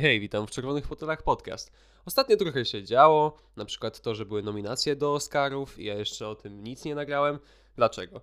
Hej, 0.00 0.20
witam 0.20 0.46
w 0.46 0.50
Czerwonych 0.50 0.86
Fotelach 0.86 1.22
Podcast. 1.22 1.72
Ostatnio 2.04 2.36
trochę 2.36 2.64
się 2.64 2.84
działo, 2.84 3.36
na 3.56 3.64
przykład 3.64 4.00
to, 4.00 4.14
że 4.14 4.26
były 4.26 4.42
nominacje 4.42 4.96
do 4.96 5.14
Oscarów 5.14 5.78
i 5.78 5.84
ja 5.84 5.94
jeszcze 5.94 6.28
o 6.28 6.34
tym 6.34 6.64
nic 6.64 6.84
nie 6.84 6.94
nagrałem. 6.94 7.38
Dlaczego? 7.76 8.20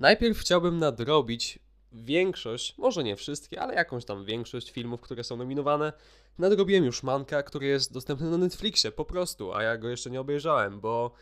Najpierw 0.00 0.38
chciałbym 0.38 0.78
nadrobić 0.78 1.58
większość, 1.92 2.78
może 2.78 3.04
nie 3.04 3.16
wszystkie, 3.16 3.60
ale 3.60 3.74
jakąś 3.74 4.04
tam 4.04 4.24
większość 4.24 4.70
filmów, 4.70 5.00
które 5.00 5.24
są 5.24 5.36
nominowane. 5.36 5.92
Nadrobiłem 6.38 6.84
już 6.84 7.02
Manka, 7.02 7.42
który 7.42 7.66
jest 7.66 7.92
dostępny 7.92 8.30
na 8.30 8.38
Netflixie, 8.38 8.92
po 8.92 9.04
prostu, 9.04 9.52
a 9.52 9.62
ja 9.62 9.76
go 9.76 9.88
jeszcze 9.88 10.10
nie 10.10 10.20
obejrzałem, 10.20 10.80
bo 10.80 11.12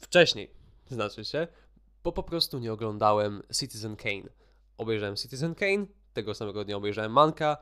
wcześniej, 0.00 0.50
znaczy 0.90 1.24
się, 1.24 1.48
bo 2.04 2.12
po 2.12 2.22
prostu 2.22 2.58
nie 2.58 2.72
oglądałem 2.72 3.42
Citizen 3.58 3.96
Kane. 3.96 4.28
Obejrzałem 4.78 5.16
Citizen 5.16 5.54
Kane, 5.54 5.86
tego 6.12 6.34
samego 6.34 6.64
dnia 6.64 6.76
obejrzałem 6.76 7.12
Manka, 7.12 7.56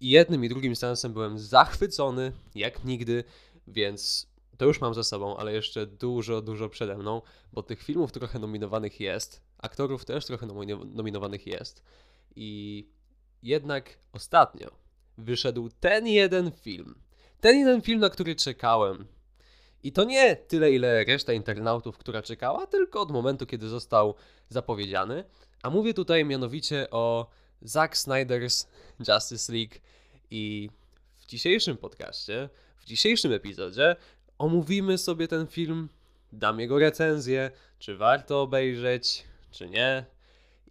i 0.00 0.10
jednym 0.10 0.44
i 0.44 0.48
drugim 0.48 0.76
sensem 0.76 1.12
byłem 1.12 1.38
zachwycony, 1.38 2.32
jak 2.54 2.84
nigdy, 2.84 3.24
więc 3.66 4.26
to 4.56 4.64
już 4.64 4.80
mam 4.80 4.94
za 4.94 5.04
sobą, 5.04 5.36
ale 5.36 5.52
jeszcze 5.52 5.86
dużo, 5.86 6.42
dużo 6.42 6.68
przede 6.68 6.98
mną, 6.98 7.22
bo 7.52 7.62
tych 7.62 7.82
filmów 7.82 8.12
trochę 8.12 8.38
nominowanych 8.38 9.00
jest, 9.00 9.42
aktorów 9.58 10.04
też 10.04 10.26
trochę 10.26 10.46
nominowanych 10.84 11.46
jest. 11.46 11.82
I 12.36 12.88
jednak 13.42 13.98
ostatnio 14.12 14.70
wyszedł 15.18 15.68
ten 15.80 16.06
jeden 16.06 16.52
film. 16.52 16.94
Ten 17.40 17.58
jeden 17.58 17.82
film, 17.82 18.00
na 18.00 18.10
który 18.10 18.34
czekałem. 18.34 19.06
I 19.82 19.92
to 19.92 20.04
nie 20.04 20.36
tyle, 20.36 20.72
ile 20.72 21.04
reszta 21.04 21.32
internautów, 21.32 21.98
która 21.98 22.22
czekała, 22.22 22.66
tylko 22.66 23.00
od 23.00 23.10
momentu, 23.10 23.46
kiedy 23.46 23.68
został 23.68 24.14
zapowiedziany. 24.48 25.24
A 25.62 25.70
mówię 25.70 25.94
tutaj 25.94 26.24
mianowicie 26.24 26.90
o 26.90 27.26
Zack 27.62 27.94
Snyder's 27.94 28.66
Justice 29.08 29.52
League 29.52 29.74
i 30.30 30.70
w 31.14 31.26
dzisiejszym 31.26 31.76
podcaście, 31.76 32.48
w 32.76 32.84
dzisiejszym 32.84 33.32
epizodzie 33.32 33.96
omówimy 34.38 34.98
sobie 34.98 35.28
ten 35.28 35.46
film, 35.46 35.88
dam 36.32 36.60
jego 36.60 36.78
recenzję, 36.78 37.50
czy 37.78 37.96
warto 37.96 38.42
obejrzeć, 38.42 39.24
czy 39.50 39.68
nie 39.68 40.06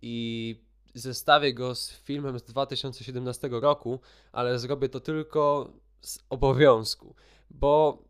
i 0.02 0.56
zestawię 0.94 1.54
go 1.54 1.76
z 1.76 1.92
filmem 1.92 2.40
z 2.40 2.44
2017 2.44 3.50
roku, 3.52 4.00
ale 4.32 4.60
zrobię 4.60 4.90
to 4.90 5.00
tylko 5.00 5.74
z 6.02 6.20
obowiązku, 6.30 7.16
bo 7.50 8.04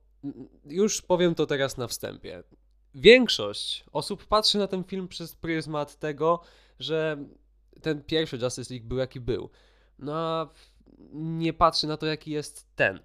już 0.66 1.02
powiem 1.02 1.36
to 1.36 1.46
teraz 1.46 1.78
na 1.78 1.88
wstępie. 1.88 2.44
Większość 2.96 3.86
osób 3.92 4.26
patrzy 4.26 4.58
na 4.58 4.68
ten 4.68 4.84
film 4.84 5.08
przez 5.08 5.36
pryzmat 5.36 6.00
tego, 6.00 6.42
że 6.80 7.18
ten 7.82 8.04
pierwszy 8.04 8.38
Justice 8.38 8.74
League 8.74 8.88
był 8.88 8.98
jaki 8.98 9.20
był. 9.20 9.50
No 10.00 10.16
a 10.16 10.50
nie 11.14 11.54
patrzy 11.54 11.88
na 11.88 11.98
to, 11.98 12.06
jaki 12.06 12.32
jest 12.32 12.76
ten. 12.76 13.00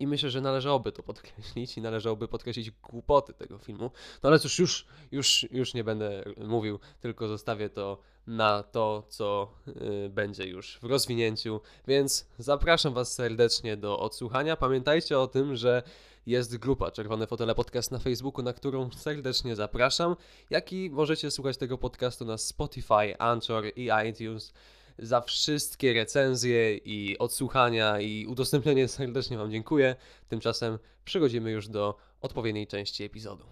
I 0.00 0.06
myślę, 0.06 0.30
że 0.30 0.40
należałoby 0.40 0.92
to 0.92 1.02
podkreślić 1.02 1.76
i 1.76 1.80
należałoby 1.80 2.28
podkreślić 2.28 2.70
głupoty 2.70 3.32
tego 3.32 3.58
filmu. 3.58 3.90
No 4.22 4.28
ale 4.28 4.38
cóż, 4.38 4.58
już, 4.58 4.86
już, 5.12 5.46
już 5.50 5.74
nie 5.74 5.84
będę 5.84 6.24
mówił, 6.36 6.78
tylko 7.00 7.28
zostawię 7.28 7.70
to 7.70 7.98
na 8.26 8.62
to, 8.62 9.02
co 9.08 9.52
yy, 9.66 10.08
będzie 10.08 10.46
już 10.46 10.78
w 10.78 10.84
rozwinięciu. 10.84 11.60
Więc 11.88 12.26
zapraszam 12.38 12.94
Was 12.94 13.14
serdecznie 13.14 13.76
do 13.76 13.98
odsłuchania. 13.98 14.56
Pamiętajcie 14.56 15.18
o 15.18 15.26
tym, 15.26 15.56
że 15.56 15.82
jest 16.26 16.56
grupa 16.56 16.90
Czerwone 16.90 17.26
Fotele 17.26 17.54
Podcast 17.54 17.90
na 17.90 17.98
Facebooku, 17.98 18.44
na 18.44 18.52
którą 18.52 18.90
serdecznie 18.90 19.56
zapraszam, 19.56 20.16
jak 20.50 20.72
i 20.72 20.90
możecie 20.90 21.30
słuchać 21.30 21.56
tego 21.56 21.78
podcastu 21.78 22.24
na 22.24 22.38
Spotify, 22.38 23.18
Anchor 23.18 23.64
i 23.76 23.88
iTunes. 24.08 24.52
Za 24.98 25.20
wszystkie 25.20 25.94
recenzje 25.94 26.76
i 26.76 27.18
odsłuchania 27.18 28.00
i 28.00 28.26
udostępnienie 28.26 28.88
serdecznie 28.98 29.38
Wam 29.38 29.50
dziękuję. 29.50 29.96
Tymczasem 30.28 30.78
przechodzimy 31.04 31.50
już 31.50 31.68
do 31.68 31.96
odpowiedniej 32.20 32.66
części 32.66 33.04
epizodu. 33.04 33.44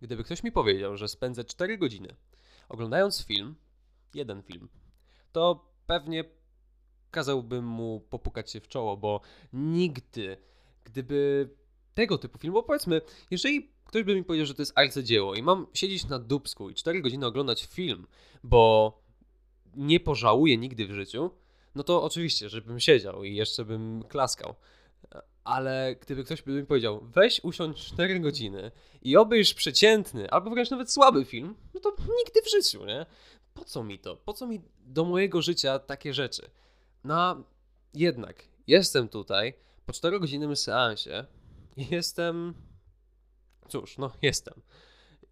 Gdyby 0.00 0.24
ktoś 0.24 0.42
mi 0.42 0.52
powiedział, 0.52 0.96
że 0.96 1.08
spędzę 1.08 1.44
4 1.44 1.78
godziny 1.78 2.16
oglądając 2.68 3.24
film, 3.26 3.54
jeden 4.14 4.42
film, 4.42 4.68
to 5.32 5.72
pewnie 5.86 6.24
kazałbym 7.10 7.64
mu 7.64 8.00
popukać 8.00 8.50
się 8.50 8.60
w 8.60 8.68
czoło, 8.68 8.96
bo 8.96 9.20
nigdy, 9.52 10.36
gdyby 10.84 11.48
tego 11.94 12.18
typu 12.18 12.38
film, 12.38 12.54
bo 12.54 12.62
powiedzmy, 12.62 13.00
jeżeli 13.30 13.70
ktoś 13.84 14.02
by 14.02 14.14
mi 14.14 14.24
powiedział, 14.24 14.46
że 14.46 14.54
to 14.54 14.62
jest 14.62 14.72
arcydzieło 14.74 15.34
i 15.34 15.42
mam 15.42 15.66
siedzieć 15.74 16.06
na 16.06 16.18
dubsku 16.18 16.70
i 16.70 16.74
4 16.74 17.02
godziny 17.02 17.26
oglądać 17.26 17.64
film, 17.64 18.06
bo 18.44 18.98
nie 19.76 20.00
pożałuję 20.00 20.56
nigdy 20.56 20.86
w 20.86 20.92
życiu, 20.92 21.30
no 21.74 21.82
to 21.82 22.02
oczywiście, 22.02 22.48
żebym 22.48 22.80
siedział 22.80 23.24
i 23.24 23.34
jeszcze 23.34 23.64
bym 23.64 24.04
klaskał. 24.08 24.54
Ale 25.44 25.96
gdyby 26.00 26.24
ktoś 26.24 26.42
by 26.42 26.52
mi 26.52 26.66
powiedział, 26.66 27.00
weź 27.02 27.40
usiądź 27.44 27.78
4 27.78 28.20
godziny 28.20 28.70
i 29.02 29.16
obejrz 29.16 29.54
przeciętny, 29.54 30.30
albo 30.30 30.50
wręcz 30.50 30.70
nawet 30.70 30.92
słaby 30.92 31.24
film, 31.24 31.54
no 31.74 31.80
to 31.80 31.90
nigdy 31.90 32.42
w 32.42 32.50
życiu, 32.50 32.84
nie? 32.84 33.06
Po 33.54 33.64
co 33.64 33.84
mi 33.84 33.98
to? 33.98 34.16
Po 34.16 34.32
co 34.32 34.46
mi 34.46 34.60
do 34.78 35.04
mojego 35.04 35.42
życia 35.42 35.78
takie 35.78 36.14
rzeczy? 36.14 36.50
No, 37.04 37.44
jednak 37.94 38.44
jestem 38.66 39.08
tutaj 39.08 39.54
po 39.86 39.92
4-godzinnym 39.92 40.56
seansie, 40.56 41.26
Jestem. 41.76 42.54
Cóż, 43.68 43.98
no 43.98 44.12
jestem. 44.22 44.62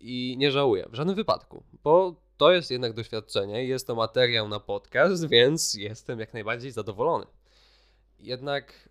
I 0.01 0.37
nie 0.39 0.53
żałuję 0.53 0.87
w 0.91 0.95
żadnym 0.95 1.17
wypadku, 1.17 1.65
bo 1.83 2.23
to 2.37 2.53
jest 2.53 2.71
jednak 2.71 2.93
doświadczenie, 2.93 3.65
jest 3.65 3.87
to 3.87 3.95
materiał 3.95 4.49
na 4.49 4.61
podcast, 4.61 5.29
więc 5.29 5.75
jestem 5.75 6.21
jak 6.21 6.35
najbardziej 6.35 6.71
zadowolony. 6.71 7.27
Jednak 8.19 8.89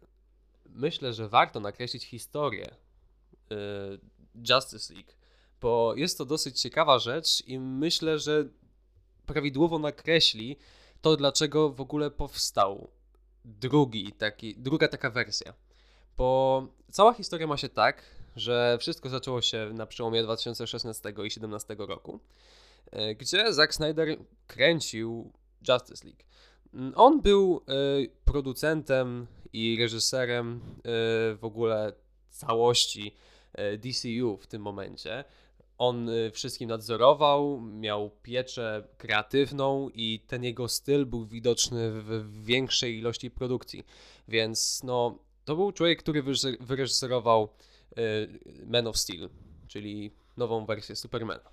myślę, 0.65 1.13
że 1.13 1.29
warto 1.29 1.59
nakreślić 1.59 2.05
historię 2.05 2.75
yy, 3.49 3.99
Justice 4.49 4.93
League, 4.93 5.11
bo 5.61 5.95
jest 5.95 6.17
to 6.17 6.25
dosyć 6.25 6.61
ciekawa 6.61 6.99
rzecz 6.99 7.47
i 7.47 7.59
myślę, 7.59 8.19
że 8.19 8.49
prawidłowo 9.25 9.79
nakreśli 9.79 10.57
to, 11.01 11.17
dlaczego 11.17 11.69
w 11.69 11.81
ogóle 11.81 12.11
powstał 12.11 12.89
drugi 13.45 14.11
taki, 14.11 14.55
druga 14.55 14.87
taka 14.87 15.09
wersja. 15.09 15.53
Bo 16.19 16.68
cała 16.91 17.13
historia 17.13 17.47
ma 17.47 17.57
się 17.57 17.69
tak, 17.69 18.03
że 18.35 18.78
wszystko 18.80 19.09
zaczęło 19.09 19.41
się 19.41 19.72
na 19.74 19.85
przełomie 19.85 20.24
2016 20.24 21.09
i 21.09 21.13
2017 21.13 21.75
roku, 21.80 22.19
e, 22.91 23.16
gdzie 23.16 23.53
Zack 23.53 23.74
Snyder 23.74 24.18
kręcił 24.47 25.31
Justice 25.68 26.06
League. 26.06 26.24
Mm, 26.74 26.94
on 26.96 27.22
był 27.22 27.62
e, 27.68 27.74
producentem 28.25 29.28
i 29.53 29.78
reżyserem 29.79 30.62
e, 30.62 30.81
w 31.35 31.40
ogóle 31.41 31.94
całości 32.29 33.16
DCU 33.78 34.38
w 34.38 34.47
tym 34.47 34.62
momencie. 34.62 35.24
On 35.78 36.09
wszystkim 36.34 36.69
nadzorował, 36.69 37.62
miał 37.62 38.09
pieczę 38.24 38.88
kreatywną 38.97 39.90
i 39.94 40.19
ten 40.28 40.44
jego 40.44 40.68
styl 40.68 41.06
był 41.06 41.25
widoczny 41.25 41.91
w 41.91 42.44
większej 42.44 42.97
ilości 42.97 43.31
produkcji. 43.31 43.84
Więc 44.28 44.84
no, 44.84 45.19
to 45.49 45.55
był 45.55 45.71
człowiek, 45.71 45.99
który 45.99 46.23
wyreżyserował 46.59 47.49
y, 47.97 48.65
Man 48.65 48.87
of 48.87 48.97
Steel, 48.97 49.29
czyli 49.67 50.11
nową 50.37 50.65
wersję 50.65 50.95
Supermana. 50.95 51.49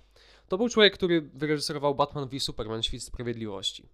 To 0.47 0.57
był 0.57 0.69
człowiek, 0.69 0.93
który 0.93 1.21
wyreżyserował 1.21 1.95
Batman 1.95 2.29
v 2.29 2.39
Superman, 2.39 2.83
Świt 2.83 3.03
Sprawiedliwości. 3.03 3.89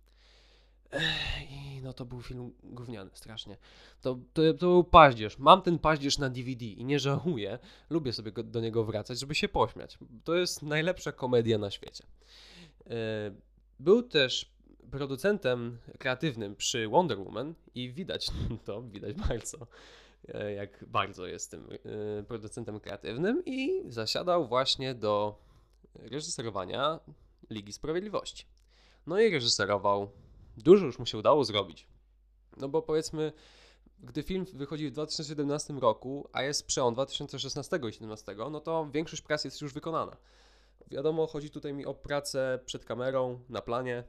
I 1.49 1.81
no 1.83 1.93
to 1.93 2.05
był 2.05 2.21
film 2.21 2.53
gówniany 2.63 3.09
strasznie. 3.13 3.57
To, 4.01 4.17
to, 4.33 4.41
to 4.53 4.65
był 4.65 4.83
paździerz. 4.83 5.37
Mam 5.37 5.61
ten 5.61 5.79
paździerz 5.79 6.17
na 6.17 6.29
DVD 6.29 6.65
i 6.65 6.85
nie 6.85 6.99
żałuję. 6.99 7.59
Lubię 7.89 8.13
sobie 8.13 8.31
go, 8.31 8.43
do 8.43 8.61
niego 8.61 8.83
wracać, 8.83 9.19
żeby 9.19 9.35
się 9.35 9.49
pośmiać. 9.49 9.97
To 10.23 10.35
jest 10.35 10.63
najlepsza 10.63 11.11
komedia 11.11 11.57
na 11.57 11.71
świecie. 11.71 12.03
Y, 12.81 12.91
był 13.79 14.03
też 14.03 14.51
producentem 14.91 15.77
kreatywnym 15.99 16.55
przy 16.55 16.87
Wonder 16.87 17.19
Woman 17.19 17.53
i 17.75 17.91
widać 17.91 18.31
to, 18.65 18.81
widać 18.81 19.15
bardzo, 19.15 19.67
e, 20.27 20.53
jak 20.53 20.85
bardzo 20.87 21.27
jest 21.27 21.51
tym 21.51 21.69
e, 22.19 22.23
producentem 22.23 22.79
kreatywnym 22.79 23.43
i 23.45 23.83
zasiadał 23.87 24.47
właśnie 24.47 24.95
do 24.95 25.39
reżyserowania 25.95 26.99
Ligi 27.49 27.73
Sprawiedliwości. 27.73 28.45
No 29.07 29.19
i 29.19 29.31
reżyserował, 29.31 30.09
dużo 30.57 30.85
już 30.85 30.99
mu 30.99 31.05
się 31.05 31.17
udało 31.17 31.43
zrobić. 31.43 31.87
No 32.57 32.69
bo 32.69 32.81
powiedzmy, 32.81 33.33
gdy 33.99 34.23
film 34.23 34.45
wychodzi 34.53 34.87
w 34.87 34.91
2017 34.91 35.73
roku, 35.73 36.29
a 36.33 36.43
jest 36.43 36.67
przełom 36.67 36.93
2016 36.93 37.75
i 37.75 37.79
2017, 37.79 38.35
no 38.51 38.59
to 38.59 38.89
większość 38.91 39.21
pracy 39.21 39.47
jest 39.47 39.61
już 39.61 39.73
wykonana. 39.73 40.17
Wiadomo, 40.87 41.27
chodzi 41.27 41.49
tutaj 41.49 41.73
mi 41.73 41.85
o 41.85 41.93
pracę 41.93 42.59
przed 42.65 42.85
kamerą, 42.85 43.39
na 43.49 43.61
planie, 43.61 44.03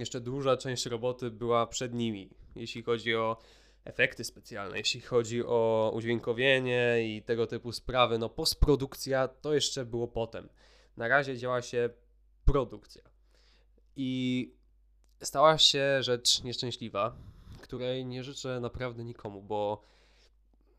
jeszcze 0.00 0.20
duża 0.20 0.56
część 0.56 0.86
roboty 0.86 1.30
była 1.30 1.66
przed 1.66 1.94
nimi, 1.94 2.30
jeśli 2.56 2.82
chodzi 2.82 3.16
o 3.16 3.36
efekty 3.84 4.24
specjalne, 4.24 4.78
jeśli 4.78 5.00
chodzi 5.00 5.44
o 5.44 5.92
udźwiękowienie 5.94 6.96
i 7.02 7.22
tego 7.22 7.46
typu 7.46 7.72
sprawy, 7.72 8.18
no 8.18 8.28
postprodukcja 8.28 9.28
to 9.28 9.54
jeszcze 9.54 9.84
było 9.84 10.08
potem. 10.08 10.48
Na 10.96 11.08
razie 11.08 11.38
działa 11.38 11.62
się 11.62 11.90
produkcja. 12.44 13.02
I 13.96 14.52
stała 15.22 15.58
się 15.58 16.02
rzecz 16.02 16.42
nieszczęśliwa, 16.42 17.16
której 17.62 18.06
nie 18.06 18.24
życzę 18.24 18.60
naprawdę 18.60 19.04
nikomu, 19.04 19.42
bo 19.42 19.82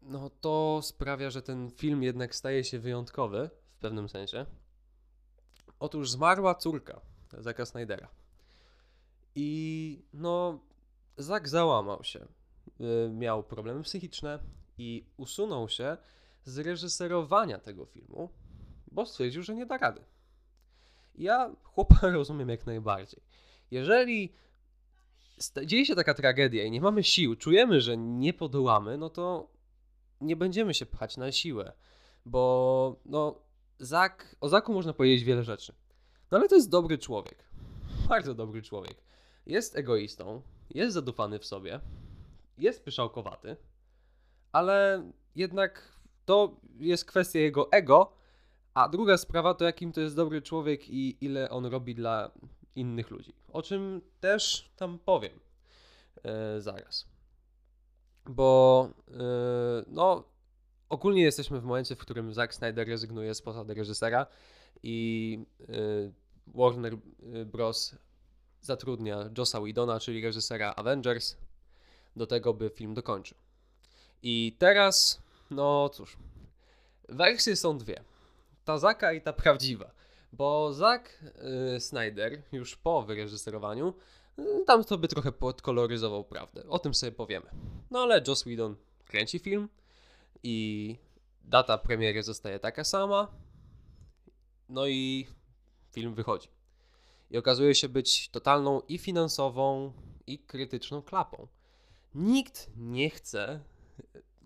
no 0.02 0.30
to 0.30 0.80
sprawia, 0.84 1.30
że 1.30 1.42
ten 1.42 1.72
film 1.72 2.04
jednak 2.04 2.36
staje 2.36 2.64
się 2.64 2.80
wyjątkowy 2.80 3.50
w 3.76 3.80
pewnym 3.80 4.10
sensie. 4.10 4.46
Otóż 5.80 6.10
zmarła 6.10 6.56
córka 6.56 7.02
Zacka 7.38 7.66
Snydera. 7.66 8.08
I 9.36 10.04
no, 10.14 10.60
Zack 11.18 11.48
załamał 11.48 12.04
się. 12.04 12.28
Y, 12.82 13.10
miał 13.10 13.44
problemy 13.44 13.84
psychiczne 13.84 14.40
i 14.78 15.06
usunął 15.18 15.70
się 15.70 15.98
z 16.44 16.58
reżyserowania 16.58 17.60
tego 17.60 17.86
filmu, 17.86 18.30
bo 18.92 19.06
stwierdził, 19.06 19.44
że 19.44 19.56
nie 19.56 19.66
da 19.66 19.78
rady. 19.78 20.02
Ja 21.16 21.56
chłopa 21.64 22.00
rozumiem 22.12 22.50
jak 22.50 22.66
najbardziej. 22.66 23.24
Jeżeli 23.72 24.34
dzieje 25.66 25.86
się 25.86 25.96
taka 25.96 26.14
tragedia 26.14 26.64
i 26.64 26.72
nie 26.72 26.82
mamy 26.82 27.04
sił, 27.04 27.36
czujemy, 27.36 27.82
że 27.82 27.98
nie 27.98 28.34
podołamy, 28.34 28.98
no 28.98 29.10
to 29.10 29.52
nie 30.22 30.36
będziemy 30.36 30.74
się 30.74 30.86
pchać 30.86 31.18
na 31.18 31.32
siłę, 31.32 31.74
bo 32.26 33.02
no, 33.06 33.42
Zak, 33.80 34.36
o 34.42 34.50
Zaku 34.50 34.74
można 34.74 34.94
powiedzieć 34.94 35.24
wiele 35.24 35.44
rzeczy. 35.44 35.74
No 36.32 36.38
ale 36.38 36.50
to 36.50 36.56
jest 36.56 36.70
dobry 36.70 36.98
człowiek. 36.98 37.50
Bardzo 38.10 38.34
dobry 38.34 38.62
człowiek. 38.62 39.11
Jest 39.46 39.78
egoistą, 39.78 40.42
jest 40.70 40.94
zadufany 40.94 41.40
w 41.40 41.46
sobie, 41.46 41.80
jest 42.58 42.86
pyszałkowaty, 42.86 43.58
ale 44.52 45.04
jednak 45.36 46.02
to 46.26 46.60
jest 46.80 47.06
kwestia 47.06 47.40
jego 47.40 47.72
ego, 47.72 48.14
a 48.74 48.90
druga 48.90 49.18
sprawa 49.18 49.54
to 49.54 49.66
jakim 49.66 49.92
to 49.92 50.02
jest 50.02 50.16
dobry 50.16 50.42
człowiek 50.42 50.90
i 50.90 51.26
ile 51.26 51.50
on 51.50 51.66
robi 51.66 51.96
dla 51.96 52.32
innych 52.76 53.10
ludzi. 53.10 53.34
O 53.48 53.62
czym 53.62 54.02
też 54.20 54.72
tam 54.76 55.00
powiem 55.00 55.40
e, 56.24 56.62
zaraz. 56.62 57.08
Bo 58.26 58.90
e, 59.08 59.14
no, 59.88 60.24
ogólnie 60.90 61.22
jesteśmy 61.22 61.62
w 61.62 61.64
momencie, 61.64 61.96
w 61.96 62.00
którym 62.00 62.34
Zack 62.34 62.54
Snyder 62.54 62.88
rezygnuje 62.88 63.36
z 63.36 63.42
posady 63.42 63.74
reżysera 63.74 64.26
i 64.84 65.40
e, 65.62 65.66
Warner 66.48 66.98
Bros. 67.46 67.96
Zatrudnia 68.62 69.30
Jossa 69.38 69.60
Whedona, 69.62 70.00
czyli 70.00 70.22
reżysera 70.22 70.76
Avengers, 70.76 71.38
do 72.16 72.28
tego, 72.28 72.54
by 72.54 72.70
film 72.70 72.94
dokończył. 72.94 73.38
I 74.24 74.56
teraz, 74.60 75.22
no 75.50 75.90
cóż, 75.90 76.18
wersje 77.10 77.56
są 77.56 77.78
dwie. 77.78 78.04
Ta 78.66 78.78
Zaka 78.78 79.14
i 79.14 79.22
ta 79.22 79.34
prawdziwa. 79.34 79.92
Bo 80.34 80.74
Zack 80.74 81.24
yy, 81.74 81.80
Snyder 81.80 82.42
już 82.52 82.76
po 82.76 83.02
wyreżyserowaniu 83.02 83.94
yy, 84.38 84.66
tam 84.66 84.84
sobie 84.84 85.08
trochę 85.08 85.32
podkoloryzował 85.32 86.24
prawdę. 86.24 86.64
O 86.70 86.80
tym 86.80 86.94
sobie 86.94 87.12
powiemy. 87.12 87.46
No 87.92 88.00
ale 88.00 88.24
Joss 88.28 88.44
Whedon 88.44 88.76
kręci 89.06 89.40
film 89.40 89.70
i 90.44 90.98
data 91.44 91.78
premiery 91.78 92.24
zostaje 92.24 92.60
taka 92.60 92.84
sama. 92.84 93.28
No 94.70 94.88
i 94.88 95.28
film 95.92 96.14
wychodzi. 96.14 96.48
I 97.32 97.38
okazuje 97.38 97.76
się 97.76 97.90
być 97.90 98.30
totalną 98.30 98.82
i 98.82 98.98
finansową, 98.98 99.94
i 100.28 100.40
krytyczną 100.40 101.02
klapą. 101.02 101.48
Nikt 102.16 102.70
nie 102.78 103.10
chce 103.10 103.60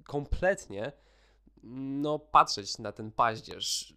kompletnie 0.03 0.91
no, 1.63 2.19
patrzeć 2.19 2.77
na 2.77 2.91
ten 2.91 3.11
paździerz 3.11 3.95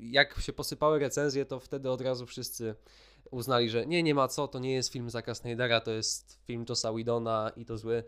jak 0.00 0.40
się 0.40 0.52
posypały 0.52 0.98
recenzje, 0.98 1.46
to 1.46 1.60
wtedy 1.60 1.90
od 1.90 2.00
razu 2.00 2.26
wszyscy 2.26 2.74
uznali, 3.30 3.70
że 3.70 3.86
nie, 3.86 4.02
nie 4.02 4.14
ma 4.14 4.28
co, 4.28 4.48
to 4.48 4.58
nie 4.58 4.72
jest 4.72 4.92
film 4.92 5.10
Zacka 5.10 5.34
Snydera, 5.34 5.80
to 5.80 5.90
jest 5.90 6.40
film 6.44 6.64
Jossa 6.68 6.92
Whedona 6.92 7.52
i 7.56 7.64
to 7.64 7.78
zły. 7.78 8.04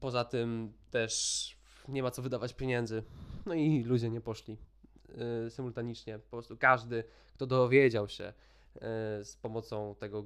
Poza 0.00 0.24
tym 0.24 0.72
też 0.90 1.56
nie 1.88 2.02
ma 2.02 2.10
co 2.10 2.22
wydawać 2.22 2.54
pieniędzy. 2.54 3.02
No 3.46 3.54
i 3.54 3.82
ludzie 3.82 4.10
nie 4.10 4.20
poszli 4.20 4.56
yy, 5.42 5.50
symultanicznie. 5.50 6.18
Po 6.18 6.30
prostu 6.30 6.56
każdy, 6.56 7.04
kto 7.34 7.46
dowiedział 7.46 8.08
się 8.08 8.32
z 9.22 9.36
pomocą 9.42 9.94
tego 9.94 10.24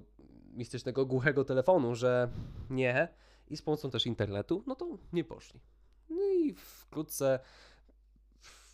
mistycznego 0.52 1.06
głuchego 1.06 1.44
telefonu, 1.44 1.94
że 1.94 2.30
nie 2.70 3.08
i 3.48 3.56
z 3.56 3.62
pomocą 3.62 3.90
też 3.90 4.06
internetu, 4.06 4.62
no 4.66 4.74
to 4.74 4.98
nie 5.12 5.24
poszli. 5.24 5.60
No 6.10 6.22
i 6.32 6.54
wkrótce 6.54 7.40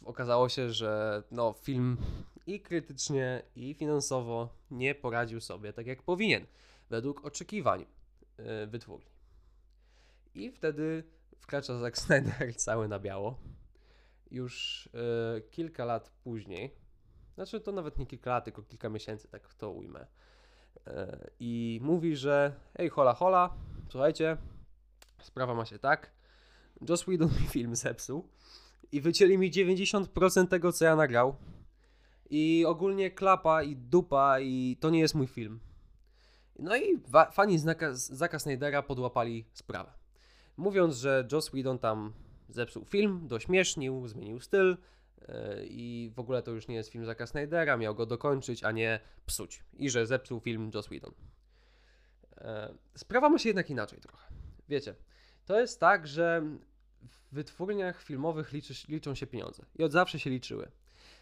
okazało 0.04 0.48
się, 0.48 0.72
że 0.72 1.22
no, 1.30 1.52
film 1.52 1.96
i 2.46 2.60
krytycznie, 2.60 3.42
i 3.56 3.74
finansowo 3.74 4.48
nie 4.70 4.94
poradził 4.94 5.40
sobie 5.40 5.72
tak 5.72 5.86
jak 5.86 6.02
powinien, 6.02 6.46
według 6.90 7.24
oczekiwań 7.24 7.86
yy, 8.38 8.66
wytwórni. 8.66 9.10
I 10.34 10.50
wtedy 10.50 11.04
wkracza 11.38 11.78
Zack 11.78 11.98
Snyder 11.98 12.56
cały 12.56 12.88
na 12.88 12.98
biało. 12.98 13.38
Już 14.30 14.88
yy, 15.34 15.42
kilka 15.50 15.84
lat 15.84 16.10
później, 16.24 16.74
znaczy 17.34 17.60
to 17.60 17.72
nawet 17.72 17.98
nie 17.98 18.06
kilka 18.06 18.30
lat, 18.30 18.44
tylko 18.44 18.62
kilka 18.62 18.88
miesięcy, 18.88 19.28
tak 19.28 19.54
to 19.54 19.70
ujmę. 19.70 20.06
Yy, 20.86 20.92
I 21.40 21.80
mówi, 21.82 22.16
że 22.16 22.52
ej, 22.76 22.88
hola, 22.88 23.14
hola, 23.14 23.54
słuchajcie, 23.90 24.36
sprawa 25.22 25.54
ma 25.54 25.64
się 25.64 25.78
tak. 25.78 26.10
Joss 26.88 27.02
Whedon 27.02 27.28
mi 27.40 27.46
film 27.48 27.76
zepsuł 27.76 28.28
i 28.92 29.00
wycięli 29.00 29.38
mi 29.38 29.50
90% 29.52 30.48
tego, 30.48 30.72
co 30.72 30.84
ja 30.84 30.96
nagrał. 30.96 31.36
I 32.30 32.64
ogólnie 32.66 33.10
klapa 33.10 33.62
i 33.62 33.76
dupa 33.76 34.40
i 34.40 34.76
to 34.80 34.90
nie 34.90 35.00
jest 35.00 35.14
mój 35.14 35.26
film. 35.26 35.60
No 36.58 36.76
i 36.76 37.02
fani 37.32 37.58
Zaka 37.92 38.38
Snydera 38.38 38.82
podłapali 38.82 39.44
sprawę. 39.52 39.92
Mówiąc, 40.56 40.96
że 40.96 41.28
Joss 41.32 41.48
Whedon 41.48 41.78
tam 41.78 42.12
zepsuł 42.48 42.84
film, 42.84 43.28
dośmiesznił, 43.28 44.08
zmienił 44.08 44.40
styl 44.40 44.76
i 45.64 46.10
w 46.14 46.18
ogóle 46.18 46.42
to 46.42 46.50
już 46.50 46.68
nie 46.68 46.74
jest 46.74 46.90
film 46.90 47.06
Zaka 47.06 47.26
Snydera, 47.26 47.76
miał 47.76 47.94
go 47.94 48.06
dokończyć, 48.06 48.64
a 48.64 48.72
nie 48.72 49.00
psuć. 49.26 49.64
I 49.78 49.90
że 49.90 50.06
zepsuł 50.06 50.40
film 50.40 50.70
Joss 50.74 50.86
Whedon. 50.86 51.12
Yy, 52.36 52.46
sprawa 52.94 53.28
ma 53.28 53.38
się 53.38 53.48
jednak 53.48 53.70
inaczej 53.70 54.00
trochę. 54.00 54.28
Wiecie, 54.68 54.94
to 55.46 55.60
jest 55.60 55.80
tak, 55.80 56.06
że 56.06 56.42
w 57.08 57.34
wytwórniach 57.34 58.02
filmowych 58.02 58.52
liczy, 58.52 58.74
liczą 58.88 59.14
się 59.14 59.26
pieniądze 59.26 59.64
i 59.78 59.84
od 59.84 59.92
zawsze 59.92 60.18
się 60.18 60.30
liczyły. 60.30 60.70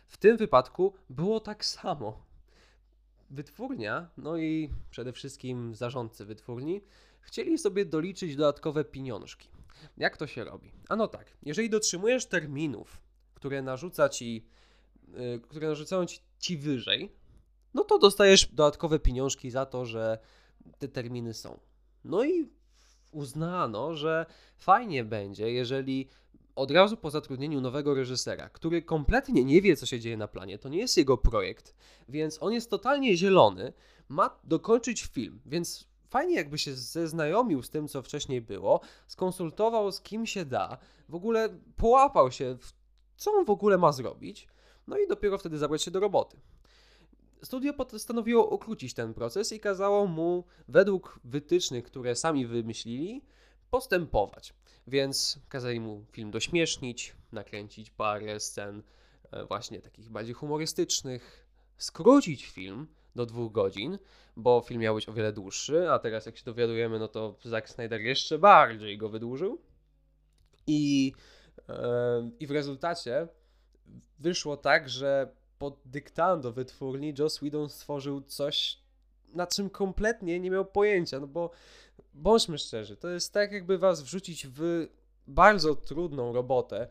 W 0.06 0.16
tym 0.16 0.36
wypadku 0.36 0.94
było 1.10 1.40
tak 1.40 1.64
samo. 1.64 2.26
Wytwórnia, 3.30 4.10
no 4.16 4.36
i 4.36 4.70
przede 4.90 5.12
wszystkim 5.12 5.74
zarządcy 5.74 6.24
wytwórni, 6.24 6.80
chcieli 7.20 7.58
sobie 7.58 7.84
doliczyć 7.84 8.36
dodatkowe 8.36 8.84
pieniążki. 8.84 9.48
Jak 9.96 10.16
to 10.16 10.26
się 10.26 10.44
robi? 10.44 10.72
Ano 10.88 11.08
tak, 11.08 11.36
jeżeli 11.42 11.70
dotrzymujesz 11.70 12.26
terminów, 12.26 13.00
które 13.42 13.62
narzuca 13.62 14.08
ci, 14.08 14.46
yy, 15.08 15.40
które 15.40 15.68
narzucają 15.68 16.06
ci, 16.06 16.18
ci 16.38 16.58
wyżej, 16.58 17.12
no 17.74 17.84
to 17.84 17.98
dostajesz 17.98 18.46
dodatkowe 18.46 18.98
pieniążki 18.98 19.50
za 19.50 19.66
to, 19.66 19.86
że 19.86 20.18
te 20.78 20.88
terminy 20.88 21.34
są. 21.34 21.60
No 22.04 22.24
i 22.24 22.50
uznano, 23.12 23.94
że 23.94 24.26
fajnie 24.56 25.04
będzie, 25.04 25.52
jeżeli 25.52 26.08
od 26.54 26.70
razu 26.70 26.96
po 26.96 27.10
zatrudnieniu 27.10 27.60
nowego 27.60 27.94
reżysera, 27.94 28.48
który 28.48 28.82
kompletnie 28.82 29.44
nie 29.44 29.62
wie, 29.62 29.76
co 29.76 29.86
się 29.86 30.00
dzieje 30.00 30.16
na 30.16 30.28
planie, 30.28 30.58
to 30.58 30.68
nie 30.68 30.78
jest 30.78 30.96
jego 30.96 31.16
projekt, 31.18 31.74
więc 32.08 32.42
on 32.42 32.52
jest 32.52 32.70
totalnie 32.70 33.16
zielony, 33.16 33.72
ma 34.08 34.40
dokończyć 34.44 35.02
film, 35.02 35.40
więc 35.46 35.88
fajnie 36.08 36.34
jakby 36.34 36.58
się 36.58 36.74
zeznajomił 36.74 37.62
z 37.62 37.70
tym, 37.70 37.88
co 37.88 38.02
wcześniej 38.02 38.40
było, 38.40 38.80
skonsultował 39.06 39.92
z 39.92 40.00
kim 40.00 40.26
się 40.26 40.44
da, 40.44 40.78
w 41.08 41.14
ogóle 41.14 41.48
połapał 41.76 42.32
się, 42.32 42.56
co 43.16 43.32
on 43.32 43.44
w 43.44 43.50
ogóle 43.50 43.78
ma 43.78 43.92
zrobić, 43.92 44.48
no 44.86 44.98
i 44.98 45.08
dopiero 45.08 45.38
wtedy 45.38 45.58
zabrać 45.58 45.82
się 45.82 45.90
do 45.90 46.00
roboty. 46.00 46.36
Studio 47.42 47.72
postanowiło 47.72 48.46
ukrócić 48.54 48.94
ten 48.94 49.14
proces 49.14 49.52
i 49.52 49.60
kazało 49.60 50.06
mu, 50.06 50.44
według 50.68 51.20
wytycznych, 51.24 51.84
które 51.84 52.16
sami 52.16 52.46
wymyślili, 52.46 53.22
postępować. 53.70 54.54
Więc 54.86 55.38
kazali 55.48 55.80
mu 55.80 56.04
film 56.12 56.30
dośmiesznić, 56.30 57.16
nakręcić 57.32 57.90
parę 57.90 58.40
scen 58.40 58.82
e, 59.30 59.44
właśnie 59.44 59.80
takich 59.80 60.10
bardziej 60.10 60.34
humorystycznych, 60.34 61.46
skrócić 61.78 62.46
film 62.46 62.86
do 63.14 63.26
dwóch 63.26 63.52
godzin, 63.52 63.98
bo 64.36 64.62
film 64.66 64.80
miał 64.80 64.94
być 64.94 65.08
o 65.08 65.12
wiele 65.12 65.32
dłuższy, 65.32 65.90
a 65.90 65.98
teraz 65.98 66.26
jak 66.26 66.36
się 66.36 66.44
dowiadujemy, 66.44 66.98
no 66.98 67.08
to 67.08 67.36
Zack 67.44 67.68
Snyder 67.68 68.00
jeszcze 68.00 68.38
bardziej 68.38 68.98
go 68.98 69.08
wydłużył. 69.08 69.58
I, 70.66 71.12
i 72.40 72.46
w 72.46 72.50
rezultacie 72.50 73.28
wyszło 74.18 74.56
tak, 74.56 74.88
że 74.88 75.34
pod 75.58 75.80
dyktando 75.84 76.52
wytwórni 76.52 77.14
Joss 77.18 77.38
Whedon 77.38 77.68
stworzył 77.68 78.22
coś, 78.22 78.78
na 79.34 79.46
czym 79.46 79.70
kompletnie 79.70 80.40
nie 80.40 80.50
miał 80.50 80.64
pojęcia, 80.64 81.20
no 81.20 81.26
bo 81.26 81.50
bądźmy 82.14 82.58
szczerzy, 82.58 82.96
to 82.96 83.08
jest 83.08 83.32
tak, 83.32 83.52
jakby 83.52 83.78
was 83.78 84.02
wrzucić 84.02 84.46
w 84.46 84.88
bardzo 85.26 85.74
trudną 85.74 86.32
robotę 86.32 86.88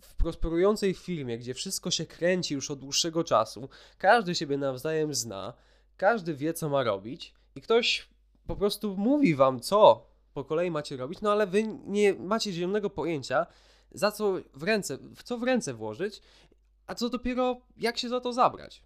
w 0.00 0.14
prosperującej 0.14 0.94
firmie, 0.94 1.38
gdzie 1.38 1.54
wszystko 1.54 1.90
się 1.90 2.06
kręci 2.06 2.54
już 2.54 2.70
od 2.70 2.78
dłuższego 2.78 3.24
czasu, 3.24 3.68
każdy 3.98 4.34
siebie 4.34 4.56
nawzajem 4.56 5.14
zna, 5.14 5.54
każdy 5.96 6.34
wie, 6.34 6.54
co 6.54 6.68
ma 6.68 6.82
robić 6.82 7.34
i 7.54 7.60
ktoś 7.60 8.08
po 8.46 8.56
prostu 8.56 8.96
mówi 8.96 9.34
wam, 9.34 9.60
co 9.60 10.06
po 10.34 10.44
kolei 10.44 10.70
macie 10.70 10.96
robić, 10.96 11.20
no 11.20 11.32
ale 11.32 11.46
wy 11.46 11.62
nie 11.86 12.14
macie 12.14 12.52
zielonego 12.52 12.90
pojęcia, 12.90 13.46
za 13.92 14.10
co 14.12 14.34
w 14.54 14.62
ręce, 14.62 14.98
w 15.16 15.22
co 15.22 15.38
w 15.38 15.42
ręce 15.42 15.74
włożyć, 15.74 16.22
a 16.86 16.94
co 16.94 17.08
dopiero 17.08 17.60
jak 17.76 17.98
się 17.98 18.08
za 18.08 18.20
to 18.20 18.32
zabrać. 18.32 18.82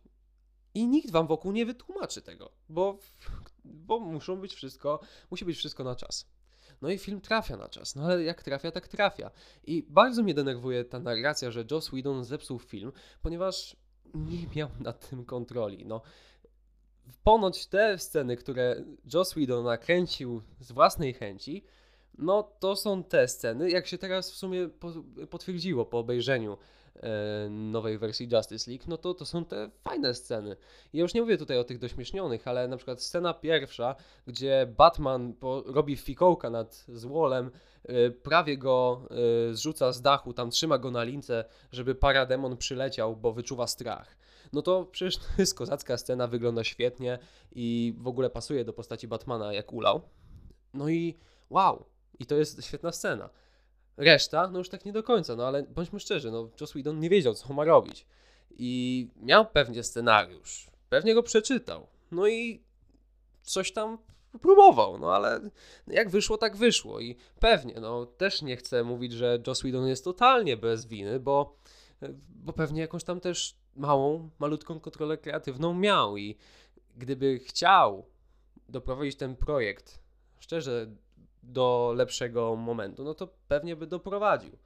I 0.75 0.89
nikt 0.89 1.11
wam 1.11 1.27
wokół 1.27 1.53
nie 1.53 1.67
wytłumaczy 1.67 2.23
tego, 2.23 2.53
bo, 2.69 2.99
bo 3.65 4.01
muszą 4.01 4.37
być 4.37 4.55
wszystko, 4.55 5.01
musi 5.31 5.45
być 5.45 5.57
wszystko 5.57 5.85
na 5.85 5.97
czas. 5.97 6.27
No 6.83 6.91
i 6.91 6.99
film 6.99 7.21
trafia 7.21 7.57
na 7.57 7.69
czas, 7.69 7.95
no 7.95 8.05
ale 8.05 8.23
jak 8.23 8.43
trafia, 8.43 8.71
tak 8.71 8.89
trafia. 8.89 9.31
I 9.65 9.87
bardzo 9.89 10.23
mnie 10.23 10.35
denerwuje 10.35 10.85
ta 10.85 10.99
narracja, 10.99 11.51
że 11.51 11.65
Joss 11.71 11.89
Whedon 11.89 12.25
zepsuł 12.25 12.59
film, 12.59 12.93
ponieważ 13.23 13.77
nie 14.15 14.47
miał 14.57 14.69
nad 14.81 15.09
tym 15.09 15.25
kontroli. 15.25 15.87
No, 15.87 16.03
ponoć 17.25 17.67
te 17.67 17.99
sceny, 17.99 18.37
które 18.37 18.85
Joss 19.15 19.33
Whedon 19.33 19.65
nakręcił 19.65 20.43
z 20.61 20.73
własnej 20.73 21.15
chęci, 21.15 21.65
no 22.19 22.43
to 22.59 22.77
są 22.77 23.05
te 23.05 23.29
sceny, 23.29 23.71
jak 23.71 23.87
się 23.87 23.99
teraz 23.99 24.31
w 24.31 24.35
sumie 24.35 24.69
potwierdziło 25.31 25.87
po 25.87 25.99
obejrzeniu 25.99 26.59
e, 26.97 27.49
nowej 27.51 27.99
wersji 27.99 28.29
Justice 28.33 28.71
League, 28.71 28.85
no 28.89 28.97
to 28.97 29.15
to 29.15 29.27
są 29.27 29.45
te 29.45 29.71
fajne 29.81 30.15
sceny. 30.15 30.57
Ja 30.93 31.03
już 31.03 31.15
nie 31.15 31.21
mówię 31.21 31.39
tutaj 31.39 31.59
o 31.59 31.65
tych 31.65 31.79
dośmiesznionych, 31.79 32.49
ale 32.49 32.69
na 32.69 32.77
przykład 32.77 33.03
scena 33.03 33.35
pierwsza, 33.35 33.95
gdzie 34.27 34.75
Batman 34.77 35.33
po, 35.33 35.63
robi 35.67 35.97
fikołka 35.97 36.51
nad 36.51 36.85
złolem, 36.89 37.51
e, 37.85 38.11
prawie 38.11 38.59
go 38.59 39.03
e, 39.51 39.55
zrzuca 39.55 39.93
z 39.93 40.03
dachu, 40.03 40.33
tam 40.33 40.51
trzyma 40.51 40.79
go 40.79 40.91
na 40.91 41.03
lince, 41.03 41.45
żeby 41.73 41.95
parademon 41.95 42.57
przyleciał, 42.57 43.17
bo 43.17 43.33
wyczuwa 43.33 43.67
strach 43.67 44.23
no 44.53 44.63
to 44.63 44.85
przecież 44.85 45.17
to 45.17 45.25
jest 45.39 45.55
kozacka 45.55 45.97
scena, 45.97 46.27
wygląda 46.27 46.65
świetnie 46.65 47.19
i 47.53 47.95
w 47.99 48.07
ogóle 48.07 48.31
pasuje 48.31 48.65
do 48.65 48.73
postaci 48.73 49.09
Batmana 49.09 49.53
jak 49.53 49.73
ulał. 49.73 50.03
No 50.75 50.89
i 50.89 51.19
wow, 51.51 51.85
i 52.19 52.27
to 52.27 52.35
jest 52.35 52.65
świetna 52.65 52.93
scena. 52.93 53.31
Reszta, 53.97 54.49
no 54.49 54.59
już 54.59 54.69
tak 54.69 54.85
nie 54.85 54.93
do 54.93 55.03
końca, 55.03 55.37
no 55.37 55.47
ale 55.47 55.63
bądźmy 55.63 56.01
szczerzy, 56.01 56.31
no 56.31 56.51
Joss 56.61 56.71
Whedon 56.71 57.01
nie 57.01 57.11
wiedział, 57.11 57.35
co 57.35 57.55
ma 57.55 57.65
robić. 57.65 58.07
I 58.51 59.09
miał 59.17 59.47
pewnie 59.47 59.83
scenariusz, 59.83 60.71
pewnie 60.89 61.15
go 61.15 61.23
przeczytał, 61.23 61.87
no 62.11 62.29
i 62.29 62.63
coś 63.43 63.73
tam 63.73 63.99
próbował, 64.41 64.99
no 64.99 65.15
ale 65.15 65.41
jak 65.87 66.11
wyszło, 66.11 66.39
tak 66.39 66.57
wyszło 66.57 67.01
i 67.01 67.17
pewnie, 67.41 67.75
no 67.81 68.07
też 68.07 68.43
nie 68.43 68.57
chcę 68.57 68.85
mówić, 68.85 69.13
że 69.13 69.39
Joss 69.47 69.61
Whedon 69.61 69.89
jest 69.89 70.05
totalnie 70.05 70.57
bez 70.57 70.87
winy, 70.87 71.21
bo, 71.21 71.57
bo 72.29 72.53
pewnie 72.53 72.81
jakąś 72.81 73.05
tam 73.05 73.21
też 73.21 73.57
małą, 73.77 74.31
malutką 74.39 74.81
kontrolę 74.81 75.19
kreatywną 75.19 75.75
miał 75.75 76.17
i 76.17 76.37
gdyby 76.97 77.39
chciał 77.39 78.07
doprowadzić 78.69 79.17
ten 79.17 79.37
projekt 79.37 80.03
szczerze 80.43 80.87
do 81.43 81.93
lepszego 81.97 82.57
momentu, 82.57 83.05
no 83.05 83.15
to 83.15 83.29
pewnie 83.49 83.77
by 83.77 83.87
doprowadził. 83.87 84.59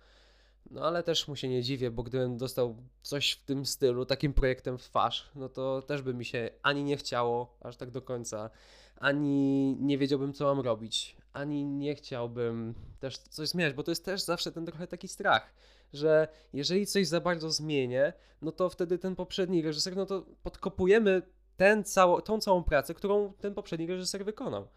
No 0.71 0.83
ale 0.87 1.03
też 1.03 1.29
mu 1.29 1.37
się 1.37 1.49
nie 1.49 1.63
dziwię, 1.63 1.91
bo 1.91 2.03
gdybym 2.03 2.37
dostał 2.37 2.77
coś 3.03 3.33
w 3.33 3.45
tym 3.45 3.67
stylu, 3.67 4.07
takim 4.07 4.33
projektem 4.33 4.79
w 4.79 4.83
twarz, 4.83 5.31
no 5.35 5.49
to 5.49 5.83
też 5.83 6.03
by 6.03 6.15
mi 6.15 6.25
się 6.25 6.51
ani 6.63 6.85
nie 6.85 6.97
chciało 6.97 7.57
aż 7.61 7.77
tak 7.77 7.91
do 7.91 8.03
końca, 8.03 8.51
ani 8.97 9.77
nie 9.81 9.99
wiedziałbym, 9.99 10.33
co 10.33 10.45
mam 10.45 10.65
robić, 10.65 11.17
ani 11.33 11.65
nie 11.65 11.95
chciałbym 11.95 12.75
też 13.01 13.19
coś 13.19 13.49
zmieniać, 13.49 13.75
bo 13.75 13.83
to 13.83 13.91
jest 13.91 14.05
też 14.05 14.23
zawsze 14.23 14.53
ten 14.53 14.67
trochę 14.67 14.87
taki 14.87 15.09
strach 15.09 15.53
że 15.93 16.29
jeżeli 16.53 16.87
coś 16.87 17.07
za 17.07 17.21
bardzo 17.21 17.51
zmienię, 17.51 18.13
no 18.43 18.53
to 18.53 18.69
wtedy 18.69 18.99
ten 18.99 19.17
poprzedni 19.17 19.63
reżyser, 19.63 19.97
no 19.97 20.07
to 20.07 20.27
podkopujemy 20.43 21.23
ten 21.57 21.85
cało, 21.85 22.23
tą 22.23 22.41
całą 22.41 22.65
pracę, 22.65 22.95
którą 22.95 23.33
ten 23.33 23.55
poprzedni 23.55 23.87
reżyser 23.87 24.25
wykonał. 24.25 24.69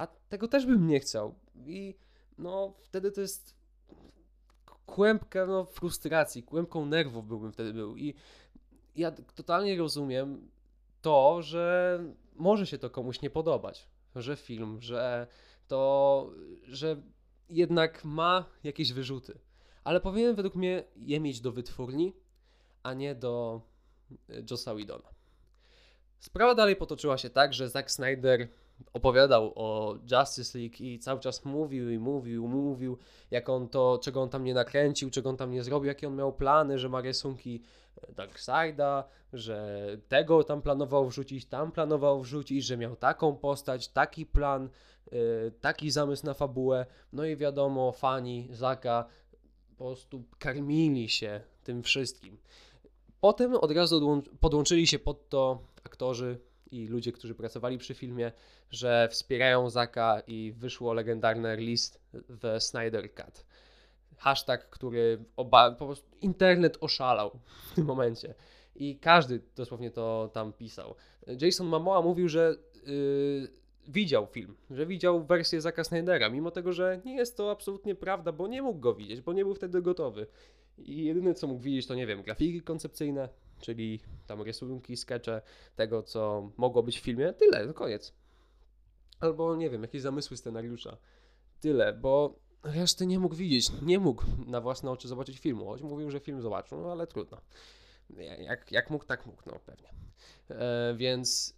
A 0.00 0.06
tego 0.06 0.48
też 0.48 0.66
bym 0.66 0.86
nie 0.86 1.00
chciał. 1.00 1.34
I 1.66 1.94
no 2.38 2.74
wtedy 2.80 3.12
to 3.12 3.20
jest 3.20 3.54
kłębka 4.86 5.46
no, 5.46 5.64
frustracji, 5.64 6.42
kłębką 6.42 6.86
nerwów 6.86 7.26
byłbym 7.26 7.52
wtedy 7.52 7.72
był. 7.72 7.96
I 7.96 8.14
ja 8.96 9.12
totalnie 9.34 9.78
rozumiem 9.78 10.50
to, 11.02 11.42
że 11.42 11.98
może 12.34 12.66
się 12.66 12.78
to 12.78 12.90
komuś 12.90 13.22
nie 13.22 13.30
podobać, 13.30 13.88
że 14.16 14.36
film, 14.36 14.80
że 14.80 15.26
to, 15.68 16.30
że 16.62 17.02
jednak 17.48 18.04
ma 18.04 18.44
jakieś 18.64 18.92
wyrzuty 18.92 19.38
ale 19.84 20.00
powinien 20.00 20.34
według 20.34 20.54
mnie 20.54 20.84
je 20.96 21.20
mieć 21.20 21.40
do 21.40 21.52
wytwórni, 21.52 22.16
a 22.82 22.94
nie 22.94 23.14
do 23.14 23.62
e, 24.28 24.42
Jossa 24.50 24.74
Whedona. 24.74 25.08
Sprawa 26.18 26.54
dalej 26.54 26.76
potoczyła 26.76 27.18
się 27.18 27.30
tak, 27.30 27.54
że 27.54 27.68
Zack 27.68 27.90
Snyder 27.90 28.48
opowiadał 28.92 29.52
o 29.56 29.96
Justice 30.10 30.58
League 30.58 30.74
i 30.80 30.98
cały 30.98 31.20
czas 31.20 31.44
mówił 31.44 31.90
i 31.90 31.98
mówił, 31.98 32.48
mówił, 32.48 32.98
jak 33.30 33.48
on 33.48 33.68
to, 33.68 33.98
czego 34.02 34.22
on 34.22 34.28
tam 34.28 34.44
nie 34.44 34.54
nakręcił, 34.54 35.10
czego 35.10 35.30
on 35.30 35.36
tam 35.36 35.50
nie 35.50 35.62
zrobił, 35.62 35.88
jakie 35.88 36.08
on 36.08 36.16
miał 36.16 36.32
plany, 36.32 36.78
że 36.78 36.88
ma 36.88 37.00
rysunki 37.00 37.62
e, 38.02 38.12
Darkseida, 38.12 39.04
że 39.32 39.86
tego 40.08 40.44
tam 40.44 40.62
planował 40.62 41.08
wrzucić, 41.08 41.46
tam 41.46 41.72
planował 41.72 42.20
wrzucić, 42.20 42.64
że 42.64 42.76
miał 42.76 42.96
taką 42.96 43.36
postać, 43.36 43.88
taki 43.88 44.26
plan, 44.26 44.68
yy, 45.12 45.52
taki 45.60 45.90
zamysł 45.90 46.26
na 46.26 46.34
fabułę. 46.34 46.86
No 47.12 47.24
i 47.24 47.36
wiadomo, 47.36 47.92
fani 47.92 48.48
Zaka 48.50 49.04
po 49.78 49.84
prostu 49.84 50.24
karmili 50.38 51.08
się 51.08 51.40
tym 51.64 51.82
wszystkim. 51.82 52.38
Potem 53.20 53.54
od 53.54 53.70
razu 53.70 54.22
podłączyli 54.40 54.86
się 54.86 54.98
pod 54.98 55.28
to 55.28 55.58
aktorzy 55.84 56.38
i 56.72 56.86
ludzie, 56.86 57.12
którzy 57.12 57.34
pracowali 57.34 57.78
przy 57.78 57.94
filmie, 57.94 58.32
że 58.70 59.08
wspierają 59.10 59.70
Zaka 59.70 60.22
i 60.26 60.52
wyszło 60.56 60.92
legendarny 60.94 61.56
list 61.56 62.00
w 62.12 62.56
Snyder 62.58 63.14
Cut. 63.14 63.44
Hashtag, 64.16 64.70
który 64.70 65.24
oba, 65.36 65.70
po 65.70 65.86
prostu 65.86 66.08
internet 66.20 66.78
oszalał 66.80 67.38
w 67.70 67.74
tym 67.74 67.84
momencie. 67.86 68.34
I 68.76 68.98
każdy 68.98 69.40
dosłownie 69.56 69.90
to 69.90 70.30
tam 70.32 70.52
pisał. 70.52 70.94
Jason 71.40 71.66
Momoa 71.66 72.02
mówił, 72.02 72.28
że 72.28 72.56
yy, 72.86 73.48
widział 73.88 74.26
film, 74.26 74.56
że 74.70 74.86
widział 74.86 75.24
wersję 75.24 75.60
Zaka 75.60 75.84
Snydera, 75.84 76.28
mimo 76.28 76.50
tego, 76.50 76.72
że 76.72 77.00
nie 77.04 77.16
jest 77.16 77.36
to 77.36 77.50
absolutnie 77.50 77.94
prawda, 77.94 78.32
bo 78.32 78.48
nie 78.48 78.62
mógł 78.62 78.80
go 78.80 78.94
widzieć, 78.94 79.20
bo 79.20 79.32
nie 79.32 79.44
był 79.44 79.54
wtedy 79.54 79.82
gotowy. 79.82 80.26
I 80.78 81.04
jedyne 81.04 81.34
co 81.34 81.46
mógł 81.46 81.60
widzieć 81.60 81.86
to, 81.86 81.94
nie 81.94 82.06
wiem, 82.06 82.22
grafiki 82.22 82.62
koncepcyjne, 82.62 83.28
czyli 83.60 84.00
tam 84.26 84.42
rysunki, 84.42 84.96
skecze 84.96 85.42
tego, 85.76 86.02
co 86.02 86.50
mogło 86.56 86.82
być 86.82 87.00
w 87.00 87.02
filmie. 87.02 87.32
Tyle, 87.32 87.66
to 87.66 87.74
koniec. 87.74 88.14
Albo, 89.20 89.56
nie 89.56 89.70
wiem, 89.70 89.82
jakieś 89.82 90.02
zamysły 90.02 90.36
scenariusza. 90.36 90.96
Tyle, 91.60 91.92
bo 91.92 92.38
reszty 92.62 93.06
nie 93.06 93.18
mógł 93.18 93.34
widzieć, 93.34 93.70
nie 93.82 93.98
mógł 93.98 94.24
na 94.46 94.60
własne 94.60 94.90
oczy 94.90 95.08
zobaczyć 95.08 95.38
filmu, 95.38 95.66
choć 95.66 95.82
mówił, 95.82 96.10
że 96.10 96.20
film 96.20 96.42
zobaczył, 96.42 96.80
no 96.80 96.92
ale 96.92 97.06
trudno. 97.06 97.40
Jak, 98.38 98.72
jak 98.72 98.90
mógł, 98.90 99.04
tak 99.04 99.26
mógł, 99.26 99.42
no 99.46 99.58
pewnie. 99.66 99.88
E, 100.50 100.94
więc 100.96 101.54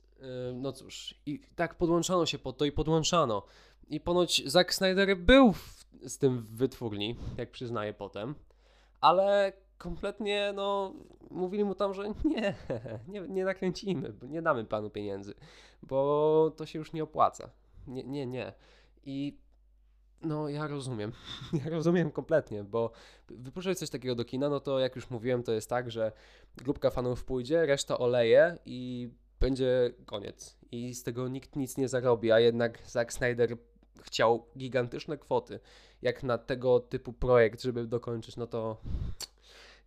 no 0.54 0.72
cóż, 0.72 1.14
i 1.26 1.40
tak 1.56 1.74
podłączano 1.74 2.26
się 2.26 2.38
pod 2.38 2.58
to 2.58 2.64
i 2.64 2.72
podłączano. 2.72 3.42
I 3.88 4.00
ponoć 4.00 4.42
Zack 4.46 4.74
Snyder 4.74 5.16
był 5.16 5.52
w, 5.52 5.84
z 6.06 6.18
tym 6.18 6.38
w 6.38 6.50
wytwórni, 6.50 7.16
jak 7.38 7.50
przyznaje 7.50 7.94
potem, 7.94 8.34
ale 9.00 9.52
kompletnie, 9.82 10.52
no, 10.54 10.94
mówili 11.30 11.64
mu 11.64 11.74
tam, 11.74 11.94
że 11.94 12.08
nie, 12.24 12.54
nie, 13.08 13.20
nie 13.20 13.44
nakręcimy, 13.44 14.12
nie 14.22 14.42
damy 14.42 14.64
panu 14.64 14.90
pieniędzy, 14.90 15.34
bo 15.82 16.52
to 16.56 16.66
się 16.66 16.78
już 16.78 16.92
nie 16.92 17.02
opłaca. 17.02 17.50
Nie, 17.86 18.04
nie, 18.04 18.26
nie. 18.26 18.52
I 19.04 19.38
no, 20.22 20.48
ja 20.48 20.66
rozumiem. 20.66 21.12
Ja 21.64 21.70
rozumiem 21.70 22.10
kompletnie, 22.10 22.64
bo 22.64 22.90
wypuszczać 23.28 23.78
coś 23.78 23.90
takiego 23.90 24.14
do 24.14 24.24
kina, 24.24 24.48
no 24.48 24.60
to 24.60 24.78
jak 24.78 24.96
już 24.96 25.10
mówiłem, 25.10 25.42
to 25.42 25.52
jest 25.52 25.68
tak, 25.70 25.90
że 25.90 26.12
grupka 26.56 26.90
fanów 26.90 27.24
pójdzie, 27.24 27.66
reszta 27.66 27.98
oleje 27.98 28.58
i 28.66 29.10
będzie 29.40 29.90
koniec 30.06 30.58
i 30.72 30.94
z 30.94 31.02
tego 31.02 31.28
nikt 31.28 31.56
nic 31.56 31.76
nie 31.76 31.88
zarobi, 31.88 32.32
a 32.32 32.40
jednak 32.40 32.78
Zack 32.86 33.12
Snyder 33.12 33.56
chciał 34.02 34.46
gigantyczne 34.58 35.18
kwoty, 35.18 35.60
jak 36.02 36.22
na 36.22 36.38
tego 36.38 36.80
typu 36.80 37.12
projekt, 37.12 37.62
żeby 37.62 37.86
dokończyć, 37.86 38.36
no 38.36 38.46
to 38.46 38.76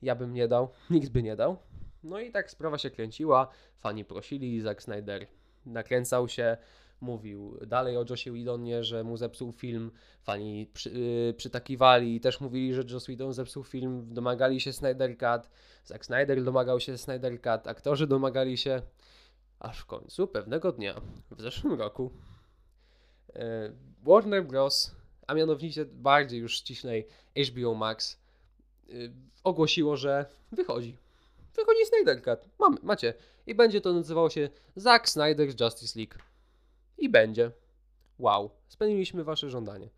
ja 0.02 0.16
bym 0.16 0.34
nie 0.34 0.48
dał, 0.48 0.70
nikt 0.90 1.10
by 1.10 1.24
nie 1.24 1.36
dał. 1.36 1.58
No 2.04 2.20
i 2.20 2.32
tak 2.32 2.52
sprawa 2.52 2.78
się 2.78 2.90
kręciła, 2.90 3.48
fani 3.78 4.06
prosili, 4.06 4.62
Zack 4.62 4.82
Snyder 4.82 5.28
nakręcał 5.66 6.28
się, 6.28 6.58
mówił 7.02 7.58
dalej 7.68 7.98
o 7.98 8.06
Josie 8.10 8.32
Whedonie, 8.32 8.84
że 8.84 9.04
mu 9.04 9.18
zepsuł 9.18 9.52
film, 9.52 9.92
fani 10.22 10.68
przy, 10.74 10.90
yy, 10.90 11.34
przytakiwali 11.34 12.16
i 12.16 12.20
też 12.20 12.42
mówili, 12.42 12.74
że 12.74 12.84
Joss 12.90 13.04
Whedon 13.04 13.34
zepsuł 13.34 13.64
film, 13.64 14.14
domagali 14.14 14.62
się 14.62 14.74
Snyder 14.74 15.18
Cut, 15.18 15.50
Zack 15.86 16.06
Snyder 16.06 16.44
domagał 16.44 16.80
się 16.80 16.98
Snyder 16.98 17.42
Cut, 17.42 17.68
aktorzy 17.68 18.08
domagali 18.08 18.58
się, 18.58 18.82
Aż 19.60 19.80
w 19.80 19.86
końcu 19.86 20.28
pewnego 20.28 20.72
dnia, 20.72 21.02
w 21.32 21.42
zeszłym 21.42 21.80
roku, 21.80 22.12
e, 23.34 23.72
Warner 24.04 24.46
Bros., 24.46 24.96
a 25.28 25.34
mianowicie 25.34 25.86
bardziej 25.86 26.40
już 26.40 26.56
ściślej 26.56 27.08
HBO 27.48 27.74
Max, 27.74 28.25
ogłosiło, 29.44 29.98
że 29.98 30.26
wychodzi. 30.52 30.98
Wychodzi 31.56 31.86
Snyder 31.86 32.24
Cut. 32.24 32.50
Mamy, 32.60 32.78
macie. 32.84 33.14
I 33.48 33.56
będzie 33.56 33.82
to 33.82 33.94
nazywało 33.94 34.30
się 34.30 34.50
Zack 34.76 35.08
Snyder's 35.08 35.64
Justice 35.64 36.00
League. 36.00 36.16
I 36.98 37.10
będzie. 37.10 37.52
Wow. 38.20 38.50
Spełniliśmy 38.68 39.24
wasze 39.24 39.50
żądanie. 39.50 39.90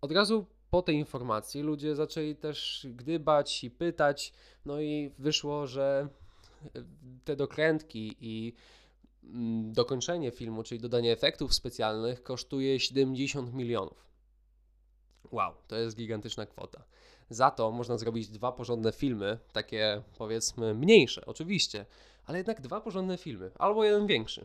Od 0.00 0.12
razu 0.12 0.46
po 0.70 0.82
tej 0.82 0.96
informacji 0.96 1.62
ludzie 1.62 1.96
zaczęli 1.96 2.36
też 2.36 2.86
gdybać 2.90 3.64
i 3.64 3.70
pytać, 3.70 4.32
no 4.64 4.80
i 4.80 5.10
wyszło, 5.18 5.66
że 5.66 6.08
te 7.24 7.36
dokrętki 7.36 8.16
i 8.20 8.52
mm, 9.24 9.72
dokończenie 9.72 10.30
filmu, 10.30 10.62
czyli 10.62 10.80
dodanie 10.80 11.12
efektów 11.12 11.54
specjalnych, 11.54 12.22
kosztuje 12.22 12.80
70 12.80 13.54
milionów. 13.54 14.06
Wow, 15.30 15.54
to 15.68 15.76
jest 15.76 15.96
gigantyczna 15.96 16.46
kwota. 16.46 16.84
Za 17.30 17.50
to 17.50 17.70
można 17.70 17.98
zrobić 17.98 18.28
dwa 18.28 18.52
porządne 18.52 18.92
filmy, 18.92 19.38
takie 19.52 20.02
powiedzmy 20.18 20.74
mniejsze, 20.74 21.26
oczywiście, 21.26 21.86
ale 22.26 22.38
jednak 22.38 22.60
dwa 22.60 22.80
porządne 22.80 23.18
filmy, 23.18 23.50
albo 23.58 23.84
jeden 23.84 24.06
większy, 24.06 24.44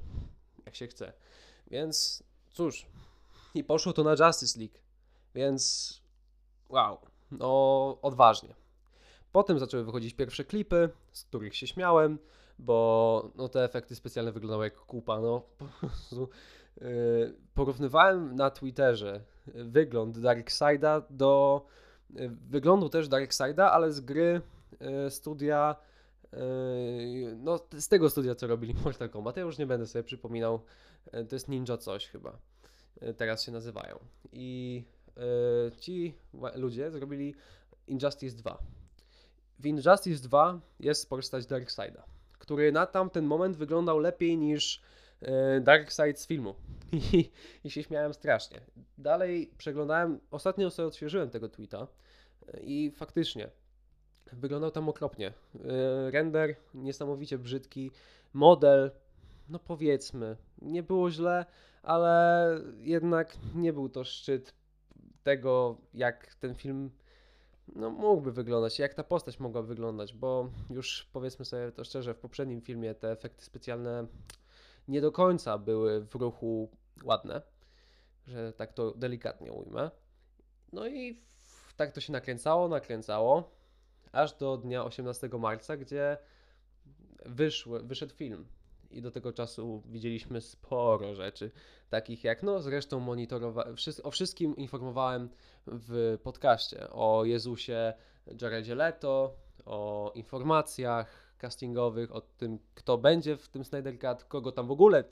jak 0.66 0.76
się 0.76 0.88
chce. 0.88 1.14
Więc 1.72 2.24
cóż, 2.50 2.86
i 3.54 3.64
poszło 3.64 3.94
to 3.94 4.04
na 4.04 4.26
Justice 4.28 4.60
League, 4.60 4.78
więc 5.36 5.94
wow, 6.70 6.98
no 7.32 7.98
odważnie. 8.02 8.56
Potem 9.32 9.60
zaczęły 9.60 9.84
wychodzić 9.84 10.14
pierwsze 10.14 10.44
klipy, 10.44 10.90
z 11.12 11.24
których 11.24 11.56
się 11.56 11.68
śmiałem, 11.68 12.20
bo 12.60 13.30
no, 13.36 13.50
te 13.50 13.64
efekty 13.64 13.96
specjalne 13.96 14.32
wyglądały 14.32 14.66
jak 14.66 14.76
kupa. 14.76 15.20
No, 15.20 15.42
po 15.58 15.66
prostu, 15.66 16.30
yy, 16.82 17.36
porównywałem 17.54 18.36
na 18.36 18.50
Twitterze 18.50 19.22
wygląd 19.46 20.20
Darkseida 20.20 21.02
do 21.10 21.66
yy, 21.66 21.85
wyglądu 22.50 22.90
też 22.90 23.08
Darkseida, 23.08 23.72
ale 23.72 23.92
z 23.92 24.02
gry 24.02 24.42
yy, 24.80 25.12
studia 25.12 25.76
yy, 26.34 26.40
no 27.38 27.60
z 27.80 27.88
tego 27.88 28.10
studia 28.10 28.36
co 28.36 28.48
robili 28.48 28.74
Mortal 28.86 29.10
Kombat. 29.10 29.38
Ja 29.38 29.44
już 29.44 29.58
nie 29.58 29.66
będę 29.66 29.88
sobie 29.88 30.04
przypominał. 30.04 30.62
To 31.30 31.36
jest 31.36 31.48
Ninja 31.48 31.78
coś 31.78 32.08
chyba. 32.08 32.38
Teraz 33.18 33.44
się 33.44 33.52
nazywają. 33.52 34.00
I 34.32 34.84
ci 35.80 36.16
ludzie 36.56 36.92
zrobili 36.92 37.36
Injustice 37.88 38.38
2 38.38 38.60
w 39.60 39.66
Injustice 39.66 40.24
2 40.24 40.60
jest 40.80 41.10
postać 41.10 41.46
Darkseida, 41.46 42.04
który 42.40 42.72
na 42.72 42.86
tamten 42.86 43.26
moment 43.26 43.58
wyglądał 43.58 44.00
lepiej 44.00 44.38
niż 44.38 44.82
e, 45.22 45.62
Darkseid 45.62 46.20
z 46.20 46.28
filmu. 46.28 46.56
I, 47.14 47.32
I 47.64 47.70
się 47.70 47.84
śmiałem 47.84 48.14
strasznie. 48.14 48.62
Dalej 48.98 49.52
przeglądałem, 49.58 50.20
ostatnio 50.32 50.72
sobie 50.72 50.88
odświeżyłem 50.88 51.30
tego 51.30 51.50
tweeta 51.50 51.88
e, 52.48 52.60
i 52.60 52.92
faktycznie 52.92 53.50
wyglądał 54.34 54.72
tam 54.72 54.90
okropnie. 54.90 55.28
E, 55.28 56.12
render 56.12 56.56
niesamowicie 56.74 57.38
brzydki, 57.38 57.92
model, 58.34 58.92
no 59.50 59.60
powiedzmy, 59.60 60.38
nie 60.62 60.84
było 60.84 61.12
źle, 61.12 61.46
ale 61.84 62.50
jednak 62.80 63.38
nie 63.56 63.74
był 63.74 63.90
to 63.90 64.04
szczyt 64.04 64.54
tego, 65.24 65.78
jak 65.94 66.36
ten 66.36 66.56
film 66.56 66.92
no, 67.76 67.90
mógłby 67.90 68.32
wyglądać, 68.32 68.80
jak 68.80 68.94
ta 68.94 69.04
postać 69.04 69.40
mogła 69.40 69.62
wyglądać, 69.62 70.14
bo 70.14 70.50
już 70.70 71.10
powiedzmy 71.14 71.46
sobie 71.46 71.72
to 71.72 71.84
szczerze, 71.84 72.14
w 72.14 72.20
poprzednim 72.20 72.62
filmie 72.62 72.96
te 72.96 73.12
efekty 73.12 73.46
specjalne 73.46 74.08
nie 74.88 75.02
do 75.02 75.12
końca 75.12 75.58
były 75.58 76.06
w 76.06 76.16
ruchu 76.16 76.70
ładne, 77.04 77.42
że 78.28 78.54
tak 78.54 78.74
to 78.74 78.92
delikatnie 78.92 79.52
ujmę. 79.52 79.92
No 80.74 80.88
i 80.88 81.22
tak 81.76 81.92
to 81.92 82.02
się 82.02 82.14
nakręcało, 82.14 82.68
nakręcało, 82.68 83.52
aż 84.12 84.34
do 84.34 84.58
dnia 84.58 84.86
18 84.86 85.30
marca, 85.40 85.78
gdzie 85.78 86.18
wyszły, 87.26 87.84
wyszedł 87.84 88.16
film 88.16 88.48
i 88.92 89.02
do 89.02 89.12
tego 89.12 89.34
czasu 89.34 89.84
widzieliśmy 89.86 90.42
sporo 90.42 91.16
rzeczy, 91.16 91.52
takich 91.90 92.24
jak, 92.24 92.44
no 92.44 92.62
zresztą 92.62 93.00
monitorowałem, 93.00 93.76
o 94.04 94.12
wszystkim 94.12 94.56
informowałem 94.56 95.30
w 95.68 96.18
podcaście, 96.24 96.90
o 96.90 97.26
Jezusie 97.26 97.94
Jaredzie 98.42 98.76
Leto, 98.76 99.36
o 99.66 100.12
informacjach 100.16 101.25
castingowych, 101.38 102.16
o 102.16 102.22
tym, 102.22 102.60
kto 102.76 102.98
będzie 102.98 103.38
w 103.38 103.48
tym 103.48 103.66
Snyder 103.66 104.00
Cut, 104.00 104.24
kogo 104.24 104.52
tam 104.52 104.68
w 104.68 104.72
ogóle, 104.72 105.04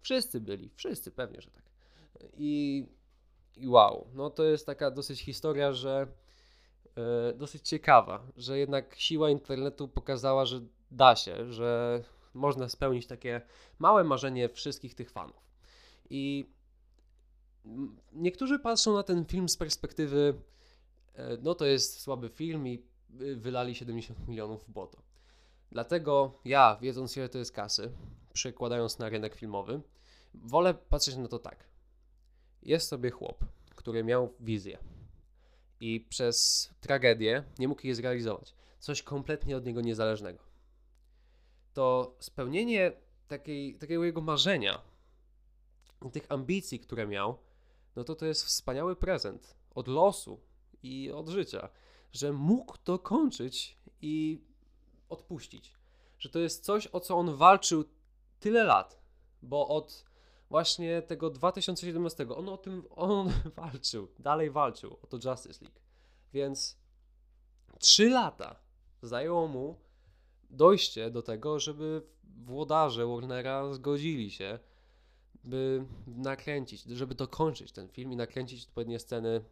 wszyscy 0.00 0.40
byli, 0.40 0.70
wszyscy, 0.74 1.10
pewnie, 1.10 1.40
że 1.40 1.50
tak. 1.50 1.62
I, 2.36 2.86
i 3.56 3.68
wow, 3.68 4.06
no 4.14 4.30
to 4.30 4.44
jest 4.44 4.66
taka 4.66 4.90
dosyć 4.90 5.20
historia, 5.20 5.72
że 5.72 6.06
yy, 6.96 7.02
dosyć 7.36 7.68
ciekawa, 7.68 8.26
że 8.36 8.58
jednak 8.58 8.94
siła 8.98 9.30
internetu 9.30 9.88
pokazała, 9.88 10.46
że 10.46 10.60
da 10.90 11.16
się, 11.16 11.52
że 11.52 12.02
można 12.34 12.68
spełnić 12.68 13.06
takie 13.06 13.40
małe 13.78 14.04
marzenie 14.04 14.48
wszystkich 14.48 14.94
tych 14.94 15.10
fanów. 15.10 15.46
I 16.10 16.46
niektórzy 18.12 18.58
patrzą 18.58 18.94
na 18.94 19.02
ten 19.02 19.24
film 19.24 19.48
z 19.48 19.56
perspektywy, 19.56 20.34
e, 21.14 21.36
no 21.42 21.54
to 21.54 21.64
jest 21.64 22.00
słaby 22.00 22.28
film 22.28 22.66
i 22.66 22.82
y, 23.20 23.36
wylali 23.36 23.74
70 23.74 24.28
milionów 24.28 24.64
w 24.64 24.70
błoto. 24.70 24.98
Dlatego 25.70 26.32
ja, 26.44 26.78
wiedząc 26.80 27.16
ile 27.16 27.28
to 27.28 27.38
jest 27.38 27.52
kasy, 27.52 27.92
przekładając 28.32 28.98
na 28.98 29.08
rynek 29.08 29.34
filmowy, 29.34 29.80
wolę 30.34 30.74
patrzeć 30.74 31.16
na 31.16 31.28
to 31.28 31.38
tak. 31.38 31.64
Jest 32.62 32.88
sobie 32.88 33.10
chłop, 33.10 33.44
który 33.74 34.04
miał 34.04 34.34
wizję 34.40 34.78
i 35.80 36.00
przez 36.00 36.68
tragedię 36.80 37.44
nie 37.58 37.68
mógł 37.68 37.86
jej 37.86 37.94
zrealizować. 37.94 38.54
Coś 38.78 39.02
kompletnie 39.02 39.56
od 39.56 39.64
niego 39.64 39.80
niezależnego 39.80 40.56
to 41.76 42.16
spełnienie 42.18 42.92
takiej, 43.28 43.74
takiego 43.74 44.04
jego 44.04 44.20
marzenia, 44.20 44.82
tych 46.12 46.26
ambicji, 46.28 46.80
które 46.80 47.06
miał, 47.06 47.38
no 47.96 48.04
to 48.04 48.14
to 48.14 48.26
jest 48.26 48.44
wspaniały 48.44 48.96
prezent 48.96 49.56
od 49.74 49.88
losu 49.88 50.40
i 50.82 51.12
od 51.12 51.28
życia, 51.28 51.68
że 52.12 52.32
mógł 52.32 52.78
to 52.84 52.98
kończyć 52.98 53.78
i 54.02 54.44
odpuścić. 55.08 55.74
Że 56.18 56.28
to 56.28 56.38
jest 56.38 56.64
coś, 56.64 56.88
o 56.92 57.00
co 57.00 57.16
on 57.16 57.36
walczył 57.36 57.84
tyle 58.40 58.64
lat, 58.64 59.00
bo 59.42 59.68
od 59.68 60.04
właśnie 60.50 61.02
tego 61.02 61.30
2017 61.30 62.26
on 62.36 62.48
o 62.48 62.56
tym 62.56 62.82
on 62.90 63.32
walczył, 63.56 64.08
dalej 64.18 64.50
walczył 64.50 64.96
o 65.02 65.06
to 65.06 65.16
Justice 65.16 65.64
League. 65.64 65.80
Więc 66.32 66.78
trzy 67.78 68.10
lata 68.10 68.56
zajęło 69.02 69.48
mu 69.48 69.80
dojście 70.50 71.10
do 71.10 71.22
tego, 71.22 71.60
żeby 71.60 72.02
włodarze 72.24 73.06
Warnera 73.06 73.72
zgodzili 73.72 74.30
się, 74.30 74.58
by 75.44 75.84
nakręcić, 76.06 76.82
żeby 76.82 77.14
dokończyć 77.14 77.72
ten 77.72 77.88
film 77.88 78.12
i 78.12 78.16
nakręcić 78.16 78.64
odpowiednie 78.64 78.98
sceny, 78.98 79.44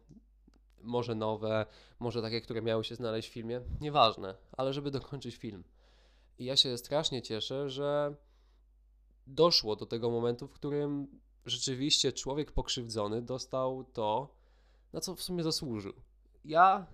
może 0.81 1.15
nowe, 1.15 1.65
może 1.99 2.21
takie, 2.21 2.41
które 2.41 2.61
miały 2.61 2.83
się 2.83 2.95
znaleźć 2.95 3.29
w 3.29 3.33
filmie, 3.33 3.61
nieważne, 3.81 4.35
ale 4.51 4.73
żeby 4.73 4.91
dokończyć 4.91 5.35
film. 5.35 5.63
I 6.39 6.45
ja 6.45 6.55
się 6.55 6.77
strasznie 6.77 7.21
cieszę, 7.21 7.69
że 7.69 8.15
doszło 9.27 9.75
do 9.75 9.85
tego 9.85 10.09
momentu, 10.11 10.47
w 10.47 10.51
którym 10.51 11.07
rzeczywiście 11.45 12.13
człowiek 12.13 12.51
pokrzywdzony 12.51 13.21
dostał 13.21 13.83
to, 13.83 14.35
na 14.93 15.01
co 15.01 15.15
w 15.15 15.21
sumie 15.21 15.43
zasłużył. 15.43 15.93
Ja, 16.45 16.85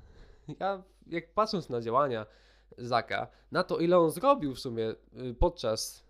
ja 0.60 0.84
jak 1.08 1.34
patrząc 1.34 1.70
na 1.70 1.82
działania 1.82 2.26
Zaka, 2.78 3.28
na 3.52 3.64
to 3.64 3.80
ile 3.80 4.00
on 4.00 4.12
zrobił 4.12 4.56
w 4.56 4.60
sumie 4.60 4.96
y, 5.30 5.34
podczas 5.40 6.06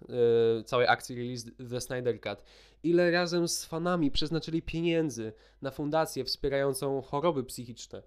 y, 0.60 0.64
całej 0.64 0.88
akcji 0.88 1.16
Release 1.16 1.46
The 1.70 1.82
Snyder 1.82 2.22
Cut, 2.22 2.44
ile 2.84 3.12
razem 3.12 3.48
z 3.48 3.66
fanami 3.66 4.12
przeznaczyli 4.12 4.62
pieniędzy 4.62 5.34
na 5.62 5.72
fundację 5.72 6.24
wspierającą 6.24 7.02
choroby 7.02 7.44
psychiczne. 7.44 8.04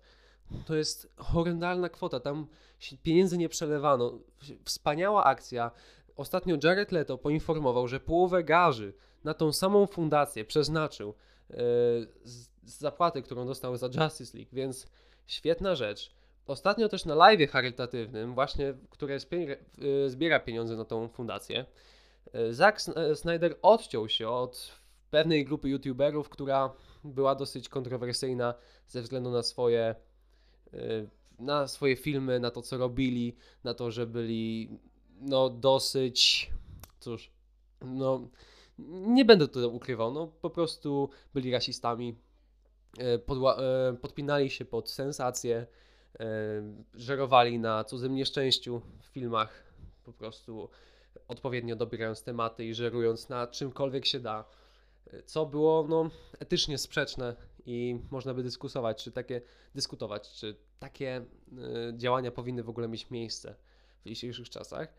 To 0.67 0.75
jest 0.75 1.13
horrendalna 1.17 1.89
kwota, 1.89 2.21
tam 2.21 2.47
pieniędzy 3.03 3.39
nie 3.39 3.49
przelewano. 3.49 4.19
Wspaniała 4.65 5.25
akcja. 5.25 5.71
Ostatnio 6.17 6.57
Jared 6.63 6.93
Leto 6.93 7.19
poinformował, 7.19 7.89
że 7.89 8.01
połowę 8.01 8.45
garzy 8.45 8.95
na 9.25 9.35
tą 9.35 9.53
samą 9.53 9.87
fundację 9.87 10.45
przeznaczył 10.45 11.15
yy, 11.51 11.57
z, 12.25 12.49
zapłaty, 12.65 13.23
którą 13.23 13.47
dostał 13.47 13.77
za 13.77 13.87
Justice 13.87 14.39
League, 14.39 14.51
więc 14.53 14.87
świetna 15.27 15.75
rzecz. 15.75 16.15
Ostatnio 16.47 16.89
też 16.89 17.05
na 17.05 17.15
live 17.15 17.51
charytatywnym, 17.51 18.35
właśnie, 18.35 18.75
które 18.91 19.17
y, 19.17 20.11
zbiera 20.11 20.41
pieniądze 20.41 20.77
na 20.77 20.85
tą 20.85 21.09
fundację, 21.09 21.65
Zack 22.51 22.81
y, 22.89 23.17
Snyder 23.17 23.57
odciął 23.63 24.09
się 24.09 24.29
od 24.29 24.73
pewnej 25.11 25.45
grupy 25.45 25.69
youtuberów, 25.69 26.29
która 26.29 26.73
była 27.05 27.35
dosyć 27.35 27.69
kontrowersyjna 27.69 28.55
ze 28.87 29.03
względu 29.03 29.31
na 29.31 29.43
swoje, 29.43 29.95
na 31.39 31.69
swoje 31.69 31.97
filmy, 31.97 32.41
na 32.41 32.51
to 32.51 32.63
co 32.63 32.79
robili, 32.79 33.37
na 33.65 33.75
to, 33.75 33.91
że 33.91 34.07
byli 34.07 34.79
no 35.21 35.51
dosyć, 35.51 36.51
cóż, 37.01 37.31
no 37.81 38.29
Nie 38.89 39.25
będę 39.25 39.49
to 39.49 39.69
ukrywał, 39.69 40.13
no 40.13 40.27
po 40.27 40.51
prostu 40.51 41.11
byli 41.35 41.53
rasistami, 41.53 42.19
e, 42.99 43.19
podła- 43.19 43.59
e, 43.59 43.97
podpinali 43.97 44.51
się 44.51 44.65
pod 44.65 44.91
sensacje, 44.91 45.67
e, 46.21 46.27
żerowali 46.95 47.59
na 47.59 47.85
cudzym 47.85 48.15
nieszczęściu 48.15 48.83
w 49.01 49.05
filmach, 49.05 49.65
po 50.05 50.13
prostu 50.13 50.69
odpowiednio 51.29 51.77
dobierając 51.77 52.23
tematy 52.23 52.65
i 52.65 52.75
żerując 52.75 53.29
na 53.29 53.47
czymkolwiek 53.47 54.07
się 54.07 54.21
da, 54.21 54.45
co 55.27 55.47
było 55.47 55.87
no, 55.89 56.11
etycznie 56.39 56.79
sprzeczne 56.79 57.37
i 57.67 58.01
można 58.11 58.35
by 58.35 58.43
dyskutować, 58.43 59.05
czy 59.05 59.13
takie, 59.13 59.41
dyskutować, 59.75 60.33
czy 60.33 60.57
takie 60.79 61.17
e, 61.17 61.25
działania 61.97 62.31
powinny 62.31 62.63
w 62.63 62.69
ogóle 62.69 62.89
mieć 62.89 63.11
miejsce 63.11 63.55
w 64.05 64.09
dzisiejszych 64.09 64.51
czasach. 64.51 64.95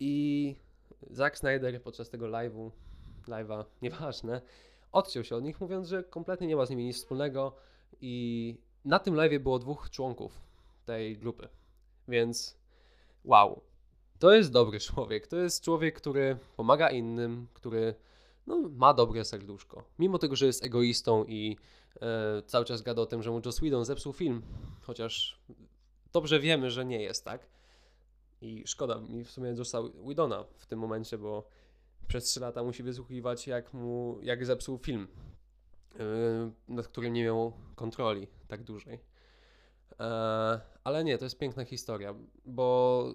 I 0.00 0.56
Zack 1.10 1.38
Snyder 1.38 1.82
podczas 1.82 2.10
tego 2.10 2.26
live'u, 2.26 2.70
live'a, 3.28 3.64
nieważne, 3.82 4.40
odciął 4.92 5.24
się 5.24 5.36
od 5.36 5.44
nich, 5.44 5.60
mówiąc, 5.60 5.88
że 5.88 6.04
kompletnie 6.04 6.46
nie 6.46 6.56
ma 6.56 6.66
z 6.66 6.70
nimi 6.70 6.84
nic 6.84 6.96
wspólnego 6.96 7.56
i 8.00 8.56
na 8.84 8.98
tym 8.98 9.14
live'ie 9.14 9.38
było 9.38 9.58
dwóch 9.58 9.90
członków 9.90 10.40
tej 10.86 11.18
grupy, 11.18 11.48
więc 12.08 12.56
wow, 13.24 13.62
to 14.20 14.32
jest 14.32 14.52
dobry 14.52 14.80
człowiek, 14.80 15.26
to 15.26 15.36
jest 15.36 15.64
człowiek, 15.64 15.96
który 15.96 16.36
pomaga 16.56 16.90
innym, 16.90 17.46
który 17.54 17.94
no, 18.46 18.58
ma 18.58 18.94
dobre 18.94 19.24
serduszko, 19.24 19.84
mimo 19.98 20.18
tego, 20.18 20.36
że 20.36 20.46
jest 20.46 20.64
egoistą 20.64 21.24
i 21.24 21.56
e, 22.00 22.42
cały 22.46 22.64
czas 22.64 22.82
gada 22.82 23.02
o 23.02 23.06
tym, 23.06 23.22
że 23.22 23.30
mu 23.30 23.40
Joss 23.46 23.58
Whedon 23.58 23.84
zepsuł 23.84 24.12
film, 24.12 24.42
chociaż 24.80 25.40
dobrze 26.12 26.40
wiemy, 26.40 26.70
że 26.70 26.84
nie 26.84 27.02
jest 27.02 27.24
tak. 27.24 27.46
I 28.40 28.62
szkoda 28.66 29.00
mi 29.00 29.24
w 29.24 29.30
sumie 29.30 29.54
Jossa 29.58 29.78
Widona 30.08 30.44
w 30.56 30.66
tym 30.66 30.78
momencie, 30.78 31.18
bo 31.18 31.48
przez 32.08 32.24
3 32.24 32.40
lata 32.40 32.62
musi 32.62 32.82
wysłuchiwać, 32.82 33.46
jak 33.46 33.74
mu, 33.74 34.18
jak 34.22 34.46
zepsuł 34.46 34.78
film, 34.78 35.08
yy, 35.94 35.98
nad 36.68 36.88
którym 36.88 37.12
nie 37.12 37.24
miał 37.24 37.52
kontroli 37.76 38.26
tak 38.48 38.62
dużej. 38.62 39.00
Eee, 39.98 40.60
ale 40.84 41.04
nie, 41.04 41.18
to 41.18 41.24
jest 41.24 41.38
piękna 41.38 41.64
historia, 41.64 42.14
bo 42.44 43.14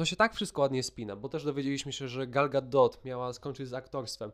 to 0.00 0.04
się 0.04 0.16
tak 0.16 0.34
wszystko 0.34 0.62
ładnie 0.62 0.82
spina, 0.82 1.16
bo 1.16 1.28
też 1.28 1.44
dowiedzieliśmy 1.44 1.92
się, 1.92 2.08
że 2.08 2.26
Gal 2.26 2.50
Gadot 2.50 3.04
miała 3.04 3.32
skończyć 3.32 3.68
z 3.68 3.74
aktorstwem. 3.74 4.32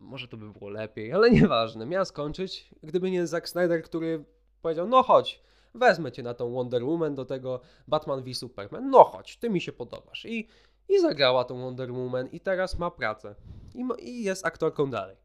Może 0.00 0.28
to 0.28 0.36
by 0.36 0.52
było 0.52 0.70
lepiej, 0.70 1.12
ale 1.12 1.30
nieważne. 1.40 1.86
Miała 1.86 2.04
skończyć, 2.04 2.70
gdyby 2.82 3.10
nie 3.10 3.26
Zack 3.26 3.48
Snyder, 3.48 3.82
który 3.82 4.24
powiedział, 4.62 4.88
no 4.88 5.02
chodź, 5.02 5.42
wezmę 5.74 6.12
cię 6.12 6.22
na 6.22 6.34
tą 6.34 6.52
Wonder 6.52 6.84
Woman, 6.84 7.14
do 7.14 7.24
tego 7.24 7.60
Batman 7.88 8.22
v 8.22 8.34
Superman, 8.34 8.90
no 8.90 9.04
chodź, 9.04 9.36
ty 9.36 9.50
mi 9.50 9.60
się 9.60 9.72
podobasz. 9.72 10.24
I, 10.24 10.48
i 10.88 11.00
zagrała 11.00 11.44
tą 11.44 11.60
Wonder 11.60 11.92
Woman 11.92 12.26
i 12.26 12.40
teraz 12.40 12.78
ma 12.78 12.90
pracę. 12.90 13.34
I, 13.74 13.84
I 13.98 14.22
jest 14.22 14.46
aktorką 14.46 14.90
dalej. 14.90 15.16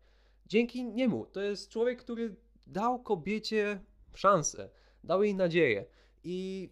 Dzięki 0.46 0.86
niemu. 0.86 1.26
To 1.26 1.42
jest 1.42 1.70
człowiek, 1.70 2.00
który 2.00 2.36
dał 2.68 3.00
kobiecie 3.00 3.80
szansę, 4.14 4.70
dał 5.04 5.24
jej 5.24 5.36
nadzieję. 5.36 5.86
I 6.24 6.70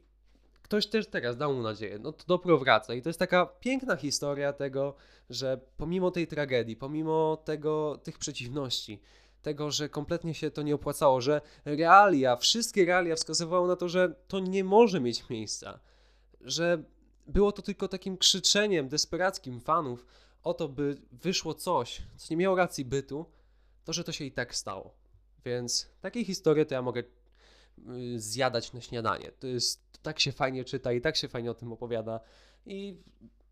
ktoś 0.63 0.87
też 0.87 1.07
teraz 1.07 1.37
dał 1.37 1.53
mu 1.53 1.61
nadzieję. 1.61 1.99
No 1.99 2.11
to 2.11 2.23
dobro 2.27 2.57
wraca. 2.57 2.93
I 2.93 3.01
to 3.01 3.09
jest 3.09 3.19
taka 3.19 3.45
piękna 3.45 3.95
historia 3.95 4.53
tego, 4.53 4.95
że 5.29 5.59
pomimo 5.77 6.11
tej 6.11 6.27
tragedii, 6.27 6.75
pomimo 6.75 7.37
tego, 7.45 7.99
tych 8.03 8.17
przeciwności, 8.17 9.01
tego, 9.41 9.71
że 9.71 9.89
kompletnie 9.89 10.33
się 10.33 10.51
to 10.51 10.61
nie 10.61 10.75
opłacało, 10.75 11.21
że 11.21 11.41
realia, 11.65 12.35
wszystkie 12.35 12.85
realia 12.85 13.15
wskazywały 13.15 13.67
na 13.67 13.75
to, 13.75 13.89
że 13.89 14.15
to 14.27 14.39
nie 14.39 14.63
może 14.63 14.99
mieć 14.99 15.29
miejsca, 15.29 15.79
że 16.41 16.83
było 17.27 17.51
to 17.51 17.61
tylko 17.61 17.87
takim 17.87 18.17
krzyczeniem 18.17 18.89
desperackim 18.89 19.59
fanów 19.59 20.05
o 20.43 20.53
to, 20.53 20.69
by 20.69 20.97
wyszło 21.11 21.53
coś, 21.53 22.01
co 22.17 22.27
nie 22.33 22.37
miało 22.37 22.55
racji 22.55 22.85
bytu, 22.85 23.25
to 23.83 23.93
że 23.93 24.03
to 24.03 24.11
się 24.11 24.25
i 24.25 24.31
tak 24.31 24.55
stało. 24.55 24.93
Więc 25.45 25.89
takie 26.01 26.25
historie 26.25 26.65
to 26.65 26.73
ja 26.73 26.81
mogę 26.81 27.03
zjadać 28.15 28.73
na 28.73 28.81
śniadanie. 28.81 29.31
To 29.39 29.47
jest 29.47 29.83
tak 30.01 30.19
się 30.19 30.31
fajnie 30.31 30.63
czyta 30.63 30.91
i 30.91 31.01
tak 31.01 31.15
się 31.15 31.27
fajnie 31.27 31.51
o 31.51 31.53
tym 31.53 31.71
opowiada. 31.71 32.19
I 32.65 32.97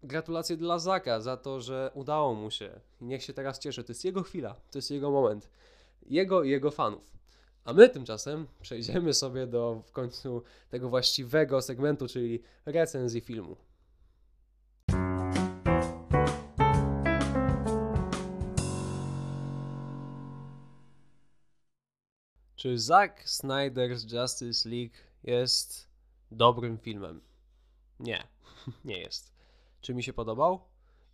gratulacje 0.04 0.58
dla 0.58 0.80
Zaka 0.80 1.22
za 1.22 1.38
to, 1.38 1.62
że 1.62 1.92
udało 1.94 2.34
mu 2.34 2.52
się. 2.52 2.80
I 3.02 3.06
niech 3.06 3.24
się 3.24 3.34
teraz 3.34 3.60
cieszy. 3.60 3.84
To 3.84 3.92
jest 3.92 4.06
jego 4.06 4.24
chwila, 4.24 4.56
to 4.72 4.78
jest 4.78 4.92
jego 4.92 5.12
moment 5.12 5.50
jego 6.06 6.44
i 6.44 6.50
jego 6.50 6.72
fanów. 6.72 7.12
A 7.64 7.74
my 7.74 7.90
tymczasem 7.90 8.48
przejdziemy 8.62 9.14
sobie 9.14 9.48
do 9.48 9.84
w 9.86 9.92
końcu 9.92 10.44
tego 10.70 10.90
właściwego 10.90 11.62
segmentu, 11.62 12.08
czyli 12.08 12.44
recenzji 12.66 13.22
filmu. 13.22 13.56
Czy 22.62 22.80
Zack 22.80 23.24
Snyder's 23.26 24.13
Justice 24.13 24.69
League 24.69 24.93
jest 25.24 25.88
dobrym 26.32 26.78
filmem? 26.78 27.21
Nie, 28.00 28.28
nie 28.86 29.00
jest. 29.00 29.34
Czy 29.82 29.93
mi 29.93 30.04
się 30.04 30.13
podobał? 30.13 30.62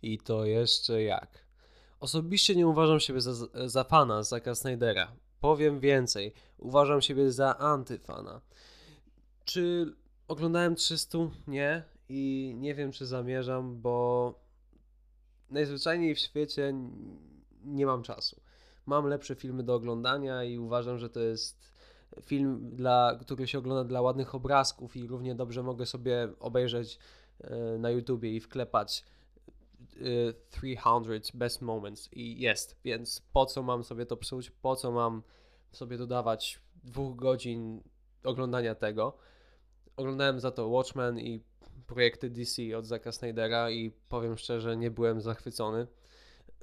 I 0.02 0.18
to 0.18 0.44
jeszcze 0.44 1.02
jak. 1.02 1.44
Osobiście 2.00 2.56
nie 2.56 2.66
uważam 2.66 3.00
siebie 3.00 3.20
za, 3.20 3.32
za 3.68 3.84
fana 3.84 4.22
Zacka 4.22 4.54
Snydera. 4.54 5.12
Powiem 5.40 5.80
więcej, 5.80 6.32
uważam 6.58 7.00
siebie 7.00 7.32
za 7.32 7.58
antyfana. 7.58 8.40
Czy 9.44 9.94
oglądałem 10.28 10.74
300? 10.74 11.18
Nie. 11.46 11.84
I 12.08 12.54
nie 12.56 12.74
wiem, 12.74 12.92
czy 12.92 13.06
zamierzam, 13.06 13.80
bo 13.80 14.34
najzwyczajniej 15.50 16.14
w 16.14 16.18
świecie 16.18 16.74
nie 17.64 17.86
mam 17.86 18.02
czasu. 18.02 18.40
Mam 18.88 19.06
lepsze 19.06 19.34
filmy 19.34 19.62
do 19.62 19.74
oglądania 19.74 20.44
i 20.44 20.58
uważam, 20.58 20.98
że 20.98 21.10
to 21.10 21.20
jest 21.20 21.72
film, 22.22 22.70
dla, 22.70 23.18
który 23.20 23.46
się 23.46 23.58
ogląda 23.58 23.84
dla 23.84 24.00
ładnych 24.00 24.34
obrazków 24.34 24.96
i 24.96 25.06
równie 25.06 25.34
dobrze 25.34 25.62
mogę 25.62 25.86
sobie 25.86 26.28
obejrzeć 26.40 26.98
e, 27.40 27.78
na 27.78 27.90
YouTubie 27.90 28.36
i 28.36 28.40
wklepać 28.40 29.04
300 30.50 31.34
y, 31.34 31.38
best 31.38 31.62
moments 31.62 32.12
i 32.12 32.40
jest, 32.40 32.76
więc 32.84 33.22
po 33.32 33.46
co 33.46 33.62
mam 33.62 33.84
sobie 33.84 34.06
to 34.06 34.16
psuć, 34.16 34.50
po 34.50 34.76
co 34.76 34.92
mam 34.92 35.22
sobie 35.72 35.98
dodawać 35.98 36.60
dwóch 36.84 37.16
godzin 37.16 37.80
oglądania 38.24 38.74
tego. 38.74 39.16
Oglądałem 39.96 40.40
za 40.40 40.50
to 40.50 40.68
Watchmen 40.68 41.18
i 41.18 41.40
projekty 41.86 42.30
DC 42.30 42.78
od 42.78 42.86
Zacka 42.86 43.12
Snydera 43.12 43.70
i 43.70 43.90
powiem 44.08 44.36
szczerze, 44.36 44.76
nie 44.76 44.90
byłem 44.90 45.20
zachwycony. 45.20 45.86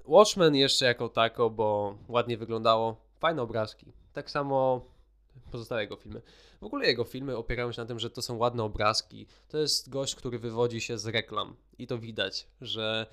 Watchmen 0.08 0.56
jeszcze 0.56 0.86
jako 0.86 1.10
tako, 1.10 1.50
bo 1.50 1.98
ładnie 2.08 2.38
wyglądało, 2.38 2.96
fajne 3.20 3.42
obrazki. 3.42 3.94
Tak 4.14 4.32
samo 4.32 4.86
pozostałe 5.52 5.82
jego 5.82 5.96
filmy. 5.96 6.22
W 6.62 6.64
ogóle 6.64 6.88
jego 6.88 7.04
filmy 7.04 7.38
opierają 7.38 7.72
się 7.72 7.82
na 7.82 7.88
tym, 7.88 8.00
że 8.00 8.10
to 8.10 8.22
są 8.22 8.38
ładne 8.38 8.64
obrazki. 8.64 9.28
To 9.48 9.58
jest 9.58 9.90
gość, 9.90 10.16
który 10.16 10.40
wywodzi 10.40 10.82
się 10.82 10.98
z 10.98 11.06
reklam 11.06 11.56
i 11.78 11.88
to 11.88 11.98
widać, 11.98 12.48
że 12.62 13.08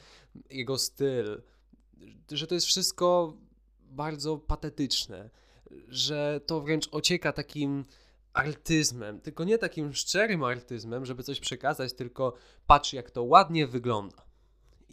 jego 0.50 0.78
styl, 0.78 1.42
że 2.30 2.46
to 2.46 2.54
jest 2.54 2.66
wszystko 2.66 3.36
bardzo 3.80 4.36
patetyczne, 4.36 5.30
że 5.88 6.40
to 6.46 6.60
wręcz 6.60 6.88
ocieka 6.92 7.32
takim 7.32 7.84
artyzmem, 8.32 9.20
tylko 9.20 9.44
nie 9.44 9.58
takim 9.58 9.94
szczerym 9.94 10.44
artyzmem, 10.44 11.06
żeby 11.06 11.22
coś 11.22 11.40
przekazać, 11.40 11.92
tylko 11.92 12.34
patrz 12.66 12.92
jak 12.92 13.10
to 13.10 13.22
ładnie 13.22 13.66
wygląda 13.66 14.21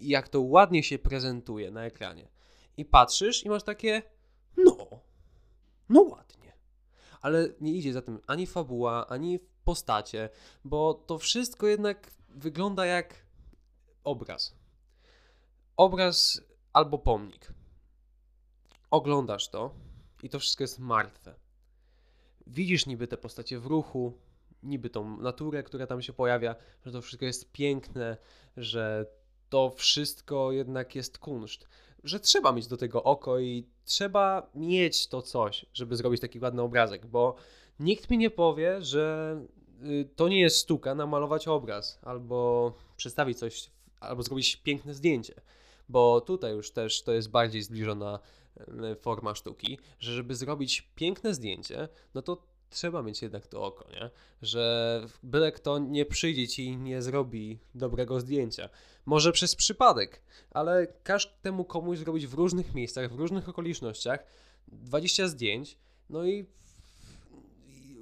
jak 0.01 0.29
to 0.29 0.41
ładnie 0.41 0.83
się 0.83 0.99
prezentuje 0.99 1.71
na 1.71 1.85
ekranie. 1.85 2.29
I 2.77 2.85
patrzysz 2.85 3.45
i 3.45 3.49
masz 3.49 3.63
takie, 3.63 4.01
no, 4.57 4.77
no 5.89 6.01
ładnie 6.01 6.39
ale 7.21 7.49
nie 7.61 7.73
idzie 7.73 7.93
za 7.93 8.01
tym 8.01 8.19
ani 8.27 8.47
fabuła, 8.47 9.07
ani 9.07 9.39
postacie, 9.63 10.29
bo 10.63 10.93
to 10.93 11.17
wszystko 11.17 11.67
jednak 11.67 12.11
wygląda 12.29 12.85
jak 12.85 13.25
obraz. 14.03 14.55
Obraz 15.77 16.41
albo 16.73 16.97
pomnik. 16.97 17.53
Oglądasz 18.91 19.49
to 19.49 19.75
i 20.23 20.29
to 20.29 20.39
wszystko 20.39 20.63
jest 20.63 20.79
martwe. 20.79 21.35
Widzisz 22.47 22.85
niby 22.85 23.07
te 23.07 23.17
postacie 23.17 23.59
w 23.59 23.65
ruchu, 23.65 24.19
niby 24.63 24.89
tą 24.89 25.17
naturę, 25.21 25.63
która 25.63 25.87
tam 25.87 26.01
się 26.01 26.13
pojawia, 26.13 26.55
że 26.85 26.91
to 26.91 27.01
wszystko 27.01 27.25
jest 27.25 27.51
piękne, 27.51 28.17
że 28.57 29.05
to 29.49 29.69
wszystko 29.69 30.51
jednak 30.51 30.95
jest 30.95 31.17
kunszt 31.17 31.67
że 32.03 32.19
trzeba 32.19 32.51
mieć 32.51 32.67
do 32.67 32.77
tego 32.77 33.03
oko 33.03 33.39
i 33.39 33.65
trzeba 33.85 34.49
mieć 34.55 35.07
to 35.07 35.21
coś, 35.21 35.65
żeby 35.73 35.95
zrobić 35.95 36.21
taki 36.21 36.39
ładny 36.39 36.61
obrazek, 36.61 37.05
bo 37.05 37.35
nikt 37.79 38.09
mi 38.09 38.17
nie 38.17 38.29
powie, 38.29 38.81
że 38.81 39.35
y, 39.83 40.09
to 40.15 40.27
nie 40.27 40.39
jest 40.39 40.59
sztuka 40.59 40.95
namalować 40.95 41.47
obraz 41.47 41.99
albo 42.01 42.73
przedstawić 42.97 43.39
coś, 43.39 43.71
albo 43.99 44.23
zrobić 44.23 44.55
piękne 44.55 44.93
zdjęcie, 44.93 45.33
bo 45.89 46.21
tutaj 46.21 46.53
już 46.53 46.71
też 46.71 47.03
to 47.03 47.11
jest 47.11 47.29
bardziej 47.29 47.61
zbliżona 47.61 48.19
forma 49.01 49.35
sztuki, 49.35 49.79
że 49.99 50.13
żeby 50.13 50.35
zrobić 50.35 50.81
piękne 50.95 51.33
zdjęcie, 51.33 51.87
no 52.13 52.21
to 52.21 52.43
trzeba 52.69 53.01
mieć 53.01 53.21
jednak 53.21 53.47
to 53.47 53.63
oko, 53.63 53.85
nie? 53.91 54.09
Że 54.41 55.05
byle 55.23 55.51
kto 55.51 55.79
nie 55.79 56.05
przyjdzie 56.05 56.47
ci 56.47 56.65
i 56.65 56.77
nie 56.77 57.01
zrobi 57.01 57.59
dobrego 57.75 58.19
zdjęcia. 58.19 58.69
Może 59.09 59.31
przez 59.31 59.55
przypadek, 59.55 60.21
ale 60.51 60.87
każ 61.03 61.37
temu 61.41 61.65
komuś 61.65 61.97
zrobić 61.97 62.27
w 62.27 62.33
różnych 62.33 62.73
miejscach, 62.73 63.13
w 63.13 63.15
różnych 63.15 63.49
okolicznościach 63.49 64.25
20 64.67 65.27
zdjęć, 65.27 65.77
no 66.09 66.25
i 66.25 66.45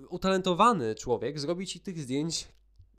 utalentowany 0.09 0.95
człowiek 0.95 1.39
zrobi 1.39 1.67
ci 1.67 1.79
tych 1.79 1.99
zdjęć 1.99 2.47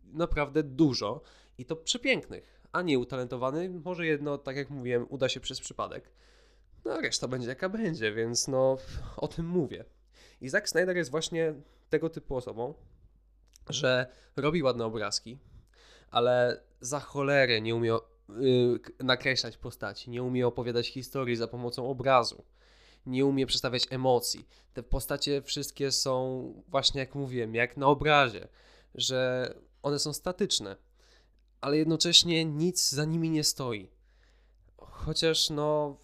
naprawdę 0.05 0.63
dużo 0.63 1.23
i 1.59 1.65
to 1.65 1.77
przepięknych, 1.77 2.63
a 2.73 2.83
nie 2.83 2.99
utalentowany, 2.99 3.71
może 3.71 4.07
jedno, 4.07 4.39
tak 4.39 4.57
jak 4.57 4.71
mówiłem, 4.71 5.07
uda 5.09 5.29
się 5.29 5.41
przez 5.41 5.61
przypadek. 5.61 6.11
No 6.85 6.93
a 6.93 7.01
reszta 7.01 7.29
będzie 7.29 7.49
jaka 7.49 7.69
będzie, 7.69 8.13
więc 8.13 8.49
no 8.49 8.79
o 9.17 9.29
tym 9.29 9.47
mówię. 9.47 9.85
I 10.41 10.49
Zack 10.49 10.69
Snyder 10.69 10.97
jest 10.97 11.11
właśnie 11.11 11.55
tego 11.91 12.11
typu 12.11 12.37
osobą, 12.37 12.75
że 13.69 14.07
robi 14.37 14.63
ładne 14.63 14.85
obrazki, 14.85 15.39
ale 16.11 16.68
za 16.81 17.01
cholerę 17.01 17.61
nie 17.61 17.75
umie 17.75 17.97
yy, 18.29 18.81
nakreślać 19.01 19.57
postaci, 19.57 20.11
nie 20.11 20.23
umie 20.23 20.47
opowiadać 20.47 20.89
historii 20.89 21.37
za 21.37 21.49
pomocą 21.49 21.91
obrazu, 21.91 22.45
nie 23.07 23.27
umie 23.27 23.47
przedstawiać 23.47 23.87
emocji. 23.91 24.49
Te 24.75 24.83
postacie 24.83 25.43
wszystkie 25.43 25.93
są 25.93 26.63
właśnie 26.69 27.01
jak 27.01 27.15
mówiłem, 27.15 27.55
jak 27.55 27.77
na 27.77 27.87
obrazie, 27.87 28.49
że 28.95 29.55
one 29.83 29.99
są 29.99 30.13
statyczne, 30.13 30.77
ale 31.61 31.79
jednocześnie 31.79 32.45
nic 32.45 32.91
za 32.91 33.05
nimi 33.05 33.31
nie 33.31 33.45
stoi. 33.45 33.91
Chociaż 34.77 35.51
no 35.51 35.97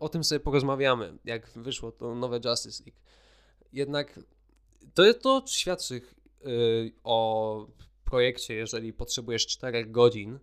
o 0.00 0.08
tym 0.08 0.24
sobie 0.24 0.40
porozmawiamy, 0.40 1.18
jak 1.24 1.50
wyszło 1.50 1.92
to 1.92 2.14
nowe 2.14 2.40
Justice 2.44 2.84
League. 2.84 3.00
Jednak 3.72 4.20
to, 4.94 5.14
to 5.14 5.42
świadczy 5.46 6.00
yy, 6.44 6.92
o 7.04 7.66
projekcie, 8.10 8.54
jeżeli 8.54 8.92
potrzebujesz 8.92 9.46
4 9.46 9.86
godzin, 9.86 10.38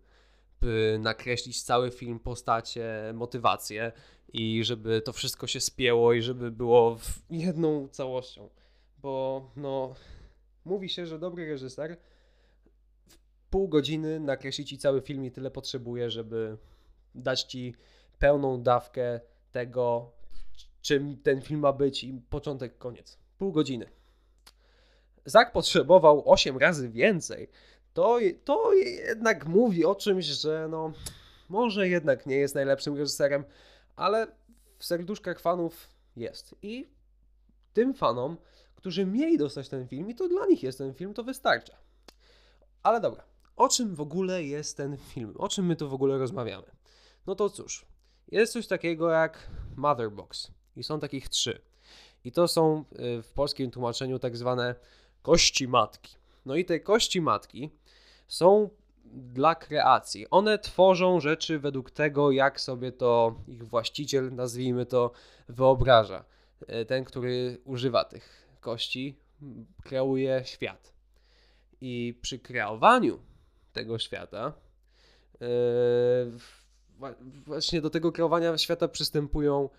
by 0.62 0.98
nakreślić 1.02 1.64
cały 1.64 1.92
film, 1.92 2.20
postacie, 2.20 3.12
motywację 3.14 3.92
i 4.34 4.64
żeby 4.64 5.02
to 5.02 5.14
wszystko 5.14 5.48
się 5.48 5.60
spięło 5.60 6.14
i 6.14 6.22
żeby 6.22 6.52
było 6.52 7.00
jedną 7.30 7.88
całością. 7.88 8.50
Bo 9.02 9.52
no, 9.56 9.96
mówi 10.66 10.90
się, 10.90 11.06
że 11.06 11.20
dobry 11.20 11.46
reżyser 11.50 11.98
w 13.08 13.18
pół 13.50 13.68
godziny 13.68 14.20
nakreśli 14.20 14.66
ci 14.66 14.78
cały 14.78 15.02
film 15.02 15.26
i 15.26 15.32
tyle 15.32 15.52
potrzebuje, 15.52 16.10
żeby 16.10 16.58
dać 17.16 17.44
ci 17.44 17.76
pełną 18.20 18.64
dawkę 18.64 19.20
tego, 19.52 20.12
czym 20.82 21.18
ten 21.18 21.42
film 21.42 21.60
ma 21.60 21.74
być 21.74 22.04
i 22.04 22.14
początek, 22.30 22.78
koniec. 22.78 23.20
Pół 23.38 23.52
godziny. 23.52 23.97
Zak 25.28 25.52
potrzebował 25.52 26.24
8 26.32 26.58
razy 26.58 26.90
więcej. 26.90 27.50
To, 27.94 28.20
to 28.44 28.74
jednak 28.74 29.46
mówi 29.46 29.86
o 29.86 29.96
czymś, 29.96 30.26
że 30.26 30.68
no, 30.72 30.94
może 31.50 31.88
jednak 31.88 32.26
nie 32.26 32.36
jest 32.36 32.56
najlepszym 32.56 32.98
reżyserem, 32.98 33.44
ale 33.96 34.28
w 34.78 34.86
serduszkach 34.86 35.40
fanów 35.40 35.88
jest. 36.16 36.56
I 36.62 36.90
tym 37.74 37.94
fanom, 37.94 38.38
którzy 38.76 39.06
mieli 39.06 39.38
dostać 39.38 39.70
ten 39.70 39.88
film, 39.88 40.10
i 40.10 40.16
to 40.16 40.28
dla 40.28 40.46
nich 40.46 40.64
jest 40.64 40.78
ten 40.78 40.94
film, 40.94 41.14
to 41.14 41.24
wystarcza. 41.24 41.78
Ale 42.84 43.02
dobra, 43.02 43.24
o 43.56 43.70
czym 43.70 43.96
w 43.96 44.02
ogóle 44.02 44.44
jest 44.44 44.78
ten 44.78 44.98
film? 44.98 45.34
O 45.38 45.50
czym 45.50 45.66
my 45.66 45.76
tu 45.76 45.90
w 45.90 45.94
ogóle 45.94 46.18
rozmawiamy? 46.18 46.68
No 47.26 47.36
to 47.36 47.50
cóż, 47.50 47.86
jest 48.28 48.54
coś 48.54 48.68
takiego 48.68 49.10
jak 49.10 49.50
Motherbox 49.76 50.52
i 50.76 50.84
są 50.84 51.00
takich 51.00 51.30
trzy. 51.30 51.62
I 52.24 52.32
to 52.32 52.48
są 52.48 52.84
y, 53.20 53.22
w 53.22 53.34
polskim 53.34 53.72
tłumaczeniu 53.72 54.20
tak 54.20 54.38
zwane 54.38 54.76
kości 55.28 55.68
matki. 55.68 56.16
No 56.46 56.56
i 56.56 56.66
te 56.66 56.80
kości 56.80 57.22
matki 57.22 57.72
są 58.28 58.70
dla 59.06 59.56
kreacji. 59.56 60.30
One 60.30 60.60
tworzą 60.60 61.20
rzeczy 61.20 61.60
według 61.60 61.92
tego, 61.92 62.32
jak 62.32 62.62
sobie 62.62 62.92
to 62.92 63.36
ich 63.48 63.68
właściciel, 63.68 64.36
nazwijmy 64.36 64.86
to, 64.86 65.12
wyobraża. 65.50 66.26
Y, 66.82 66.86
ten, 66.86 67.04
który 67.04 67.58
używa 67.66 68.04
tych 68.04 68.48
kości, 68.62 69.20
kreuje 69.84 70.42
świat. 70.46 70.94
I 71.82 72.20
przy 72.22 72.40
kreowaniu 72.40 73.20
tego 73.74 74.00
świata, 74.00 74.54
yy, 75.40 75.48
właśnie 77.46 77.82
do 77.82 77.90
tego 77.90 78.12
kreowania 78.12 78.58
świata 78.58 78.88
przystępują 78.88 79.70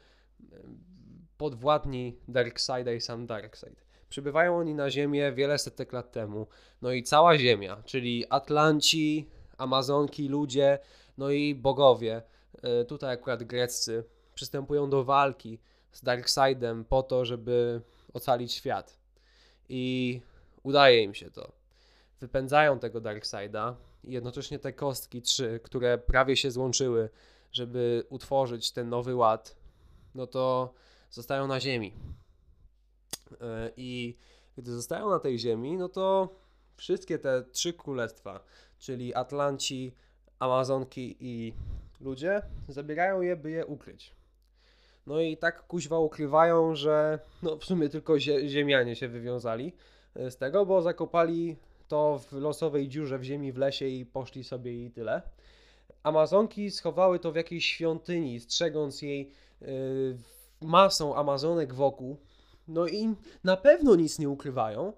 podwładni 1.37 2.19
Darkseida 2.29 2.93
i 2.93 3.01
sam 3.01 3.27
Darkseid. 3.27 3.88
Przybywają 4.09 4.59
oni 4.59 4.75
na 4.75 4.91
Ziemię 4.91 5.33
wiele 5.33 5.59
setek 5.59 5.93
lat 5.93 6.13
temu. 6.13 6.47
No 6.83 6.93
i 6.93 7.03
cała 7.03 7.39
Ziemia, 7.39 7.83
czyli 7.85 8.25
Atlanci, 8.31 9.29
Amazonki, 9.59 10.29
ludzie, 10.29 10.79
no 11.19 11.31
i 11.31 11.55
bogowie, 11.55 12.23
e, 12.63 12.85
tutaj 12.85 13.15
akurat 13.15 13.43
greccy, 13.43 14.05
przystępują 14.35 14.91
do 14.91 15.05
walki 15.05 15.59
z 15.93 16.03
Darkseidem 16.03 16.85
po 16.85 17.03
to, 17.03 17.25
żeby 17.25 17.81
ocalić 18.13 18.53
świat. 18.53 18.99
I 19.69 20.21
udaje 20.63 21.03
im 21.03 21.15
się 21.15 21.31
to. 21.31 21.53
Wypędzają 22.21 22.79
tego 22.79 23.01
Darkseida 23.01 23.77
i 24.05 24.13
jednocześnie 24.13 24.59
te 24.59 24.73
kostki 24.73 25.23
trzy, 25.23 25.61
które 25.63 25.99
prawie 25.99 26.37
się 26.37 26.51
złączyły, 26.51 27.11
żeby 27.53 28.05
utworzyć 28.09 28.73
ten 28.73 28.89
nowy 28.89 29.15
ład, 29.15 29.57
no 30.15 30.27
to 30.27 30.75
zostają 31.11 31.47
na 31.47 31.61
ziemi. 31.61 31.93
E, 33.33 33.71
I 33.77 34.17
gdy 34.57 34.73
zostają 34.73 35.11
na 35.11 35.19
tej 35.19 35.39
ziemi, 35.39 35.77
no 35.77 35.89
to 35.89 36.35
wszystkie 36.77 37.19
te 37.19 37.43
trzy 37.43 37.73
królestwa, 37.73 38.45
czyli 38.79 39.15
Atlanci, 39.15 39.95
Amazonki 40.39 41.17
i 41.21 41.55
ludzie, 42.01 42.43
zabierają 42.69 43.21
je, 43.21 43.37
by 43.37 43.51
je 43.51 43.67
ukryć. 43.67 44.15
No 45.07 45.21
i 45.21 45.37
tak 45.37 45.67
kuźwa 45.67 45.99
ukrywają, 45.99 46.75
że 46.75 47.19
no 47.43 47.57
w 47.57 47.65
sumie 47.65 47.89
tylko 47.89 48.19
ziemianie 48.47 48.97
się 48.97 49.09
wywiązali 49.09 49.73
e, 50.15 50.31
z 50.31 50.37
tego, 50.37 50.67
bo 50.67 50.83
zakopali 50.83 51.57
to 51.89 52.19
w 52.19 52.33
losowej 52.33 52.89
dziurze 52.89 53.19
w 53.19 53.23
ziemi, 53.23 53.53
w 53.53 53.57
lesie 53.57 53.87
i 53.87 54.07
poszli 54.07 54.45
sobie 54.45 54.85
i 54.85 54.91
tyle. 54.91 55.23
Amazonki 56.03 56.71
schowały 56.71 57.19
to 57.19 57.33
w 57.33 57.37
jakiejś 57.37 57.67
świątyni, 57.67 58.41
strzegąc 58.41 59.03
jej 59.03 59.33
yy, 59.61 60.19
masą 60.61 61.17
Amazonek 61.17 61.75
wokół. 61.75 62.17
No 62.69 62.87
i 62.87 63.15
na 63.45 63.57
pewno 63.57 63.97
nic 63.97 64.19
nie 64.19 64.29
ukrywają. 64.29 64.93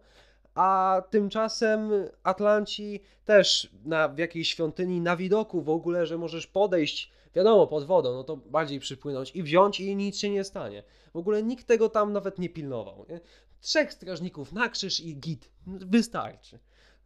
A 0.54 1.02
tymczasem 1.10 1.90
Atlanci 2.22 3.00
też 3.24 3.70
na, 3.84 4.08
w 4.08 4.18
jakiejś 4.18 4.48
świątyni 4.48 5.00
na 5.00 5.16
widoku 5.16 5.62
w 5.62 5.68
ogóle, 5.68 6.06
że 6.06 6.18
możesz 6.18 6.46
podejść, 6.46 7.12
wiadomo, 7.34 7.66
pod 7.66 7.84
wodą, 7.84 8.12
no 8.14 8.24
to 8.24 8.36
bardziej 8.36 8.80
przypłynąć 8.80 9.36
i 9.36 9.42
wziąć 9.42 9.80
i 9.80 9.96
nic 9.96 10.18
się 10.18 10.30
nie 10.30 10.44
stanie. 10.44 10.82
W 11.14 11.16
ogóle 11.16 11.42
nikt 11.42 11.66
tego 11.66 11.88
tam 11.88 12.12
nawet 12.12 12.38
nie 12.38 12.48
pilnował. 12.48 13.06
Nie? 13.08 13.20
Trzech 13.60 13.92
strażników 13.92 14.52
na 14.52 14.68
krzyż 14.68 15.00
i 15.00 15.16
git. 15.16 15.50
Wystarczy. 15.66 16.58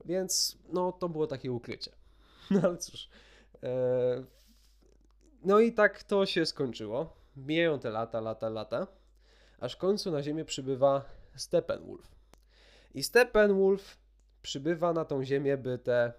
Więc 0.04 0.58
no 0.72 0.92
to 0.92 1.08
było 1.08 1.26
takie 1.26 1.52
ukrycie. 1.52 1.92
No 2.50 2.60
ale 2.62 2.78
cóż. 2.78 3.08
E... 3.62 4.24
No 5.44 5.60
i 5.60 5.72
tak 5.72 6.02
to 6.02 6.26
się 6.26 6.46
skończyło. 6.46 7.16
Mijają 7.36 7.78
te 7.78 7.90
lata, 7.90 8.20
lata, 8.20 8.48
lata. 8.48 8.86
Aż 9.64 9.74
w 9.74 9.78
końcu 9.78 10.10
na 10.10 10.22
ziemię 10.22 10.44
przybywa 10.44 11.04
Steppenwolf. 11.36 12.14
I 12.94 13.02
Steppenwolf 13.02 13.98
przybywa 14.42 14.92
na 14.92 15.04
tą 15.04 15.24
ziemię, 15.24 15.56
by 15.56 15.78
te 15.78 16.12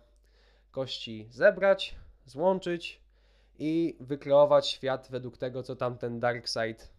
kości 0.71 1.27
zebrać, 1.31 1.95
złączyć 2.25 3.01
i 3.59 3.97
wykreować 3.99 4.67
świat 4.67 5.07
według 5.11 5.37
tego, 5.37 5.63
co 5.63 5.75
tamten 5.75 6.19
Darkseid 6.19 6.89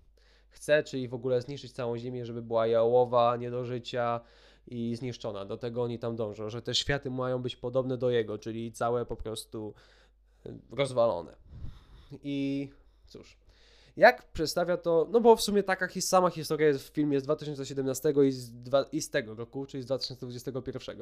chce, 0.48 0.82
czyli 0.82 1.08
w 1.08 1.14
ogóle 1.14 1.42
zniszczyć 1.42 1.72
całą 1.72 1.98
ziemię, 1.98 2.26
żeby 2.26 2.42
była 2.42 2.66
jałowa, 2.66 3.36
nie 3.36 3.50
do 3.50 3.64
życia, 3.64 4.20
i 4.66 4.96
zniszczona. 4.96 5.44
Do 5.44 5.56
tego 5.56 5.82
oni 5.82 5.98
tam 5.98 6.16
dążą, 6.16 6.50
że 6.50 6.62
te 6.62 6.74
światy 6.74 7.10
mają 7.10 7.42
być 7.42 7.56
podobne 7.56 7.98
do 7.98 8.10
jego, 8.10 8.38
czyli 8.38 8.72
całe 8.72 9.06
po 9.06 9.16
prostu 9.16 9.74
e, 10.46 10.58
rozwalone. 10.70 11.36
I 12.22 12.68
cóż, 13.06 13.36
jak 13.96 14.32
przedstawia 14.32 14.76
to, 14.76 15.08
no 15.10 15.20
bo 15.20 15.36
w 15.36 15.42
sumie 15.42 15.62
taka 15.62 15.86
his, 15.86 16.08
sama 16.08 16.30
historia 16.30 16.68
jest 16.68 16.88
w 16.88 16.92
filmie 16.92 17.20
z 17.20 17.22
2017 17.22 18.12
i 18.26 18.30
z, 18.30 18.52
dwa, 18.52 18.82
i 18.92 19.00
z 19.00 19.10
tego 19.10 19.34
roku, 19.34 19.66
czyli 19.66 19.82
z 19.82 19.86
2021. 19.86 20.98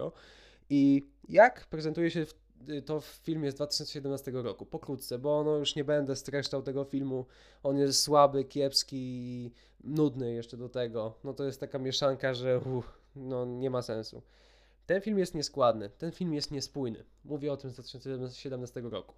I 0.70 1.07
jak 1.28 1.66
prezentuje 1.66 2.11
się 2.11 2.26
w, 2.26 2.35
y, 2.68 2.83
to 2.83 3.00
w 3.00 3.04
filmie 3.04 3.50
z 3.50 3.54
2017 3.54 4.30
roku? 4.30 4.66
Pokrótce, 4.66 5.18
bo 5.18 5.44
no 5.44 5.57
już 5.57 5.76
nie 5.76 5.85
będę 5.85 6.16
streszczał 6.16 6.62
tego 6.62 6.85
filmu. 6.85 7.26
On 7.62 7.78
jest 7.78 8.02
słaby, 8.02 8.44
kiepski 8.44 8.96
i 8.96 9.52
nudny 9.85 10.33
jeszcze 10.33 10.57
do 10.57 10.68
tego. 10.68 11.14
No 11.24 11.33
to 11.33 11.44
jest 11.44 11.61
taka 11.61 11.78
mieszanka, 11.78 12.35
że 12.35 12.61
no 13.16 13.44
nie 13.44 13.70
ma 13.70 13.83
sensu. 13.83 14.22
Ten 14.87 15.00
film 15.00 15.18
jest 15.18 15.35
nieskładny, 15.35 15.90
ten 15.90 16.12
film 16.12 16.35
jest 16.35 16.50
niespójny. 16.50 17.04
Mówię 17.24 17.52
o 17.52 17.57
tym 17.57 17.70
z 17.70 17.74
2017 17.74 18.80
roku. 18.80 19.14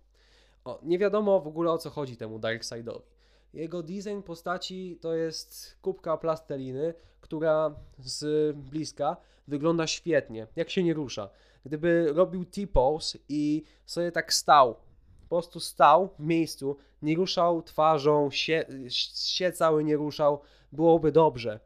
O, 0.64 0.78
nie 0.82 0.98
wiadomo 0.98 1.40
w 1.40 1.46
ogóle 1.46 1.72
o 1.72 1.78
co 1.78 1.90
chodzi 1.90 2.16
temu 2.16 2.38
Darkseidowi. 2.38 3.15
Jego 3.54 3.82
design 3.82 4.22
postaci 4.22 4.98
to 5.00 5.14
jest 5.14 5.76
kubka 5.82 6.16
plasteliny, 6.16 6.94
która 7.20 7.74
z 7.98 8.56
bliska 8.56 9.16
wygląda 9.48 9.86
świetnie, 9.86 10.46
jak 10.56 10.70
się 10.70 10.82
nie 10.82 10.94
rusza. 10.94 11.30
Gdyby 11.64 12.12
robił 12.12 12.44
T-pose 12.44 13.18
i 13.28 13.62
sobie 13.86 14.12
tak 14.12 14.32
stał, 14.32 14.74
po 15.20 15.28
prostu 15.28 15.60
stał 15.60 16.08
w 16.18 16.26
miejscu, 16.26 16.76
nie 17.02 17.16
ruszał 17.16 17.62
twarzą, 17.62 18.30
się, 18.30 18.66
się 19.14 19.52
cały 19.52 19.84
nie 19.84 19.96
ruszał, 19.96 20.40
byłoby 20.72 21.12
dobrze. 21.12 21.60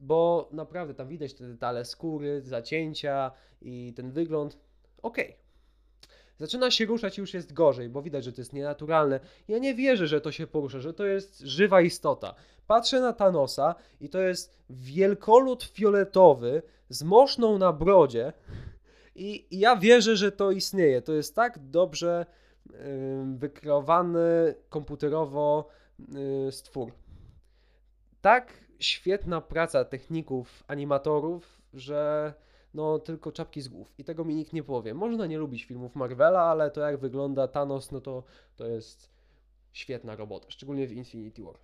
Bo 0.00 0.48
naprawdę 0.52 0.94
tam 0.94 1.08
widać 1.08 1.34
te 1.34 1.48
detale 1.48 1.84
skóry, 1.84 2.42
zacięcia 2.42 3.30
i 3.62 3.92
ten 3.96 4.10
wygląd. 4.10 4.58
Okej. 5.02 5.28
Okay. 5.28 5.43
Zaczyna 6.40 6.70
się 6.70 6.86
ruszać 6.86 7.18
i 7.18 7.20
już 7.20 7.34
jest 7.34 7.52
gorzej, 7.52 7.88
bo 7.88 8.02
widać, 8.02 8.24
że 8.24 8.32
to 8.32 8.40
jest 8.40 8.52
nienaturalne. 8.52 9.20
Ja 9.48 9.58
nie 9.58 9.74
wierzę, 9.74 10.06
że 10.06 10.20
to 10.20 10.32
się 10.32 10.46
porusza, 10.46 10.80
że 10.80 10.94
to 10.94 11.04
jest 11.04 11.40
żywa 11.40 11.80
istota. 11.80 12.34
Patrzę 12.66 13.00
na 13.00 13.12
Thanosa 13.12 13.74
i 14.00 14.08
to 14.08 14.20
jest 14.20 14.58
wielkolud 14.70 15.64
fioletowy 15.64 16.62
z 16.88 17.02
moszną 17.02 17.58
na 17.58 17.72
brodzie 17.72 18.32
i, 19.14 19.46
ja 19.50 19.76
wierzę, 19.76 20.16
że 20.16 20.32
to 20.32 20.50
istnieje. 20.50 21.02
To 21.02 21.12
jest 21.12 21.34
tak 21.34 21.58
dobrze 21.58 22.26
yy, 22.70 22.76
wykreowany 23.36 24.54
komputerowo 24.68 25.68
yy, 25.98 26.52
stwór. 26.52 26.92
Tak 28.20 28.52
świetna 28.78 29.40
praca 29.40 29.84
techników, 29.84 30.64
animatorów, 30.66 31.62
że 31.74 32.32
no 32.74 32.98
tylko 32.98 33.32
czapki 33.32 33.60
z 33.62 33.68
głów. 33.68 33.94
I 33.98 34.04
tego 34.04 34.24
mi 34.24 34.34
nikt 34.34 34.52
nie 34.52 34.62
powie. 34.62 34.94
Można 34.94 35.26
nie 35.26 35.38
lubić 35.38 35.64
filmów 35.64 35.94
Marvela, 35.94 36.42
ale 36.42 36.70
to 36.70 36.80
jak 36.80 36.96
wygląda 36.96 37.48
Thanos, 37.48 37.92
no 37.92 38.00
to, 38.00 38.22
to 38.56 38.66
jest 38.66 39.10
świetna 39.72 40.16
robota, 40.16 40.50
szczególnie 40.50 40.86
w 40.86 40.92
Infinity 40.92 41.42
War. 41.42 41.58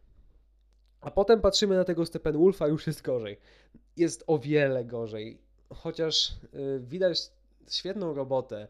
A 1.00 1.10
potem 1.10 1.40
patrzymy 1.40 1.76
na 1.76 1.84
tego 1.84 2.06
Steppenwolfa, 2.06 2.68
już 2.68 2.86
jest 2.86 3.02
gorzej. 3.02 3.38
Jest 3.96 4.24
o 4.26 4.38
wiele 4.38 4.84
gorzej. 4.84 5.38
Chociaż 5.74 6.32
yy, 6.52 6.80
widać 6.80 7.32
świetną 7.70 8.14
robotę 8.14 8.68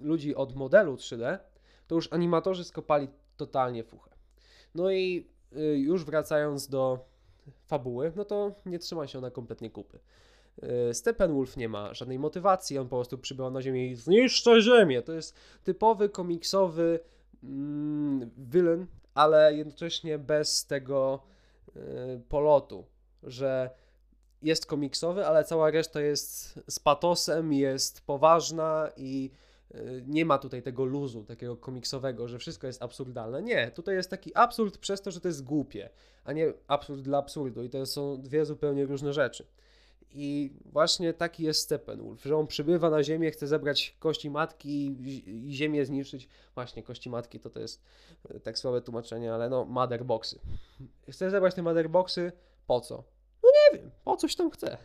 ludzi 0.00 0.34
od 0.34 0.56
modelu 0.56 0.94
3D, 0.94 1.38
to 1.86 1.94
już 1.94 2.12
animatorzy 2.12 2.64
skopali 2.64 3.08
totalnie 3.36 3.84
fuchę. 3.84 4.10
No 4.74 4.90
i 4.90 5.26
yy, 5.52 5.78
już 5.78 6.04
wracając 6.04 6.68
do 6.68 7.04
fabuły, 7.66 8.12
no 8.16 8.24
to 8.24 8.54
nie 8.66 8.78
trzyma 8.78 9.06
się 9.06 9.18
ona 9.18 9.30
kompletnie 9.30 9.70
kupy. 9.70 9.98
E, 10.62 10.94
Steppenwolf 10.94 11.56
nie 11.56 11.68
ma 11.68 11.94
żadnej 11.94 12.18
motywacji, 12.18 12.78
on 12.78 12.88
po 12.88 12.96
prostu 12.96 13.18
przybywa 13.18 13.50
na 13.50 13.62
Ziemię 13.62 13.86
i 13.86 13.94
zniszcza 13.94 14.60
Ziemię. 14.60 15.02
To 15.02 15.12
jest 15.12 15.34
typowy 15.64 16.08
komiksowy 16.08 17.00
mm, 17.44 18.30
villain, 18.38 18.86
ale 19.14 19.54
jednocześnie 19.54 20.18
bez 20.18 20.66
tego 20.66 21.22
y, 21.76 21.80
polotu, 22.28 22.84
że 23.22 23.70
jest 24.42 24.66
komiksowy, 24.66 25.26
ale 25.26 25.44
cała 25.44 25.70
reszta 25.70 26.00
jest 26.00 26.60
z 26.68 26.78
patosem, 26.78 27.52
jest 27.52 28.00
poważna 28.06 28.88
i 28.96 29.30
y, 29.74 30.04
nie 30.06 30.24
ma 30.24 30.38
tutaj 30.38 30.62
tego 30.62 30.84
luzu, 30.84 31.24
takiego 31.24 31.56
komiksowego, 31.56 32.28
że 32.28 32.38
wszystko 32.38 32.66
jest 32.66 32.82
absurdalne. 32.82 33.42
Nie, 33.42 33.70
tutaj 33.70 33.94
jest 33.94 34.10
taki 34.10 34.34
absurd 34.34 34.78
przez 34.78 35.02
to, 35.02 35.10
że 35.10 35.20
to 35.20 35.28
jest 35.28 35.44
głupie, 35.44 35.90
a 36.24 36.32
nie 36.32 36.52
absurd 36.66 37.00
dla 37.00 37.18
absurdu 37.18 37.64
i 37.64 37.70
to 37.70 37.86
są 37.86 38.22
dwie 38.22 38.44
zupełnie 38.44 38.86
różne 38.86 39.12
rzeczy. 39.12 39.46
I 40.12 40.52
właśnie 40.64 41.14
taki 41.14 41.42
jest 41.42 41.60
Steppenwolf, 41.60 42.24
że 42.24 42.36
on 42.36 42.46
przybywa 42.46 42.90
na 42.90 43.02
Ziemię, 43.02 43.30
chce 43.30 43.46
zebrać 43.46 43.96
kości 43.98 44.30
matki 44.30 44.96
i 45.26 45.52
Ziemię 45.52 45.84
zniszczyć. 45.84 46.28
Właśnie, 46.54 46.82
kości 46.82 47.10
matki 47.10 47.40
to 47.40 47.50
to 47.50 47.60
jest 47.60 47.82
e, 48.30 48.40
tak 48.40 48.58
słabe 48.58 48.80
tłumaczenie, 48.80 49.34
ale 49.34 49.48
no, 49.48 49.64
motherboxy. 49.64 50.40
Chce 51.08 51.30
zebrać 51.30 51.54
te 51.54 51.62
motherboxy 51.62 52.32
po 52.66 52.80
co? 52.80 53.04
No 53.42 53.50
nie 53.50 53.78
wiem, 53.78 53.90
po 54.04 54.16
coś 54.16 54.36
tam 54.36 54.50
chce. 54.50 54.78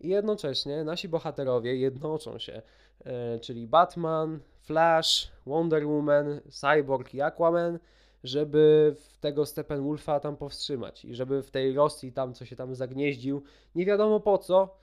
I 0.00 0.08
jednocześnie 0.08 0.84
nasi 0.84 1.08
bohaterowie 1.08 1.76
jednoczą 1.76 2.38
się, 2.38 2.62
e, 3.04 3.38
czyli 3.40 3.68
Batman, 3.68 4.40
Flash, 4.62 5.32
Wonder 5.46 5.86
Woman, 5.86 6.40
Cyborg 6.50 7.14
i 7.14 7.20
Aquaman, 7.20 7.78
żeby 8.26 8.94
tego 9.20 9.46
Steppenwolfa 9.46 10.20
tam 10.20 10.36
powstrzymać 10.36 11.04
i 11.04 11.14
żeby 11.14 11.42
w 11.42 11.50
tej 11.50 11.74
Rosji 11.74 12.12
tam, 12.12 12.34
co 12.34 12.44
się 12.44 12.56
tam 12.56 12.74
zagnieździł, 12.74 13.42
nie 13.74 13.86
wiadomo 13.86 14.20
po 14.20 14.38
co, 14.38 14.76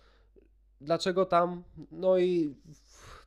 dlaczego 0.82 1.26
tam, 1.26 1.64
no 1.92 2.18
i 2.18 2.56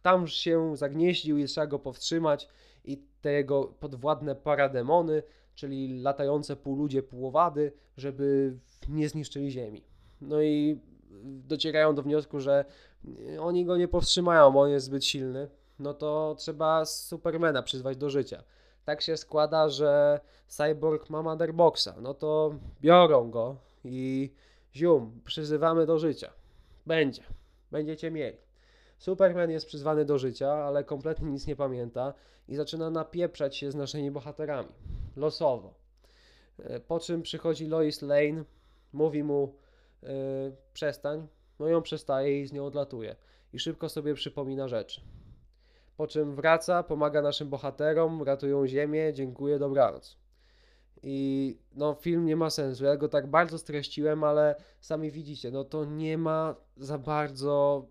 tam 0.03 0.29
się 0.29 0.77
zagnieździł 0.77 1.39
i 1.39 1.45
trzeba 1.45 1.67
go 1.67 1.79
powstrzymać 1.79 2.49
i 2.85 3.03
te 3.23 3.33
jego 3.33 3.65
podwładne 3.65 4.35
parademony, 4.35 5.23
czyli 5.55 6.03
latające 6.03 6.57
półludzie, 6.57 7.03
półowady, 7.03 7.73
żeby 7.97 8.57
nie 8.89 9.09
zniszczyli 9.09 9.51
Ziemi. 9.51 9.83
No 10.21 10.43
i 10.43 10.81
docierają 11.25 11.95
do 11.95 12.03
wniosku, 12.03 12.41
że 12.41 12.65
oni 13.41 13.65
go 13.65 13.77
nie 13.77 13.89
powstrzymają, 13.89 14.51
bo 14.51 14.61
on 14.61 14.71
jest 14.71 14.87
zbyt 14.87 15.05
silny, 15.05 15.49
no 15.79 15.95
to 15.95 16.35
trzeba 16.39 16.85
Supermana 16.85 17.63
przyzwać 17.63 17.97
do 17.97 18.11
życia 18.11 18.43
tak 18.87 19.03
się 19.03 19.17
składa, 19.17 19.69
że 19.69 20.21
Cyborg 20.47 21.11
ma 21.11 21.23
Motherboxa, 21.23 21.89
no 22.01 22.15
to 22.15 22.55
biorą 22.81 23.31
go 23.31 23.57
i 23.85 24.33
zium, 24.75 25.21
przyzywamy 25.25 25.87
do 25.87 25.99
życia. 25.99 26.33
Będzie, 26.87 27.23
będziecie 27.71 28.11
mieli. 28.11 28.37
Superman 28.99 29.51
jest 29.51 29.67
przyzwany 29.67 30.05
do 30.05 30.19
życia, 30.19 30.53
ale 30.53 30.85
kompletnie 30.85 31.31
nic 31.31 31.47
nie 31.47 31.57
pamięta 31.57 32.15
i 32.49 32.57
zaczyna 32.57 32.91
napieprzać 32.91 33.57
się 33.57 33.71
z 33.71 33.75
naszymi 33.75 34.11
bohaterami. 34.11 34.69
Losowo. 35.17 35.75
E, 36.59 36.81
po 36.81 37.01
czym 37.01 37.23
przychodzi 37.23 37.67
Lois 37.67 38.03
Lane, 38.03 38.45
mówi 38.93 39.23
mu 39.23 39.55
yy, 40.03 40.09
przestań, 40.73 41.29
no 41.59 41.69
ją 41.69 41.83
przestaje 41.83 42.41
i 42.41 42.47
z 42.47 42.53
nią 42.53 42.67
odlatuje. 42.67 43.17
I 43.53 43.59
szybko 43.59 43.89
sobie 43.89 44.15
przypomina 44.15 44.69
rzeczy 44.69 45.01
po 45.97 46.07
czym 46.07 46.35
wraca, 46.35 46.83
pomaga 46.83 47.23
naszym 47.23 47.49
bohaterom, 47.49 48.23
ratują 48.23 48.67
ziemię, 48.67 49.13
dziękuję, 49.13 49.59
dobranoc. 49.59 50.19
I 51.03 51.59
no, 51.75 51.95
film 51.95 52.25
nie 52.25 52.37
ma 52.37 52.51
sensu. 52.51 52.85
Ja 52.85 52.97
go 52.97 53.09
tak 53.09 53.27
bardzo 53.27 53.59
streściłem, 53.59 54.25
ale 54.25 54.55
sami 54.81 55.11
widzicie, 55.11 55.51
no 55.51 55.65
to 55.65 55.85
nie 55.85 56.19
ma 56.19 56.55
za 56.77 56.99
bardzo 56.99 57.87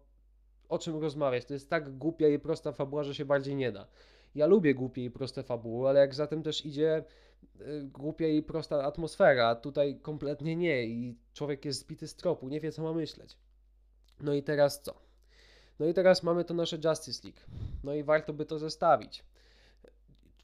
o 0.69 0.79
czym 0.79 1.01
rozmawiać. 1.01 1.45
To 1.45 1.53
jest 1.53 1.69
tak 1.69 1.97
głupia 1.97 2.27
i 2.27 2.39
prosta 2.39 2.71
fabuła, 2.71 3.03
że 3.03 3.15
się 3.15 3.25
bardziej 3.25 3.55
nie 3.55 3.71
da. 3.71 3.87
Ja 4.35 4.45
lubię 4.45 4.75
głupie 4.75 5.05
i 5.05 5.11
proste 5.11 5.43
fabuły, 5.43 5.89
ale 5.89 5.99
jak 5.99 6.15
zatem 6.15 6.43
też 6.43 6.65
idzie 6.65 7.03
y, 7.61 7.83
głupia 7.83 8.27
i 8.27 8.43
prosta 8.43 8.83
atmosfera, 8.83 9.55
tutaj 9.55 9.99
kompletnie 9.99 10.55
nie 10.55 10.85
i 10.85 11.17
człowiek 11.33 11.65
jest 11.65 11.79
zbity 11.79 12.07
z 12.07 12.15
tropu, 12.15 12.49
nie 12.49 12.59
wie 12.59 12.71
co 12.71 12.83
ma 12.83 12.93
myśleć. 12.93 13.37
No 14.19 14.33
i 14.33 14.43
teraz 14.43 14.81
co? 14.81 15.04
No 15.79 15.85
i 15.85 15.93
teraz 15.93 16.23
mamy 16.23 16.45
to 16.45 16.53
nasze 16.53 16.77
Justice 16.85 17.27
League. 17.27 17.39
No 17.83 17.93
i 17.93 18.03
warto 18.03 18.33
by 18.33 18.45
to 18.45 18.59
zestawić. 18.59 19.23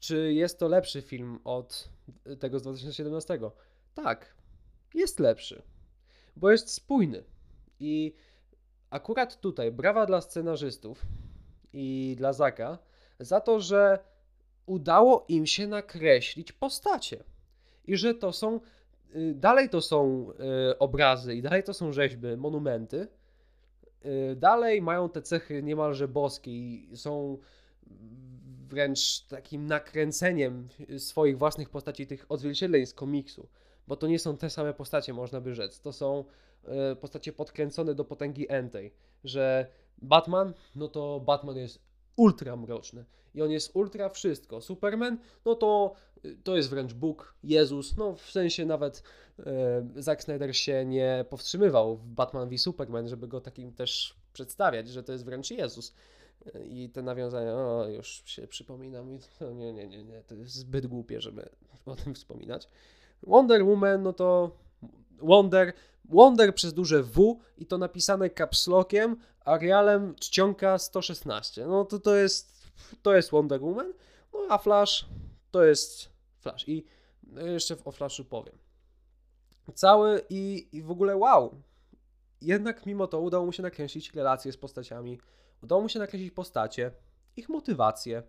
Czy 0.00 0.32
jest 0.32 0.58
to 0.58 0.68
lepszy 0.68 1.02
film 1.02 1.38
od 1.44 1.88
tego 2.40 2.58
z 2.58 2.62
2017? 2.62 3.38
Tak, 3.94 4.34
jest 4.94 5.20
lepszy, 5.20 5.62
bo 6.36 6.50
jest 6.50 6.70
spójny. 6.70 7.24
I 7.80 8.14
akurat 8.90 9.40
tutaj 9.40 9.72
brawa 9.72 10.06
dla 10.06 10.20
scenarzystów 10.20 11.06
i 11.72 12.14
dla 12.18 12.32
Zaka 12.32 12.78
za 13.20 13.40
to, 13.40 13.60
że 13.60 13.98
udało 14.66 15.24
im 15.28 15.46
się 15.46 15.66
nakreślić 15.66 16.52
postacie. 16.52 17.24
I 17.84 17.96
że 17.96 18.14
to 18.14 18.32
są, 18.32 18.60
y, 19.16 19.34
dalej 19.34 19.68
to 19.68 19.80
są 19.80 20.30
y, 20.70 20.78
obrazy 20.78 21.34
i 21.34 21.42
dalej 21.42 21.62
to 21.62 21.74
są 21.74 21.92
rzeźby, 21.92 22.36
monumenty, 22.36 23.00
Y, 23.00 23.21
dalej 24.36 24.82
mają 24.82 25.08
te 25.08 25.22
cechy 25.22 25.62
niemalże 25.62 26.08
boskie 26.08 26.50
i 26.50 26.96
są 26.96 27.38
wręcz 28.72 29.26
takim 29.26 29.66
nakręceniem 29.66 30.68
swoich 30.98 31.38
własnych 31.38 31.70
postaci, 31.70 32.06
tych 32.06 32.26
odzwierciedleń 32.28 32.86
z 32.86 32.94
komiksu, 32.94 33.48
bo 33.88 33.96
to 33.96 34.06
nie 34.06 34.18
są 34.18 34.36
te 34.36 34.50
same 34.50 34.74
postacie, 34.74 35.12
można 35.12 35.40
by 35.40 35.54
rzec. 35.54 35.80
To 35.80 35.92
są 35.92 36.24
y, 36.92 36.96
postacie 36.96 37.32
podkręcone 37.32 37.94
do 37.94 38.04
potęgi 38.04 38.46
entej, 38.48 38.94
że 39.24 39.66
Batman, 39.98 40.54
no 40.74 40.88
to 40.88 41.20
Batman 41.20 41.56
jest 41.56 41.78
ultra 42.16 42.56
mroczny 42.56 43.04
i 43.34 43.42
on 43.42 43.50
jest 43.50 43.70
ultra 43.76 44.08
wszystko. 44.08 44.60
Superman, 44.60 45.18
no 45.44 45.54
to 45.54 45.94
to 46.44 46.56
jest 46.56 46.70
wręcz 46.70 46.92
Bóg, 46.92 47.34
Jezus, 47.44 47.96
no 47.96 48.14
w 48.14 48.30
sensie 48.30 48.66
nawet 48.66 49.02
e, 49.38 49.86
Zack 49.96 50.22
Snyder 50.22 50.56
się 50.56 50.84
nie 50.84 51.24
powstrzymywał 51.30 51.96
w 51.96 52.08
Batman 52.08 52.48
v 52.48 52.58
Superman, 52.58 53.08
żeby 53.08 53.28
go 53.28 53.40
takim 53.40 53.72
też 53.72 54.16
przedstawiać, 54.32 54.88
że 54.88 55.02
to 55.02 55.12
jest 55.12 55.24
wręcz 55.24 55.50
Jezus. 55.50 55.94
E, 56.54 56.64
I 56.64 56.90
te 56.90 57.02
nawiązania, 57.02 57.54
o, 57.54 57.88
już 57.88 58.22
się 58.24 58.46
przypominam, 58.46 59.18
no, 59.40 59.52
nie, 59.52 59.72
nie, 59.72 59.86
nie, 59.86 60.04
nie, 60.04 60.22
to 60.22 60.34
jest 60.34 60.54
zbyt 60.54 60.86
głupie, 60.86 61.20
żeby 61.20 61.48
o 61.86 61.96
tym 61.96 62.14
wspominać. 62.14 62.68
Wonder 63.22 63.64
Woman, 63.64 64.02
no 64.02 64.12
to 64.12 64.56
Wonder, 65.18 65.72
Wonder 66.04 66.54
przez 66.54 66.74
duże 66.74 67.02
W 67.02 67.40
i 67.58 67.66
to 67.66 67.78
napisane 67.78 68.30
kapslokiem, 68.30 69.16
Arialem 69.44 70.14
czcionka 70.14 70.78
116. 70.78 71.66
No 71.66 71.84
to 71.84 71.98
to 71.98 72.14
jest, 72.14 72.62
to 73.02 73.14
jest 73.14 73.30
Wonder 73.30 73.62
Woman, 73.62 73.92
no 74.32 74.46
a 74.48 74.58
Flash 74.58 75.06
to 75.50 75.64
jest 75.64 76.11
Flash. 76.42 76.68
I 76.68 76.84
No 77.26 77.42
jeszcze 77.42 77.76
o 77.84 77.92
Flashu 77.92 78.24
powiem. 78.24 78.58
Cały 79.74 80.22
i, 80.30 80.68
i 80.72 80.82
w 80.82 80.90
ogóle 80.90 81.16
wow. 81.16 81.62
Jednak 82.40 82.86
mimo 82.86 83.06
to 83.06 83.20
udało 83.20 83.46
mu 83.46 83.52
się 83.52 83.62
nakręcić 83.62 84.14
relacje 84.14 84.52
z 84.52 84.56
postaciami, 84.56 85.18
udało 85.62 85.82
mu 85.82 85.88
się 85.88 85.98
nakręcić 85.98 86.30
postacie, 86.30 86.92
ich 87.36 87.48
motywacje, 87.48 88.22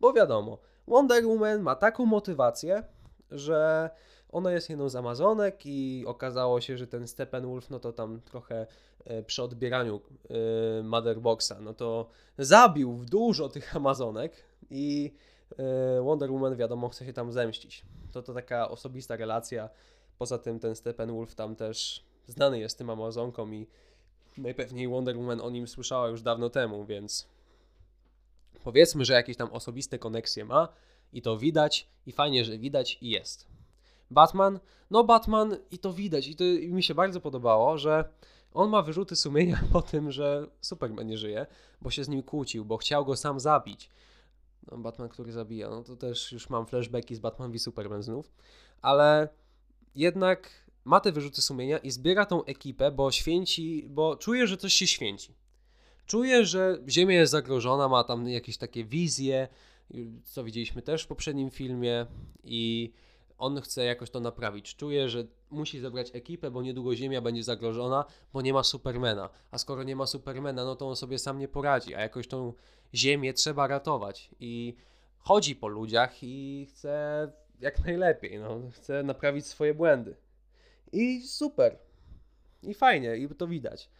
bo 0.00 0.12
wiadomo, 0.12 0.58
Wonder 0.86 1.26
Woman 1.26 1.62
ma 1.62 1.74
taką 1.76 2.06
motywację, 2.06 2.82
że 3.30 3.90
ona 4.28 4.52
jest 4.52 4.70
jedną 4.70 4.88
z 4.88 4.96
Amazonek 4.96 5.66
i 5.66 6.04
okazało 6.06 6.60
się, 6.60 6.76
że 6.76 6.86
ten 6.86 7.08
Steppenwolf, 7.08 7.70
no 7.70 7.80
to 7.80 7.92
tam 7.92 8.20
trochę 8.20 8.66
e, 9.04 9.22
przy 9.22 9.42
odbieraniu 9.42 10.00
e, 10.00 10.82
Motherboxa, 10.82 11.52
no 11.60 11.74
to 11.74 12.10
zabił 12.38 13.04
dużo 13.04 13.48
tych 13.48 13.76
Amazonek 13.76 14.44
i 14.70 15.14
Wonder 16.02 16.32
Woman 16.32 16.56
wiadomo 16.56 16.88
chce 16.88 17.06
się 17.06 17.12
tam 17.12 17.32
zemścić. 17.32 17.82
To 18.12 18.22
to 18.22 18.34
taka 18.34 18.68
osobista 18.68 19.16
relacja. 19.16 19.68
Poza 20.18 20.38
tym 20.38 20.60
ten 20.60 20.76
Steppenwolf 20.76 21.34
tam 21.34 21.56
też 21.56 22.04
znany 22.26 22.58
jest 22.58 22.78
tym 22.78 22.90
Amazonką 22.90 23.52
i 23.52 23.66
najpewniej 24.38 24.88
Wonder 24.88 25.16
Woman 25.16 25.40
o 25.40 25.50
nim 25.50 25.68
słyszała 25.68 26.08
już 26.08 26.22
dawno 26.22 26.50
temu, 26.50 26.84
więc 26.84 27.28
powiedzmy, 28.64 29.04
że 29.04 29.12
jakieś 29.12 29.36
tam 29.36 29.52
osobiste 29.52 29.98
koneksje 29.98 30.44
ma 30.44 30.68
i 31.12 31.22
to 31.22 31.38
widać 31.38 31.88
i 32.06 32.12
fajnie, 32.12 32.44
że 32.44 32.58
widać 32.58 32.98
i 33.00 33.10
jest. 33.10 33.46
Batman, 34.10 34.60
no 34.90 35.04
Batman 35.04 35.56
i 35.70 35.78
to 35.78 35.92
widać 35.92 36.28
i 36.28 36.36
to 36.36 36.44
i 36.44 36.72
mi 36.72 36.82
się 36.82 36.94
bardzo 36.94 37.20
podobało, 37.20 37.78
że 37.78 38.04
on 38.54 38.70
ma 38.70 38.82
wyrzuty 38.82 39.16
sumienia 39.16 39.60
po 39.72 39.82
tym, 39.82 40.12
że 40.12 40.46
Superman 40.60 41.06
nie 41.06 41.18
żyje, 41.18 41.46
bo 41.80 41.90
się 41.90 42.04
z 42.04 42.08
nim 42.08 42.22
kłócił, 42.22 42.64
bo 42.64 42.76
chciał 42.76 43.04
go 43.04 43.16
sam 43.16 43.40
zabić. 43.40 43.90
No, 44.70 44.78
Batman, 44.78 45.08
który 45.08 45.32
zabija, 45.32 45.70
no 45.70 45.82
to 45.82 45.96
też 45.96 46.32
już 46.32 46.50
mam 46.50 46.66
flashbacki 46.66 47.14
z 47.14 47.18
Batman 47.18 47.52
v 47.52 47.58
Superman 47.58 48.02
znów, 48.02 48.32
ale 48.82 49.28
jednak 49.94 50.50
ma 50.84 51.00
te 51.00 51.12
wyrzuty 51.12 51.42
sumienia 51.42 51.78
i 51.78 51.90
zbiera 51.90 52.26
tą 52.26 52.44
ekipę, 52.44 52.90
bo 52.90 53.12
święci, 53.12 53.86
bo 53.88 54.16
czuje, 54.16 54.46
że 54.46 54.56
coś 54.56 54.74
się 54.74 54.86
święci. 54.86 55.34
Czuje, 56.06 56.46
że 56.46 56.78
Ziemia 56.88 57.20
jest 57.20 57.32
zagrożona, 57.32 57.88
ma 57.88 58.04
tam 58.04 58.28
jakieś 58.28 58.56
takie 58.56 58.84
wizje, 58.84 59.48
co 60.24 60.44
widzieliśmy 60.44 60.82
też 60.82 61.02
w 61.02 61.06
poprzednim 61.06 61.50
filmie 61.50 62.06
i 62.44 62.92
on 63.38 63.60
chce 63.60 63.84
jakoś 63.84 64.10
to 64.10 64.20
naprawić. 64.20 64.76
Czuje, 64.76 65.08
że 65.08 65.26
musi 65.50 65.80
zebrać 65.80 66.10
ekipę, 66.14 66.50
bo 66.50 66.62
niedługo 66.62 66.96
Ziemia 66.96 67.20
będzie 67.20 67.42
zagrożona, 67.42 68.04
bo 68.32 68.42
nie 68.42 68.52
ma 68.52 68.62
Supermana. 68.62 69.30
A 69.50 69.58
skoro 69.58 69.82
nie 69.82 69.96
ma 69.96 70.06
Supermana, 70.06 70.64
no 70.64 70.76
to 70.76 70.88
on 70.88 70.96
sobie 70.96 71.18
sam 71.18 71.38
nie 71.38 71.48
poradzi, 71.48 71.94
a 71.94 72.00
jakoś 72.00 72.28
tą 72.28 72.52
Ziemię 72.94 73.34
trzeba 73.34 73.66
ratować. 73.66 74.30
I 74.40 74.76
chodzi 75.18 75.56
po 75.56 75.68
ludziach 75.68 76.22
i 76.22 76.66
chce 76.70 77.32
jak 77.60 77.84
najlepiej, 77.84 78.38
no, 78.38 78.60
chce 78.72 79.02
naprawić 79.02 79.46
swoje 79.46 79.74
błędy. 79.74 80.16
I 80.92 81.22
super. 81.22 81.78
I 82.62 82.74
fajnie, 82.74 83.16
i 83.16 83.28
to 83.28 83.46
widać. 83.46 83.90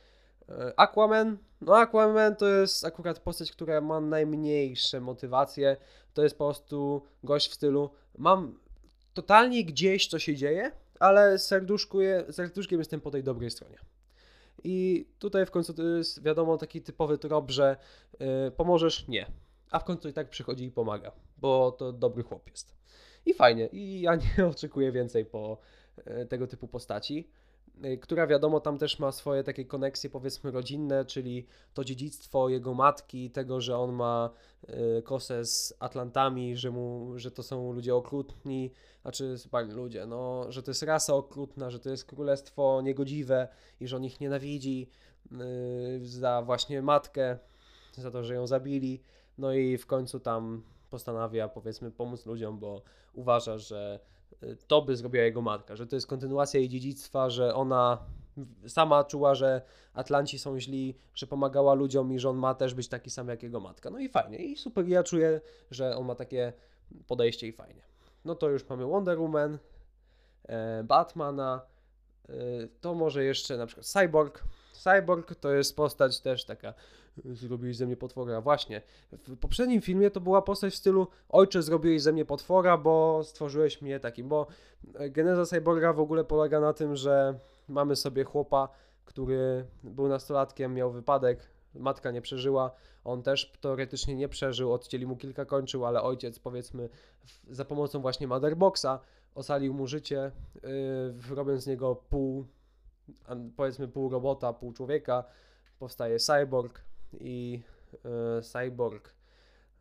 E, 0.49 0.73
Aquaman, 0.77 1.39
no 1.61 1.77
Aquaman 1.77 2.37
to 2.37 2.49
jest 2.49 2.85
akurat 2.85 3.19
postać, 3.19 3.53
która 3.53 3.81
ma 3.81 4.01
najmniejsze 4.01 5.01
motywacje. 5.01 5.77
To 6.15 6.23
jest 6.23 6.39
po 6.39 6.45
prostu 6.45 7.03
gość 7.25 7.51
w 7.51 7.55
stylu 7.55 7.91
mam 8.19 8.59
totalnie 9.15 9.65
gdzieś 9.65 10.07
co 10.07 10.19
się 10.19 10.37
dzieje, 10.37 10.73
ale 11.01 11.39
serduszkuję, 11.39 12.25
serduszkiem 12.31 12.79
jestem 12.79 13.01
po 13.01 13.11
tej 13.11 13.23
dobrej 13.23 13.51
stronie. 13.51 13.79
I 14.65 15.07
tutaj 15.19 15.47
w 15.47 15.51
końcu 15.51 15.75
to 15.75 15.83
jest 15.83 16.23
wiadomo 16.23 16.57
taki 16.57 16.83
typowy 16.83 17.19
trop, 17.19 17.51
że 17.51 17.77
yy, 18.21 18.51
pomożesz? 18.51 19.09
Nie. 19.09 19.27
A 19.71 19.79
w 19.79 19.85
końcu 19.85 20.09
i 20.09 20.13
tak 20.13 20.31
przychodzi 20.31 20.65
i 20.65 20.71
pomaga, 20.71 21.13
bo 21.39 21.73
to 21.73 21.93
dobry 21.93 22.23
chłop 22.23 22.51
jest. 22.51 22.75
I 23.27 23.35
fajnie. 23.35 23.67
I 23.67 24.01
ja 24.01 24.15
nie 24.39 24.47
oczekuję 24.47 24.93
więcej 24.93 25.25
po 25.25 25.59
yy, 26.07 26.27
tego 26.27 26.47
typu 26.47 26.69
postaci. 26.69 27.31
Y, 27.85 27.99
która 27.99 28.27
wiadomo 28.27 28.61
tam 28.61 28.79
też 28.79 28.99
ma 28.99 29.13
swoje 29.13 29.45
takie 29.45 29.65
koneksje 29.65 30.11
powiedzmy 30.11 30.51
rodzinne, 30.51 31.05
czyli 31.05 31.47
to 31.75 31.85
dziedzictwo 31.85 32.49
jego 32.49 32.75
matki, 32.75 33.31
tego, 33.31 33.61
że 33.61 33.79
on 33.79 33.93
ma 33.93 34.31
y, 34.99 35.03
kosę 35.03 35.45
z 35.45 35.75
Atlantami, 35.79 36.57
że, 36.57 36.71
mu, 36.71 37.13
że 37.17 37.31
to 37.31 37.43
są 37.43 37.73
ludzie 37.73 37.95
okrutni, 37.95 38.73
znaczy 39.03 39.39
super 39.39 39.69
ludzie, 39.69 40.07
no, 40.07 40.47
że 40.49 40.63
to 40.63 40.71
jest 40.71 40.83
rasa 40.83 41.15
okrutna, 41.15 41.71
że 41.71 41.81
to 41.81 41.91
jest 41.91 42.05
królestwo 42.05 42.83
niegodziwe 42.83 43.49
i 43.81 43.87
że 43.87 43.97
on 43.97 44.05
ich 44.05 44.21
nienawidzi 44.21 44.91
yy, 45.31 45.39
za 46.03 46.43
właśnie 46.43 46.83
matkę, 46.83 47.39
za 47.93 48.11
to, 48.11 48.25
że 48.25 48.35
ją 48.35 48.47
zabili, 48.47 49.03
no 49.39 49.53
i 49.53 49.79
w 49.79 49.87
końcu 49.87 50.21
tam 50.21 50.63
postanawia 50.91 51.49
powiedzmy 51.49 51.91
pomóc 51.91 52.27
ludziom, 52.27 52.59
bo 52.59 52.83
uważa, 53.13 53.59
że 53.59 54.01
to 54.67 54.83
by 54.83 54.97
zrobiła 54.97 55.25
jego 55.25 55.43
matka, 55.43 55.77
że 55.77 55.87
to 55.87 55.97
jest 55.97 56.07
kontynuacja 56.07 56.61
jej 56.61 56.69
dziedzictwa, 56.69 57.31
że 57.31 57.55
ona 57.55 57.99
sama 58.67 59.05
czuła, 59.05 59.35
że 59.35 59.63
Atlanci 59.95 60.39
są 60.39 60.61
źli, 60.61 60.97
że 61.15 61.27
pomagała 61.27 61.75
ludziom 61.75 62.13
i 62.13 62.19
że 62.19 62.31
on 62.31 62.37
ma 62.37 62.55
też 62.55 62.75
być 62.75 62.89
taki 62.89 63.11
sam 63.11 63.29
jak 63.29 63.43
jego 63.43 63.61
matka. 63.61 63.91
No 63.91 63.99
i 63.99 64.09
fajnie. 64.09 64.39
I 64.39 64.57
super, 64.57 64.89
ja 64.89 65.03
czuję, 65.03 65.41
że 65.71 65.97
on 65.97 66.07
ma 66.07 66.15
takie 66.15 66.53
podejście 67.07 67.47
i 67.49 67.53
fajnie. 67.53 67.83
No 68.25 68.35
to 68.35 68.49
już 68.49 68.69
mamy 68.69 68.87
Wonder 68.87 69.19
Woman, 69.19 69.59
e, 70.49 70.85
Batmana, 70.85 71.61
e, 72.29 72.33
to 72.81 72.95
może 72.95 73.25
jeszcze 73.25 73.57
na 73.57 73.67
przykład 73.67 73.87
Cyborg. 73.87 74.45
Cyborg 74.73 75.35
to 75.35 75.53
jest 75.53 75.77
postać 75.77 76.21
też 76.21 76.45
taka 76.45 76.75
zrobiłeś 77.25 77.77
ze 77.77 77.87
mnie 77.87 77.97
potwora. 77.97 78.41
Właśnie, 78.41 78.83
w 79.13 79.37
poprzednim 79.37 79.81
filmie 79.81 80.11
to 80.11 80.21
była 80.21 80.43
postać 80.43 80.73
w 80.73 80.77
stylu 80.77 81.07
ojcze 81.29 81.63
zrobiłeś 81.63 82.03
ze 82.03 82.13
mnie 82.13 82.25
potwora, 82.25 82.79
bo 82.79 83.21
stworzyłeś 83.25 83.83
mnie 83.83 84.01
takim, 84.01 84.29
bo 84.29 84.47
e, 84.95 85.11
geneza 85.11 85.47
Cyborga 85.47 85.93
w 85.93 86.01
ogóle 86.01 86.25
polega 86.25 86.61
na 86.61 86.73
tym, 86.73 86.97
że 86.97 87.39
mamy 87.69 87.97
sobie 87.97 88.25
chłopa, 88.25 88.69
który 89.05 89.67
był 89.85 90.09
nastolatkiem, 90.09 90.75
miał 90.75 90.91
wypadek, 90.91 91.51
matka 91.75 92.11
nie 92.11 92.23
przeżyła, 92.23 92.71
on 93.05 93.23
też 93.23 93.53
teoretycznie 93.61 94.17
nie 94.17 94.29
przeżył, 94.29 94.73
odcięli 94.73 95.07
mu 95.07 95.17
kilka 95.17 95.45
kończył, 95.45 95.87
ale 95.87 96.03
ojciec 96.03 96.39
powiedzmy 96.39 96.89
za 97.51 97.65
pomocą 97.65 98.01
właśnie 98.01 98.27
Motherboxa 98.27 98.99
ocalił 99.35 99.75
mu 99.75 99.87
życie, 99.87 100.33
yy, 101.29 101.35
robiąc 101.35 101.63
z 101.63 101.67
niego 101.67 101.97
pół, 101.97 102.47
powiedzmy 103.57 103.89
pół 103.89 104.11
robota, 104.11 104.53
pół 104.53 104.73
człowieka, 104.73 105.25
powstaje 105.79 106.19
cyborg, 106.19 106.83
i 107.15 107.63
e, 108.39 108.43
Cyborg 108.43 109.15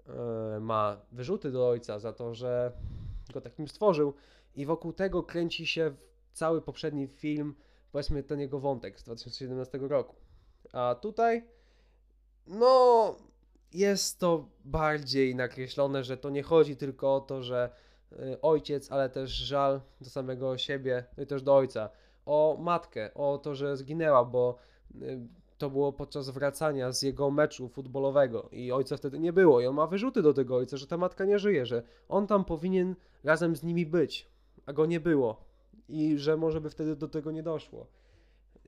e, 0.07 0.59
ma 0.59 1.01
wyrzuty 1.11 1.51
do 1.51 1.69
ojca 1.69 1.99
za 1.99 2.13
to, 2.13 2.36
że 2.36 2.71
go 3.34 3.41
takim 3.41 3.67
stworzył 3.67 4.13
i 4.55 4.65
wokół 4.65 4.93
tego 4.93 5.23
kręci 5.23 5.67
się 5.67 5.95
cały 6.34 6.61
poprzedni 6.61 7.07
film, 7.07 7.55
powiedzmy 7.91 8.23
ten 8.23 8.39
jego 8.39 8.59
wątek 8.59 8.99
z 8.99 9.03
2017 9.03 9.77
roku. 9.77 10.15
A 10.73 10.95
tutaj, 11.01 11.43
no, 12.47 13.15
jest 13.73 14.19
to 14.19 14.49
bardziej 14.65 15.36
nakreślone, 15.36 16.03
że 16.03 16.17
to 16.17 16.30
nie 16.30 16.43
chodzi 16.43 16.75
tylko 16.75 17.15
o 17.15 17.19
to, 17.19 17.43
że 17.43 17.69
e, 18.11 18.41
ojciec, 18.41 18.91
ale 18.91 19.09
też 19.09 19.32
żal 19.32 19.82
do 20.01 20.09
samego 20.09 20.57
siebie, 20.57 21.05
no 21.17 21.23
i 21.23 21.27
też 21.27 21.41
do 21.41 21.55
ojca, 21.55 21.89
o 22.25 22.57
matkę, 22.59 23.13
o 23.13 23.38
to, 23.38 23.55
że 23.55 23.77
zginęła, 23.77 24.25
bo 24.25 24.57
to 25.60 25.70
było 25.70 25.93
podczas 25.93 26.30
wracania 26.30 26.91
z 26.91 27.01
jego 27.01 27.32
meczu 27.32 27.70
futbolowego 27.70 28.49
i 28.51 28.72
ojca 28.72 28.97
wtedy 28.97 29.20
nie 29.20 29.34
było 29.34 29.62
i 29.62 29.66
on 29.66 29.76
ma 29.76 29.88
wyrzuty 29.88 30.22
do 30.22 30.34
tego 30.34 30.55
ojca, 30.55 30.78
że 30.78 30.88
ta 30.88 30.97
matka 30.97 31.26
nie 31.26 31.39
żyje, 31.39 31.66
że 31.66 31.84
on 32.10 32.28
tam 32.28 32.45
powinien 32.45 32.95
razem 33.24 33.55
z 33.55 33.64
nimi 33.64 33.86
być, 33.86 34.28
a 34.66 34.74
go 34.74 34.86
nie 34.86 34.99
było 34.99 35.43
i 35.89 36.18
że 36.18 36.38
może 36.38 36.62
by 36.62 36.70
wtedy 36.70 36.95
do 36.95 37.07
tego 37.07 37.32
nie 37.32 37.43
doszło. 37.43 37.88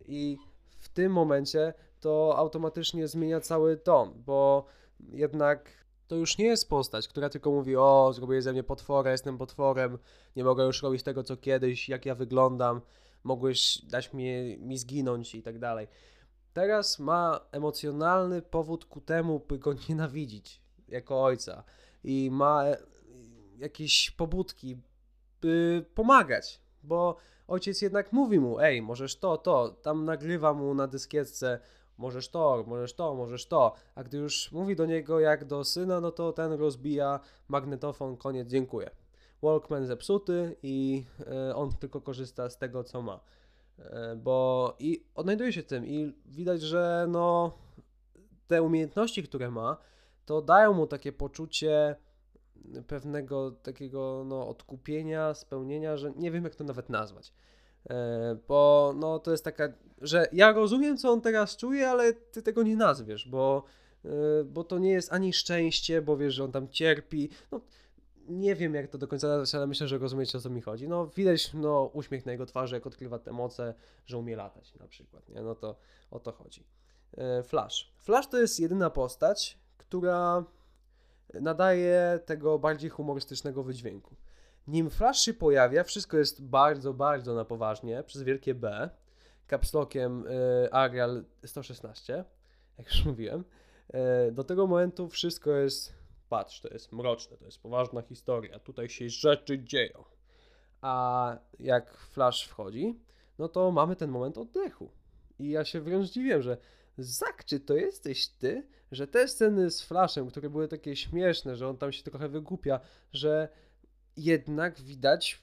I 0.06 0.38
w 0.80 0.89
tym 0.89 1.12
momencie 1.12 1.74
to 2.00 2.34
automatycznie 2.38 3.08
zmienia 3.08 3.39
cały 3.39 3.78
ton, 3.78 4.14
bo 4.26 4.66
jednak 5.10 5.70
to 6.08 6.16
już 6.16 6.38
nie 6.38 6.46
jest 6.46 6.70
postać, 6.70 7.08
która 7.08 7.30
tylko 7.30 7.52
mówi: 7.52 7.76
O, 7.76 8.12
zrobię 8.14 8.42
ze 8.42 8.54
mnie 8.54 8.64
potwora, 8.64 9.12
jestem 9.12 9.38
potworem, 9.38 9.98
nie 10.36 10.44
mogę 10.44 10.64
już 10.64 10.84
robić 10.84 11.04
tego 11.04 11.24
co 11.24 11.38
kiedyś, 11.38 11.89
jak 11.89 12.06
ja 12.06 12.16
wyglądam, 12.16 12.82
mogłeś 13.24 13.82
dać 13.86 14.14
mi, 14.14 14.58
mi 14.58 14.78
zginąć 14.78 15.36
i 15.36 15.44
tak 15.44 15.60
dalej 15.60 15.88
teraz 16.54 16.99
ma 16.99 17.39
emocjonalny 17.52 18.41
powód 18.41 18.86
ku 18.86 19.02
temu, 19.02 19.39
by 19.39 19.60
go 19.60 19.74
nienawidzić 19.89 20.62
jako 20.88 21.24
ojca 21.24 21.64
i 22.04 22.30
ma 22.32 22.66
e, 22.66 22.78
jakieś 23.58 24.12
pobudki, 24.12 24.78
by 25.41 25.86
pomagać, 25.95 26.62
bo 26.84 27.16
ojciec 27.47 27.82
jednak 27.82 28.14
mówi 28.14 28.39
mu, 28.39 28.60
ej, 28.60 28.82
możesz 28.82 29.20
to, 29.20 29.38
to, 29.38 29.70
tam 29.70 30.06
nagrywa 30.06 30.54
mu 30.54 30.74
na 30.74 30.88
dyskietce, 30.88 31.60
możesz 31.97 32.30
to, 32.30 32.64
możesz 32.68 32.93
to, 32.93 33.16
możesz 33.16 33.45
to, 33.45 33.74
a 33.95 34.04
gdy 34.04 34.18
już 34.18 34.52
mówi 34.52 34.76
do 34.76 34.86
niego 34.86 35.20
jak 35.20 35.45
do 35.45 35.64
syna, 35.64 35.99
no 35.99 36.12
to 36.12 36.34
ten 36.34 36.52
rozbija 36.52 37.20
magnetofon, 37.47 38.18
koniec, 38.18 38.47
dziękuję. 38.47 38.89
Walkman 39.41 39.86
zepsuty 39.86 40.56
i 40.64 41.06
e, 41.28 41.56
on 41.56 41.72
tylko 41.72 42.02
korzysta 42.02 42.49
z 42.49 42.58
tego, 42.58 42.84
co 42.84 43.02
ma. 43.02 43.20
E, 43.80 44.16
bo 44.16 44.76
i 44.80 45.04
odnajduje 45.16 45.54
się 45.54 45.62
w 45.62 45.66
tym 45.66 45.88
i 45.88 46.14
widać, 46.26 46.62
że 46.62 47.06
no 47.10 47.58
te 48.48 48.62
umiejętności, 48.62 49.24
które 49.24 49.52
ma, 49.52 49.78
to 50.26 50.42
dają 50.42 50.74
mu 50.74 50.88
takie 50.88 51.12
poczucie 51.12 51.96
pewnego 52.88 53.52
takiego 53.52 54.24
no, 54.26 54.48
odkupienia, 54.48 55.34
spełnienia, 55.34 55.98
że 55.98 56.12
nie 56.16 56.32
wiem 56.32 56.44
jak 56.44 56.56
to 56.56 56.64
nawet 56.64 56.90
nazwać. 56.90 57.34
E, 57.90 58.38
bo 58.48 58.94
no, 58.96 59.20
to 59.20 59.32
jest 59.32 59.44
taka, 59.44 59.74
że 60.02 60.28
ja 60.32 60.52
rozumiem 60.52 60.98
co 60.98 61.12
on 61.12 61.22
teraz 61.22 61.58
czuje, 61.58 61.90
ale 61.90 62.14
ty 62.14 62.42
tego 62.42 62.64
nie 62.64 62.76
nazwiesz, 62.76 63.28
bo, 63.28 63.64
e, 64.06 64.10
bo 64.44 64.64
to 64.64 64.80
nie 64.80 64.92
jest 64.92 65.14
ani 65.14 65.34
szczęście, 65.34 66.02
bo 66.02 66.18
wiesz, 66.18 66.34
że 66.34 66.44
on 66.44 66.52
tam 66.52 66.70
cierpi. 66.70 67.30
No, 67.52 67.62
nie 68.32 68.56
wiem 68.56 68.76
jak 68.76 68.88
to 68.88 68.98
do 68.98 69.08
końca 69.08 69.28
nazwać, 69.28 69.56
ale 69.56 69.68
myślę, 69.68 69.88
że 69.88 69.98
rozumiecie 69.98 70.38
o 70.38 70.42
co 70.42 70.50
mi 70.50 70.62
chodzi. 70.62 70.88
No 70.88 71.08
widać 71.08 71.54
no, 71.54 71.90
uśmiech 71.94 72.26
na 72.26 72.32
jego 72.32 72.46
twarzy, 72.46 72.76
jak 72.76 72.88
odkrywa 72.88 73.20
te 73.20 73.32
moce, 73.32 73.74
że 74.06 74.18
umie 74.18 74.36
latać 74.36 74.76
na 74.76 74.88
przykład, 74.88 75.30
nie? 75.30 75.42
No 75.42 75.56
to 75.56 75.76
o 76.12 76.20
to 76.20 76.32
chodzi. 76.32 76.68
E, 77.18 77.44
Flash. 77.44 77.94
Flash 77.98 78.28
to 78.28 78.38
jest 78.38 78.60
jedyna 78.60 78.90
postać, 78.90 79.60
która 79.78 80.44
nadaje 81.34 82.20
tego 82.26 82.60
bardziej 82.60 82.90
humorystycznego 82.90 83.64
wydźwięku. 83.64 84.16
Nim 84.68 84.90
Flash 84.90 85.20
się 85.20 85.34
pojawia, 85.34 85.84
wszystko 85.84 86.18
jest 86.18 86.44
bardzo, 86.44 86.94
bardzo 86.94 87.36
na 87.36 87.46
poważnie, 87.46 88.04
przez 88.04 88.24
wielkie 88.24 88.56
B, 88.56 88.90
kapslokiem 89.48 90.28
y, 90.28 90.72
Arial 90.72 91.26
116, 91.46 92.26
jak 92.78 92.88
już 92.88 93.06
mówiłem. 93.06 93.44
Y, 94.28 94.32
do 94.32 94.44
tego 94.44 94.68
momentu 94.68 95.10
wszystko 95.10 95.52
jest, 95.52 95.94
patrz, 96.32 96.62
to 96.62 96.74
jest 96.74 96.92
mroczne, 96.92 97.38
to 97.38 97.46
jest 97.46 97.62
poważna 97.62 98.02
historia, 98.02 98.60
tutaj 98.60 98.90
się 98.90 99.10
rzeczy 99.10 99.64
dzieją. 99.64 100.04
A 100.82 101.38
jak 101.60 101.98
Flash 101.98 102.48
wchodzi, 102.48 103.00
no 103.40 103.48
to 103.50 103.72
mamy 103.72 103.96
ten 103.96 104.10
moment 104.12 104.38
oddechu. 104.38 104.92
I 105.40 105.50
ja 105.50 105.66
się 105.66 105.82
wręcz 105.82 106.10
dziwię, 106.10 106.42
że 106.42 106.58
Zak, 106.98 107.46
czy 107.46 107.60
to 107.60 107.76
jesteś 107.76 108.28
ty? 108.28 108.68
Że 108.92 109.08
te 109.08 109.28
sceny 109.28 109.72
z 109.72 109.82
Flashem, 109.82 110.28
które 110.28 110.50
były 110.50 110.68
takie 110.68 110.96
śmieszne, 110.96 111.56
że 111.56 111.68
on 111.68 111.78
tam 111.78 111.92
się 111.92 112.04
trochę 112.04 112.30
wygłupia, 112.30 112.80
że 113.14 113.50
jednak 114.18 114.82
widać, 114.82 115.42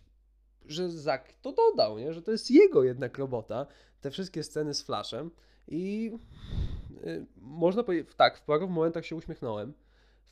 że 0.67 0.91
Zak 0.91 1.33
to 1.33 1.53
dodał, 1.53 1.99
nie? 1.99 2.13
że 2.13 2.23
to 2.23 2.31
jest 2.31 2.51
jego 2.51 2.85
jednak 2.85 3.19
robota, 3.19 3.67
te 4.01 4.11
wszystkie 4.11 4.43
sceny 4.43 4.75
z 4.75 4.83
Flashem 4.83 5.31
i 5.69 6.13
yy, 7.05 7.27
można 7.37 7.83
powiedzieć, 7.83 8.15
tak, 8.17 8.39
w 8.39 8.43
paru 8.43 8.69
momentach 8.69 9.07
się 9.07 9.17
uśmiechnąłem, 9.17 9.75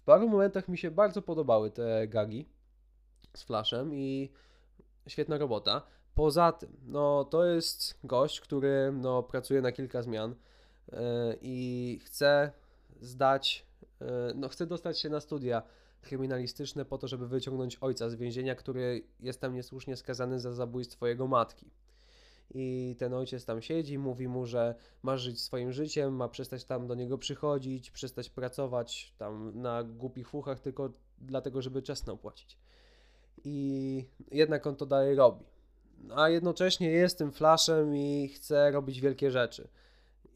paru 0.07 0.29
momentach 0.29 0.69
mi 0.69 0.79
się 0.79 0.91
bardzo 0.91 1.23
podobały 1.23 1.71
te 1.71 2.09
gagi 2.09 2.49
z 3.35 3.43
Flashem 3.43 3.95
i 3.95 4.33
świetna 5.09 5.39
robota. 5.39 5.83
Poza 6.15 6.53
tym, 6.53 6.77
no 6.85 7.25
to 7.25 7.45
jest 7.45 7.99
gość, 8.05 8.41
który 8.41 8.93
no, 8.93 9.23
pracuje 9.23 9.63
na 9.63 9.73
kilka 9.73 10.03
zmian 10.03 10.35
yy, 10.93 10.99
i 11.43 11.99
chce 12.05 12.53
zdać, 13.01 13.67
yy, 14.01 14.07
no 14.35 14.49
chce 14.49 14.67
dostać 14.67 15.01
się 15.01 15.09
na 15.09 15.21
studia 15.21 15.63
kryminalistyczne 16.03 16.85
po 16.85 16.99
to, 16.99 17.09
żeby 17.09 17.29
wyciągnąć 17.29 17.77
ojca 17.81 18.11
z 18.11 18.15
więzienia, 18.15 18.55
który 18.55 19.07
jest 19.21 19.41
tam 19.41 19.55
niesłusznie 19.55 19.97
skazany 19.97 20.41
za 20.41 20.53
zabójstwo 20.53 21.07
jego 21.07 21.27
matki. 21.27 21.71
I 22.55 22.97
ten 22.99 23.15
ojciec 23.15 23.45
tam 23.45 23.63
siedzi, 23.63 23.99
mówi 23.99 24.29
mu, 24.29 24.47
że 24.47 24.75
ma 25.03 25.17
żyć 25.17 25.41
swoim 25.41 25.73
życiem, 25.73 26.17
ma 26.17 26.29
przestać 26.29 26.65
tam 26.65 26.87
do 26.87 26.95
niego 26.95 27.19
przychodzić, 27.19 27.91
przestać 27.91 28.31
pracować 28.31 29.15
tam 29.19 29.63
na 29.63 29.85
głupich 29.85 30.29
fuchach 30.29 30.61
tylko 30.61 30.91
dlatego, 31.19 31.63
żeby 31.63 31.83
czesno 31.83 32.17
płacić. 32.17 32.59
I 33.45 34.05
jednak 34.31 34.67
on 34.67 34.77
to 34.77 34.87
dalej 34.87 35.15
robi. 35.15 35.45
A 36.15 36.29
jednocześnie 36.29 36.91
jest 36.91 37.19
tym 37.19 37.33
flaszem 37.33 37.97
i 37.97 38.29
chce 38.29 38.71
robić 38.71 39.01
wielkie 39.01 39.31
rzeczy. 39.31 39.69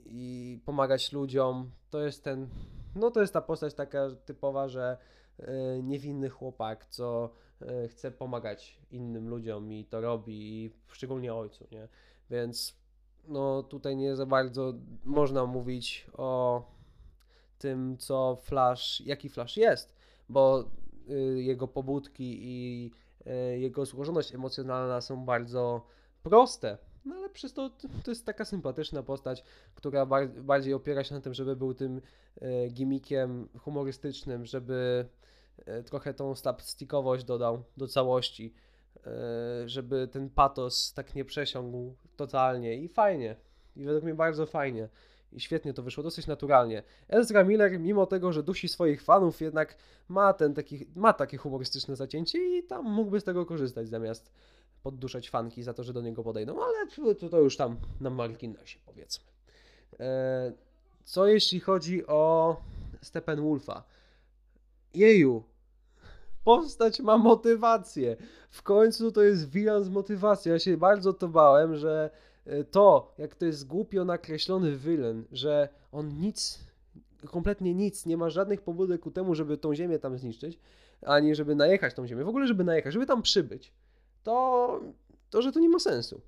I 0.06 0.58
pomagać 0.64 1.12
ludziom. 1.12 1.70
To 1.90 2.00
jest 2.00 2.24
ten. 2.24 2.48
No 2.94 3.10
to 3.10 3.20
jest 3.20 3.32
ta 3.32 3.40
postać 3.40 3.74
taka 3.74 4.08
typowa, 4.26 4.68
że 4.68 4.96
E, 5.42 5.82
niewinny 5.82 6.28
chłopak, 6.28 6.86
co 6.86 7.30
chce 7.88 8.10
pomagać 8.10 8.78
innym 8.90 9.28
ludziom 9.28 9.72
i 9.72 9.84
to 9.84 10.00
robi, 10.00 10.64
i 10.64 10.70
szczególnie 10.88 11.34
ojcu, 11.34 11.66
nie? 11.72 11.88
Więc 12.30 12.80
no 13.28 13.62
tutaj 13.62 13.96
nie 13.96 14.16
za 14.16 14.26
bardzo 14.26 14.74
można 15.04 15.46
mówić 15.46 16.06
o 16.12 16.62
tym, 17.58 17.96
co 17.98 18.36
Flash, 18.42 19.00
jaki 19.00 19.28
Flash 19.28 19.56
jest, 19.56 19.94
bo 20.28 20.64
y, 21.10 21.42
jego 21.42 21.68
pobudki 21.68 22.38
i 22.40 22.90
y, 23.26 23.58
jego 23.58 23.86
złożoność 23.86 24.34
emocjonalna 24.34 25.00
są 25.00 25.24
bardzo 25.24 25.86
proste, 26.22 26.78
no 27.04 27.14
ale 27.14 27.28
przez 27.28 27.52
to 27.52 27.70
to 28.04 28.10
jest 28.10 28.26
taka 28.26 28.44
sympatyczna 28.44 29.02
postać, 29.02 29.44
która 29.74 30.06
bar 30.06 30.28
bardziej 30.28 30.74
opiera 30.74 31.04
się 31.04 31.14
na 31.14 31.20
tym, 31.20 31.34
żeby 31.34 31.56
był 31.56 31.74
tym 31.74 32.00
y, 32.42 32.68
gimmickiem 32.70 33.48
humorystycznym, 33.58 34.46
żeby 34.46 35.04
E, 35.04 35.39
trochę 35.86 36.14
tą 36.14 36.34
slapstickowość 36.34 37.24
dodał 37.24 37.62
do 37.76 37.88
całości, 37.88 38.54
e, 39.06 39.10
żeby 39.68 40.08
ten 40.12 40.30
patos 40.30 40.92
tak 40.92 41.14
nie 41.14 41.24
przesiągł 41.24 41.94
totalnie 42.16 42.76
i 42.76 42.88
fajnie. 42.88 43.36
I 43.76 43.84
według 43.84 44.04
mnie 44.04 44.14
bardzo 44.14 44.46
fajnie. 44.46 44.88
I 45.32 45.40
świetnie 45.40 45.74
to 45.74 45.82
wyszło, 45.82 46.02
dosyć 46.02 46.26
naturalnie. 46.26 46.82
Ezra 47.08 47.44
Miller, 47.44 47.80
mimo 47.80 48.06
tego, 48.06 48.32
że 48.32 48.42
dusi 48.42 48.68
swoich 48.68 49.02
fanów, 49.02 49.40
jednak 49.40 49.76
ma, 50.08 50.32
ten 50.32 50.54
taki, 50.54 50.86
ma 50.96 51.12
takie 51.12 51.36
humorystyczne 51.36 51.96
zacięcie 51.96 52.58
i 52.58 52.62
tam 52.62 52.84
mógłby 52.84 53.20
z 53.20 53.24
tego 53.24 53.46
korzystać, 53.46 53.88
zamiast 53.88 54.32
podduszać 54.82 55.30
fanki 55.30 55.62
za 55.62 55.74
to, 55.74 55.84
że 55.84 55.92
do 55.92 56.02
niego 56.02 56.22
podejdą, 56.22 56.64
ale 56.64 57.14
to, 57.14 57.28
to 57.28 57.38
już 57.38 57.56
tam 57.56 57.76
na 58.00 58.10
marginesie 58.10 58.78
powiedzmy. 58.86 59.24
E, 60.00 60.52
co 61.04 61.26
jeśli 61.26 61.60
chodzi 61.60 62.06
o 62.06 62.56
Steppenwolfa? 63.02 63.84
Jeju, 64.94 65.42
postać 66.44 67.00
ma 67.00 67.18
motywację. 67.18 68.16
W 68.50 68.62
końcu 68.62 69.12
to 69.12 69.22
jest 69.22 69.50
wilan 69.50 69.84
z 69.84 69.88
motywacją. 69.88 70.52
Ja 70.52 70.58
się 70.58 70.76
bardzo 70.76 71.12
to 71.12 71.28
bałem, 71.28 71.76
że 71.76 72.10
e, 72.46 72.64
to, 72.64 73.14
jak 73.18 73.34
to 73.34 73.44
jest 73.44 73.66
głupio 73.66 74.04
nakreślony 74.04 74.76
wilen, 74.76 75.24
że 75.32 75.68
on 75.92 76.08
nic, 76.18 76.58
kompletnie 77.26 77.74
nic, 77.74 78.06
nie 78.06 78.16
ma 78.16 78.30
żadnych 78.30 78.62
pobudek 78.62 79.00
ku 79.00 79.10
temu, 79.10 79.34
żeby 79.34 79.58
tą 79.58 79.74
ziemię 79.74 79.98
tam 79.98 80.18
zniszczyć, 80.18 80.58
ani 81.02 81.34
żeby 81.34 81.54
najechać 81.54 81.94
tą 81.94 82.06
ziemię, 82.06 82.24
w 82.24 82.28
ogóle 82.28 82.46
żeby 82.46 82.64
najechać, 82.64 82.92
żeby 82.92 83.06
tam 83.06 83.22
przybyć, 83.22 83.72
to, 84.22 84.80
to 85.30 85.42
że 85.42 85.52
to 85.52 85.60
nie 85.60 85.68
ma 85.68 85.78
sensu. 85.78 86.20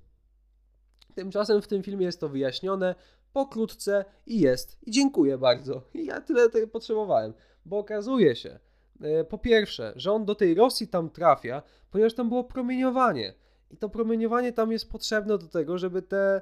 Tymczasem 1.15 1.61
w 1.61 1.67
tym 1.67 1.83
filmie 1.83 2.05
jest 2.05 2.19
to 2.19 2.29
wyjaśnione 2.29 2.95
pokrótce 3.33 4.05
i 4.25 4.39
jest. 4.39 4.77
I 4.83 4.91
dziękuję 4.91 5.37
bardzo. 5.37 5.81
I 5.93 6.05
ja 6.05 6.21
tyle 6.21 6.49
tego 6.49 6.67
potrzebowałem, 6.67 7.33
bo 7.65 7.77
okazuje 7.77 8.35
się, 8.35 8.59
E, 9.03 9.23
po 9.23 9.37
pierwsze, 9.37 9.93
że 9.95 10.11
on 10.11 10.25
do 10.25 10.35
tej 10.35 10.55
Rosji 10.55 10.87
tam 10.87 11.09
trafia, 11.09 11.63
ponieważ 11.91 12.13
tam 12.13 12.29
było 12.29 12.43
promieniowanie. 12.43 13.33
I 13.71 13.77
to 13.77 13.89
promieniowanie 13.89 14.53
tam 14.53 14.71
jest 14.71 14.91
potrzebne 14.91 15.37
do 15.37 15.47
tego, 15.47 15.77
żeby 15.77 16.01
te 16.01 16.41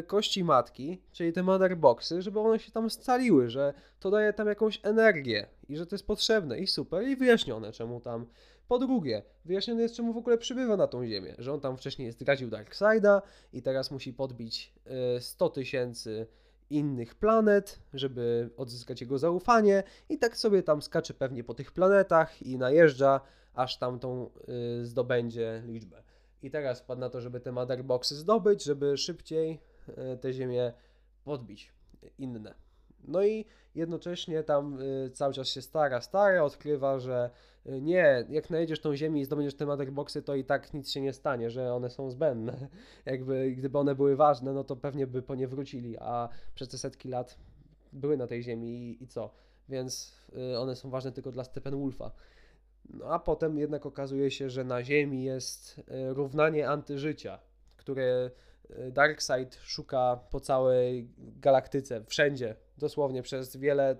y, 0.00 0.02
kości 0.02 0.44
matki, 0.44 1.02
czyli 1.12 1.32
te 1.32 1.42
motherboxy, 1.42 2.22
żeby 2.22 2.40
one 2.40 2.58
się 2.58 2.72
tam 2.72 2.90
scaliły, 2.90 3.50
że 3.50 3.74
to 4.00 4.10
daje 4.10 4.32
tam 4.32 4.48
jakąś 4.48 4.80
energię 4.82 5.46
i 5.68 5.76
że 5.76 5.86
to 5.86 5.94
jest 5.94 6.06
potrzebne 6.06 6.58
i 6.58 6.66
super 6.66 7.08
i 7.08 7.16
wyjaśnione 7.16 7.72
czemu 7.72 8.00
tam. 8.00 8.26
Po 8.68 8.78
drugie, 8.78 9.22
wyjaśnione 9.44 9.82
jest 9.82 9.94
czemu 9.94 10.12
w 10.12 10.16
ogóle 10.16 10.38
przybywa 10.38 10.76
na 10.76 10.86
tą 10.86 11.06
ziemię, 11.06 11.34
że 11.38 11.52
on 11.52 11.60
tam 11.60 11.76
wcześniej 11.76 12.12
zdradził 12.12 12.50
Darkseida 12.50 13.22
i 13.52 13.62
teraz 13.62 13.90
musi 13.90 14.12
podbić 14.12 14.74
y, 15.16 15.20
100 15.20 15.50
tysięcy 15.50 16.26
innych 16.70 17.14
planet, 17.14 17.82
żeby 17.94 18.50
odzyskać 18.56 19.00
jego 19.00 19.18
zaufanie 19.18 19.82
i 20.08 20.18
tak 20.18 20.36
sobie 20.36 20.62
tam 20.62 20.82
skacze 20.82 21.14
pewnie 21.14 21.44
po 21.44 21.54
tych 21.54 21.72
planetach 21.72 22.42
i 22.42 22.58
najeżdża, 22.58 23.20
aż 23.54 23.78
tam 23.78 23.98
tą 23.98 24.30
y, 24.80 24.86
zdobędzie 24.86 25.62
liczbę. 25.66 26.02
I 26.42 26.50
teraz 26.50 26.82
padł 26.82 27.00
na 27.00 27.10
to, 27.10 27.20
żeby 27.20 27.40
te 27.40 27.52
motherboxy 27.52 28.16
zdobyć, 28.16 28.64
żeby 28.64 28.96
szybciej 28.96 29.60
y, 29.88 30.18
te 30.18 30.32
ziemię 30.32 30.72
podbić, 31.24 31.72
inne. 32.18 32.61
No 33.04 33.24
i 33.24 33.44
jednocześnie 33.74 34.42
tam 34.42 34.80
y, 34.80 35.10
cały 35.10 35.34
czas 35.34 35.48
się 35.48 35.62
stara, 35.62 36.00
stara, 36.00 36.44
odkrywa, 36.44 36.98
że 36.98 37.30
y, 37.66 37.80
nie, 37.80 38.26
jak 38.28 38.50
najedziesz 38.50 38.80
tą 38.80 38.96
ziemię 38.96 39.20
i 39.20 39.24
zdobędziesz 39.24 39.54
te 39.54 39.66
motherboxy, 39.66 40.22
to 40.22 40.34
i 40.34 40.44
tak 40.44 40.74
nic 40.74 40.90
się 40.90 41.00
nie 41.00 41.12
stanie, 41.12 41.50
że 41.50 41.74
one 41.74 41.90
są 41.90 42.10
zbędne. 42.10 42.68
Jakby 43.06 43.50
gdyby 43.50 43.78
one 43.78 43.94
były 43.94 44.16
ważne, 44.16 44.52
no 44.52 44.64
to 44.64 44.76
pewnie 44.76 45.06
by 45.06 45.22
po 45.22 45.34
nie 45.34 45.48
wrócili, 45.48 45.96
a 45.98 46.28
przez 46.54 46.68
te 46.68 46.78
setki 46.78 47.08
lat 47.08 47.38
były 47.92 48.16
na 48.16 48.26
tej 48.26 48.42
ziemi 48.42 48.68
i, 48.68 49.02
i 49.04 49.06
co? 49.06 49.30
Więc 49.68 50.12
y, 50.54 50.58
one 50.58 50.76
są 50.76 50.90
ważne 50.90 51.12
tylko 51.12 51.30
dla 51.30 51.44
Steppenwolfa. 51.44 52.10
No 52.90 53.04
a 53.04 53.18
potem 53.18 53.58
jednak 53.58 53.86
okazuje 53.86 54.30
się, 54.30 54.50
że 54.50 54.64
na 54.64 54.84
ziemi 54.84 55.24
jest 55.24 55.80
równanie 56.08 56.68
antyżycia, 56.68 57.38
które 57.76 58.30
Darkseid 58.90 59.54
szuka 59.54 60.20
po 60.30 60.40
całej 60.40 61.08
galaktyce, 61.18 62.04
wszędzie, 62.04 62.56
dosłownie 62.78 63.22
przez 63.22 63.56
wiele 63.56 63.96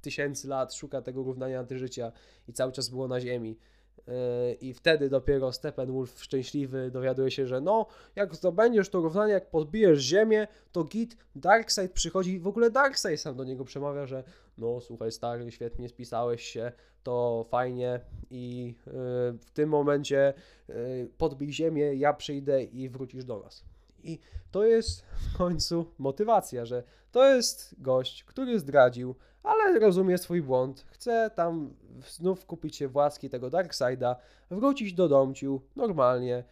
tysięcy 0.00 0.48
lat 0.48 0.74
szuka 0.74 1.02
tego 1.02 1.22
równania 1.22 1.58
antyżycia 1.58 2.12
i 2.48 2.52
cały 2.52 2.72
czas 2.72 2.88
było 2.88 3.08
na 3.08 3.20
Ziemi. 3.20 3.58
Yy, 4.06 4.14
I 4.54 4.74
wtedy 4.74 5.08
dopiero 5.08 5.52
Steppenwolf 5.52 6.22
szczęśliwy 6.22 6.90
dowiaduje 6.90 7.30
się, 7.30 7.46
że 7.46 7.60
no, 7.60 7.86
jak 8.16 8.34
zdobędziesz 8.34 8.88
to 8.88 9.00
równanie, 9.00 9.32
jak 9.32 9.50
podbijesz 9.50 9.98
Ziemię, 9.98 10.46
to 10.72 10.84
git, 10.84 11.16
Darkseid 11.36 11.92
przychodzi, 11.92 12.40
w 12.40 12.46
ogóle 12.46 12.70
Darkseid 12.70 13.20
sam 13.20 13.36
do 13.36 13.44
niego 13.44 13.64
przemawia, 13.64 14.06
że 14.06 14.24
no 14.58 14.80
słuchaj 14.80 15.12
stary, 15.12 15.50
świetnie 15.50 15.88
spisałeś 15.88 16.42
się, 16.42 16.72
to 17.02 17.46
fajnie 17.50 18.00
i 18.30 18.74
y, 18.86 18.90
w 19.38 19.50
tym 19.52 19.68
momencie 19.68 20.34
y, 20.70 21.10
podbij 21.18 21.52
ziemię, 21.52 21.94
ja 21.94 22.12
przyjdę 22.12 22.64
i 22.64 22.88
wrócisz 22.88 23.24
do 23.24 23.40
nas. 23.40 23.71
I 24.04 24.18
to 24.50 24.64
jest 24.64 25.02
w 25.02 25.36
końcu 25.38 25.86
motywacja, 25.98 26.64
że 26.64 26.82
to 27.12 27.34
jest 27.34 27.74
gość, 27.78 28.24
który 28.24 28.58
zdradził, 28.58 29.14
ale 29.42 29.78
rozumie 29.78 30.18
swój 30.18 30.42
błąd, 30.42 30.84
chce 30.90 31.30
tam 31.34 31.74
znów 32.08 32.46
kupić 32.46 32.76
się 32.76 32.88
właski 32.88 33.30
tego 33.30 33.50
Darkseida, 33.50 34.16
wrócić 34.50 34.92
do 34.92 35.08
domciu 35.08 35.60
normalnie, 35.76 36.44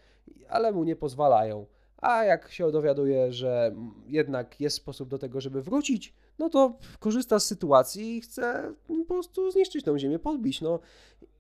ale 0.49 0.73
mu 0.73 0.85
nie 0.85 0.97
pozwalają. 0.97 1.67
A 1.97 2.25
jak 2.25 2.51
się 2.51 2.73
dowiaduje, 2.73 3.33
że 3.33 3.75
jednak 4.07 4.61
jest 4.61 4.77
sposób 4.77 5.09
do 5.09 5.19
tego, 5.19 5.41
żeby 5.41 5.63
wrócić, 5.63 6.15
no 6.39 6.51
to 6.51 6.79
korzysta 6.99 7.39
z 7.39 7.47
sytuacji 7.47 8.17
i 8.17 8.21
chce 8.21 8.75
po 8.87 9.05
prostu 9.05 9.51
zniszczyć 9.51 9.85
tą 9.85 9.99
ziemię, 9.99 10.19
podbić. 10.19 10.61
No. 10.61 10.79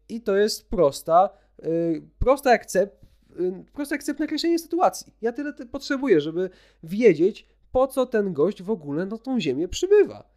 I 0.08 0.20
to 0.20 0.36
jest 0.36 0.70
prosta, 0.70 1.30
yy, 1.62 2.02
prosta 2.18 2.50
akcept, 2.50 2.99
yy, 3.38 3.64
prosty 3.72 3.94
akcept 3.94 4.20
nakreślenie 4.20 4.58
sytuacji. 4.58 5.12
Ja 5.22 5.32
tyle 5.32 5.52
potrzebuję, 5.52 6.20
żeby 6.20 6.50
wiedzieć, 6.82 7.46
po 7.72 7.86
co 7.86 8.06
ten 8.06 8.32
gość 8.32 8.62
w 8.62 8.70
ogóle 8.70 9.06
na 9.06 9.18
tą 9.18 9.40
ziemię 9.40 9.68
przybywa. 9.68 10.30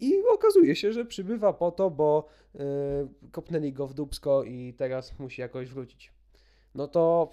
I 0.00 0.14
okazuje 0.34 0.76
się, 0.76 0.92
że 0.92 1.04
przybywa 1.04 1.52
po 1.52 1.70
to, 1.70 1.90
bo 1.90 2.28
yy, 2.54 2.60
kopnęli 3.32 3.72
go 3.72 3.86
w 3.86 3.94
dubsko 3.94 4.44
i 4.44 4.74
teraz 4.74 5.18
musi 5.18 5.40
jakoś 5.40 5.68
wrócić. 5.68 6.12
No 6.74 6.88
to 6.88 7.30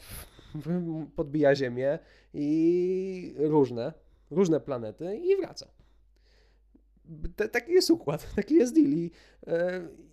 podbija 1.15 1.55
Ziemię 1.55 1.99
i 2.33 3.35
różne, 3.37 3.93
różne 4.31 4.59
planety 4.59 5.17
i 5.17 5.35
wraca. 5.37 5.67
T 7.35 7.49
taki 7.49 7.71
jest 7.71 7.89
układ, 7.89 8.27
taki 8.35 8.55
jest 8.55 8.75
deal 8.75 8.87
i, 8.87 9.11
yy, 9.47 9.53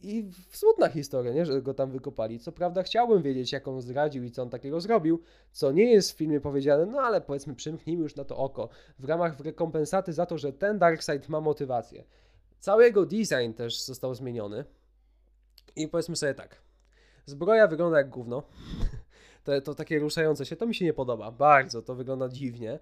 i 0.03 0.31
smutna 0.51 0.89
historia, 0.89 1.33
nie, 1.33 1.47
że 1.47 1.63
go 1.63 1.75
tam 1.75 1.91
wykopali. 1.91 2.39
Co 2.39 2.53
prawda 2.53 2.83
chciałbym 2.83 3.23
wiedzieć, 3.23 3.53
jak 3.53 3.69
on 3.69 3.81
zdradził 3.81 4.25
i 4.25 4.31
co 4.31 4.43
on 4.43 4.51
takiego 4.51 4.81
zrobił, 4.81 5.21
co 5.53 5.73
nie 5.73 5.93
jest 5.93 6.13
w 6.13 6.17
filmie 6.17 6.41
powiedziane, 6.41 6.87
no 6.87 7.01
ale 7.01 7.21
powiedzmy 7.21 7.55
przymknijmy 7.55 8.03
już 8.03 8.17
na 8.17 8.25
to 8.25 8.37
oko, 8.37 8.69
w 8.99 9.05
ramach 9.05 9.41
rekompensaty 9.41 10.13
za 10.13 10.27
to, 10.27 10.39
że 10.39 10.53
ten 10.53 10.79
Darkseid 10.79 11.29
ma 11.29 11.41
motywację. 11.41 12.05
Cały 12.61 12.85
jego 12.85 13.07
design 13.07 13.53
też 13.57 13.83
został 13.83 14.15
zmieniony. 14.15 14.65
I 15.77 15.89
powiedzmy 15.89 16.17
sobie 16.17 16.35
tak, 16.35 16.63
zbroja 17.27 17.67
wygląda 17.67 17.99
jak 17.99 18.11
gówno, 18.11 18.43
to, 19.45 19.61
to 19.61 19.75
takie 19.75 19.99
ruszające 19.99 20.47
się, 20.47 20.57
to 20.57 20.67
mi 20.67 20.75
się 20.75 20.85
nie 20.85 20.93
podoba, 20.93 21.31
bardzo, 21.31 21.83
to 21.83 21.95
wygląda 21.95 22.29
dziwnie, 22.29 22.79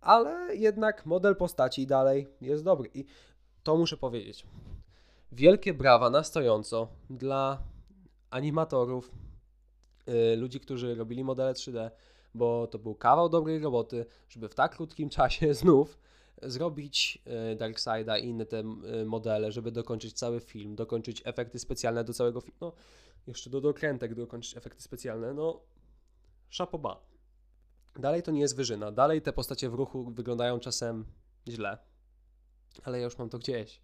ale 0.00 0.56
jednak 0.56 1.06
model 1.06 1.36
postaci 1.36 1.86
dalej 1.86 2.28
jest 2.40 2.64
dobry. 2.64 2.90
I 2.94 3.04
to 3.64 3.76
muszę 3.76 3.96
powiedzieć. 3.96 4.46
Wielkie 5.32 5.74
brawa 5.74 6.10
na 6.10 6.24
stojąco 6.24 6.88
dla 7.10 7.62
animatorów, 8.30 9.10
yy, 10.06 10.36
ludzi, 10.36 10.60
którzy 10.60 10.94
robili 10.94 11.24
modele 11.24 11.52
3D, 11.52 11.90
bo 12.34 12.66
to 12.66 12.78
był 12.78 12.94
kawał 12.94 13.28
dobrej 13.28 13.58
roboty, 13.58 14.06
żeby 14.28 14.48
w 14.48 14.54
tak 14.54 14.76
krótkim 14.76 15.08
czasie 15.08 15.54
znów 15.60 15.98
zrobić 16.42 17.22
yy, 17.50 17.56
Darkseida 17.56 18.18
i 18.18 18.28
inne 18.28 18.46
te 18.46 18.56
yy, 18.56 19.04
modele, 19.04 19.52
żeby 19.52 19.72
dokończyć 19.72 20.12
cały 20.12 20.40
film, 20.40 20.74
dokończyć 20.74 21.22
efekty 21.24 21.58
specjalne 21.58 22.04
do 22.04 22.12
całego 22.12 22.40
filmu. 22.40 22.58
No, 22.60 22.72
jeszcze 23.26 23.50
do 23.50 23.60
dokrętek 23.60 24.14
dokończyć 24.14 24.56
efekty 24.56 24.82
specjalne. 24.82 25.34
No, 25.34 25.60
szapoba. 26.48 27.00
Dalej 27.96 28.22
to 28.22 28.30
nie 28.30 28.40
jest 28.40 28.56
wyżyna. 28.56 28.92
Dalej 28.92 29.22
te 29.22 29.32
postacie 29.32 29.70
w 29.70 29.74
ruchu 29.74 30.10
wyglądają 30.10 30.60
czasem 30.60 31.04
źle. 31.48 31.78
Ale 32.84 32.98
ja 32.98 33.04
już 33.04 33.18
mam 33.18 33.28
to 33.28 33.38
gdzieś. 33.38 33.80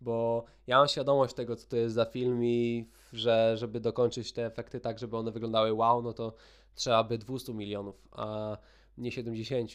Bo 0.00 0.44
ja 0.66 0.78
mam 0.78 0.88
świadomość 0.88 1.34
tego, 1.34 1.56
co 1.56 1.68
to 1.68 1.76
jest 1.76 1.94
za 1.94 2.04
film 2.04 2.44
i 2.44 2.88
że 3.12 3.56
żeby 3.56 3.80
dokończyć 3.80 4.32
te 4.32 4.46
efekty 4.46 4.80
tak, 4.80 4.98
żeby 4.98 5.16
one 5.16 5.30
wyglądały 5.30 5.72
wow, 5.72 6.02
no 6.02 6.12
to 6.12 6.34
trzeba 6.74 7.04
by 7.04 7.18
200 7.18 7.54
milionów, 7.54 8.08
a 8.12 8.56
nie 8.98 9.12
70. 9.12 9.70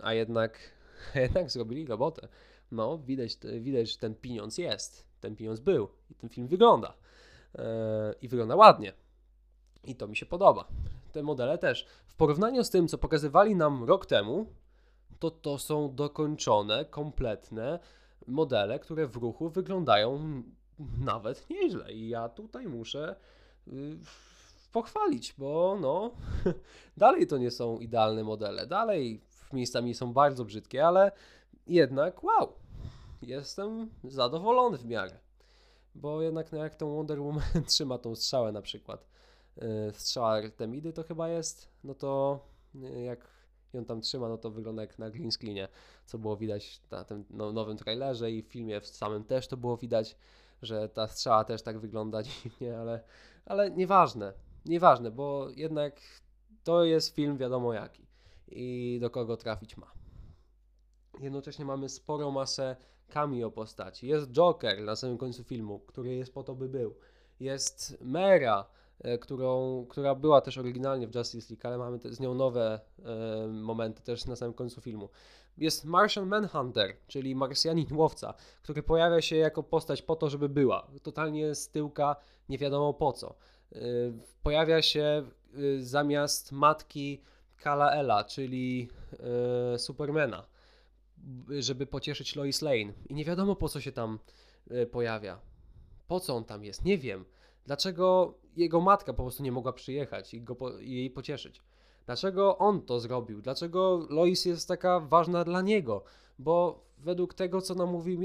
A 0.00 0.14
jednak, 0.14 0.58
jednak 1.14 1.50
zrobili 1.50 1.86
robotę. 1.86 2.28
No, 2.70 2.98
widać, 2.98 3.38
widać, 3.60 3.92
że 3.92 3.98
ten 3.98 4.14
pieniądz 4.14 4.58
jest. 4.58 5.06
Ten 5.20 5.36
pieniądz 5.36 5.60
był 5.60 5.88
i 6.10 6.14
ten 6.14 6.30
film 6.30 6.48
wygląda. 6.48 6.94
Yy, 7.54 7.62
I 8.22 8.28
wygląda 8.28 8.56
ładnie. 8.56 8.92
I 9.84 9.96
to 9.96 10.08
mi 10.08 10.16
się 10.16 10.26
podoba 10.26 10.68
te 11.12 11.22
modele 11.22 11.58
też. 11.58 11.86
W 12.06 12.14
porównaniu 12.14 12.64
z 12.64 12.70
tym, 12.70 12.88
co 12.88 12.98
pokazywali 12.98 13.56
nam 13.56 13.84
rok 13.84 14.06
temu, 14.06 14.46
to 15.18 15.30
to 15.30 15.58
są 15.58 15.94
dokończone, 15.94 16.84
kompletne 16.84 17.78
modele, 18.26 18.78
które 18.78 19.06
w 19.06 19.16
ruchu 19.16 19.48
wyglądają 19.48 20.42
nawet 21.00 21.50
nieźle. 21.50 21.92
I 21.92 22.08
ja 22.08 22.28
tutaj 22.28 22.66
muszę 22.66 23.16
yy, 23.66 23.98
pochwalić, 24.72 25.34
bo 25.38 25.78
no, 25.80 26.10
dalej 26.96 27.26
to 27.26 27.38
nie 27.38 27.50
są 27.50 27.78
idealne 27.78 28.24
modele. 28.24 28.66
Dalej 28.66 29.20
miejscami 29.52 29.94
są 29.94 30.12
bardzo 30.12 30.44
brzydkie, 30.44 30.86
ale 30.86 31.12
jednak 31.66 32.24
wow, 32.24 32.52
jestem 33.22 33.90
zadowolony 34.04 34.78
w 34.78 34.84
miarę. 34.84 35.18
Bo 35.94 36.22
jednak 36.22 36.52
no, 36.52 36.58
jak 36.58 36.74
tą 36.74 36.94
Wonder 36.94 37.20
Woman 37.20 37.42
trzyma 37.66 37.98
tą 37.98 38.14
strzałę 38.14 38.52
na 38.52 38.62
przykład, 38.62 39.12
Y, 39.58 39.92
strzała 39.92 40.28
Artemidy 40.28 40.92
to 40.92 41.02
chyba 41.02 41.28
jest, 41.28 41.68
no 41.84 41.94
to 41.94 42.40
y, 42.74 43.00
jak 43.72 43.80
ją 43.80 43.84
tam 43.84 44.00
trzyma, 44.00 44.28
no 44.28 44.38
to 44.38 44.50
wygląda 44.50 44.82
jak 44.82 44.98
na 44.98 45.10
green 45.10 45.32
screenie, 45.32 45.68
co 46.06 46.18
było 46.18 46.36
widać 46.36 46.80
na 46.90 47.04
tym 47.04 47.24
no, 47.30 47.52
nowym 47.52 47.76
trailerze 47.76 48.30
i 48.30 48.42
w 48.42 48.46
filmie 48.46 48.80
w 48.80 48.86
samym 48.86 49.24
też 49.24 49.48
to 49.48 49.56
było 49.56 49.76
widać, 49.76 50.16
że 50.62 50.88
ta 50.88 51.08
strzała 51.08 51.44
też 51.44 51.62
tak 51.62 51.78
wygląda 51.78 52.22
dziwnie, 52.42 52.78
ale, 52.78 53.00
ale 53.46 53.70
nieważne, 53.70 54.32
nieważne, 54.64 55.10
bo 55.10 55.48
jednak 55.56 56.00
to 56.64 56.84
jest 56.84 57.14
film 57.14 57.38
wiadomo 57.38 57.72
jaki 57.72 58.06
i 58.48 58.98
do 59.00 59.10
kogo 59.10 59.36
trafić 59.36 59.76
ma. 59.76 59.92
Jednocześnie 61.20 61.64
mamy 61.64 61.88
sporą 61.88 62.30
masę 62.30 62.76
cameo 63.08 63.50
postaci. 63.50 64.06
Jest 64.06 64.30
Joker 64.30 64.82
na 64.82 64.96
samym 64.96 65.18
końcu 65.18 65.44
filmu, 65.44 65.80
który 65.80 66.16
jest 66.16 66.34
po 66.34 66.42
to, 66.42 66.54
by 66.54 66.68
był. 66.68 66.94
Jest 67.40 67.98
Mera, 68.00 68.68
którą, 69.20 69.86
która 69.88 70.14
była 70.14 70.40
też 70.40 70.58
oryginalnie 70.58 71.06
w 71.06 71.14
Justice 71.14 71.54
League, 71.54 71.66
ale 71.66 71.78
mamy 71.78 71.98
z 72.04 72.20
nią 72.20 72.34
nowe 72.34 72.80
e, 73.04 73.46
momenty 73.48 74.02
też 74.02 74.26
na 74.26 74.36
samym 74.36 74.54
końcu 74.54 74.80
filmu. 74.80 75.08
Jest 75.58 75.84
Martian 75.84 76.26
Manhunter, 76.26 76.96
czyli 77.08 77.34
Marsjanin 77.34 77.86
Łowca, 77.96 78.34
który 78.62 78.82
pojawia 78.82 79.20
się 79.20 79.36
jako 79.36 79.62
postać 79.62 80.02
po 80.02 80.16
to, 80.16 80.30
żeby 80.30 80.48
była. 80.48 80.88
Totalnie 81.02 81.54
z 81.54 81.68
tyłka, 81.68 82.16
nie 82.48 82.58
wiadomo 82.58 82.94
po 82.94 83.12
co. 83.12 83.34
E, 83.72 83.78
pojawia 84.42 84.82
się 84.82 85.02
e, 85.02 85.82
zamiast 85.82 86.52
matki 86.52 87.22
Kala-Ela, 87.62 88.24
czyli 88.24 88.88
e, 89.74 89.78
Supermana, 89.78 90.46
żeby 91.58 91.86
pocieszyć 91.86 92.36
Lois 92.36 92.62
Lane. 92.62 92.92
I 93.08 93.14
nie 93.14 93.24
wiadomo 93.24 93.56
po 93.56 93.68
co 93.68 93.80
się 93.80 93.92
tam 93.92 94.18
e, 94.70 94.86
pojawia. 94.86 95.40
Po 96.08 96.20
co 96.20 96.36
on 96.36 96.44
tam 96.44 96.64
jest? 96.64 96.84
Nie 96.84 96.98
wiem. 96.98 97.24
Dlaczego 97.66 98.34
jego 98.56 98.80
matka 98.80 99.12
po 99.12 99.22
prostu 99.22 99.42
nie 99.42 99.52
mogła 99.52 99.72
przyjechać 99.72 100.34
i, 100.34 100.42
go 100.42 100.54
po, 100.54 100.78
i 100.78 100.90
jej 100.90 101.10
pocieszyć? 101.10 101.62
Dlaczego 102.06 102.58
on 102.58 102.82
to 102.82 103.00
zrobił? 103.00 103.42
Dlaczego 103.42 104.06
Lois 104.10 104.44
jest 104.44 104.68
taka 104.68 105.00
ważna 105.00 105.44
dla 105.44 105.62
niego? 105.62 106.04
Bo 106.38 106.84
według 106.98 107.34
tego, 107.34 107.60
co 107.60 107.74
nam 107.74 107.90
mówi 107.90 108.18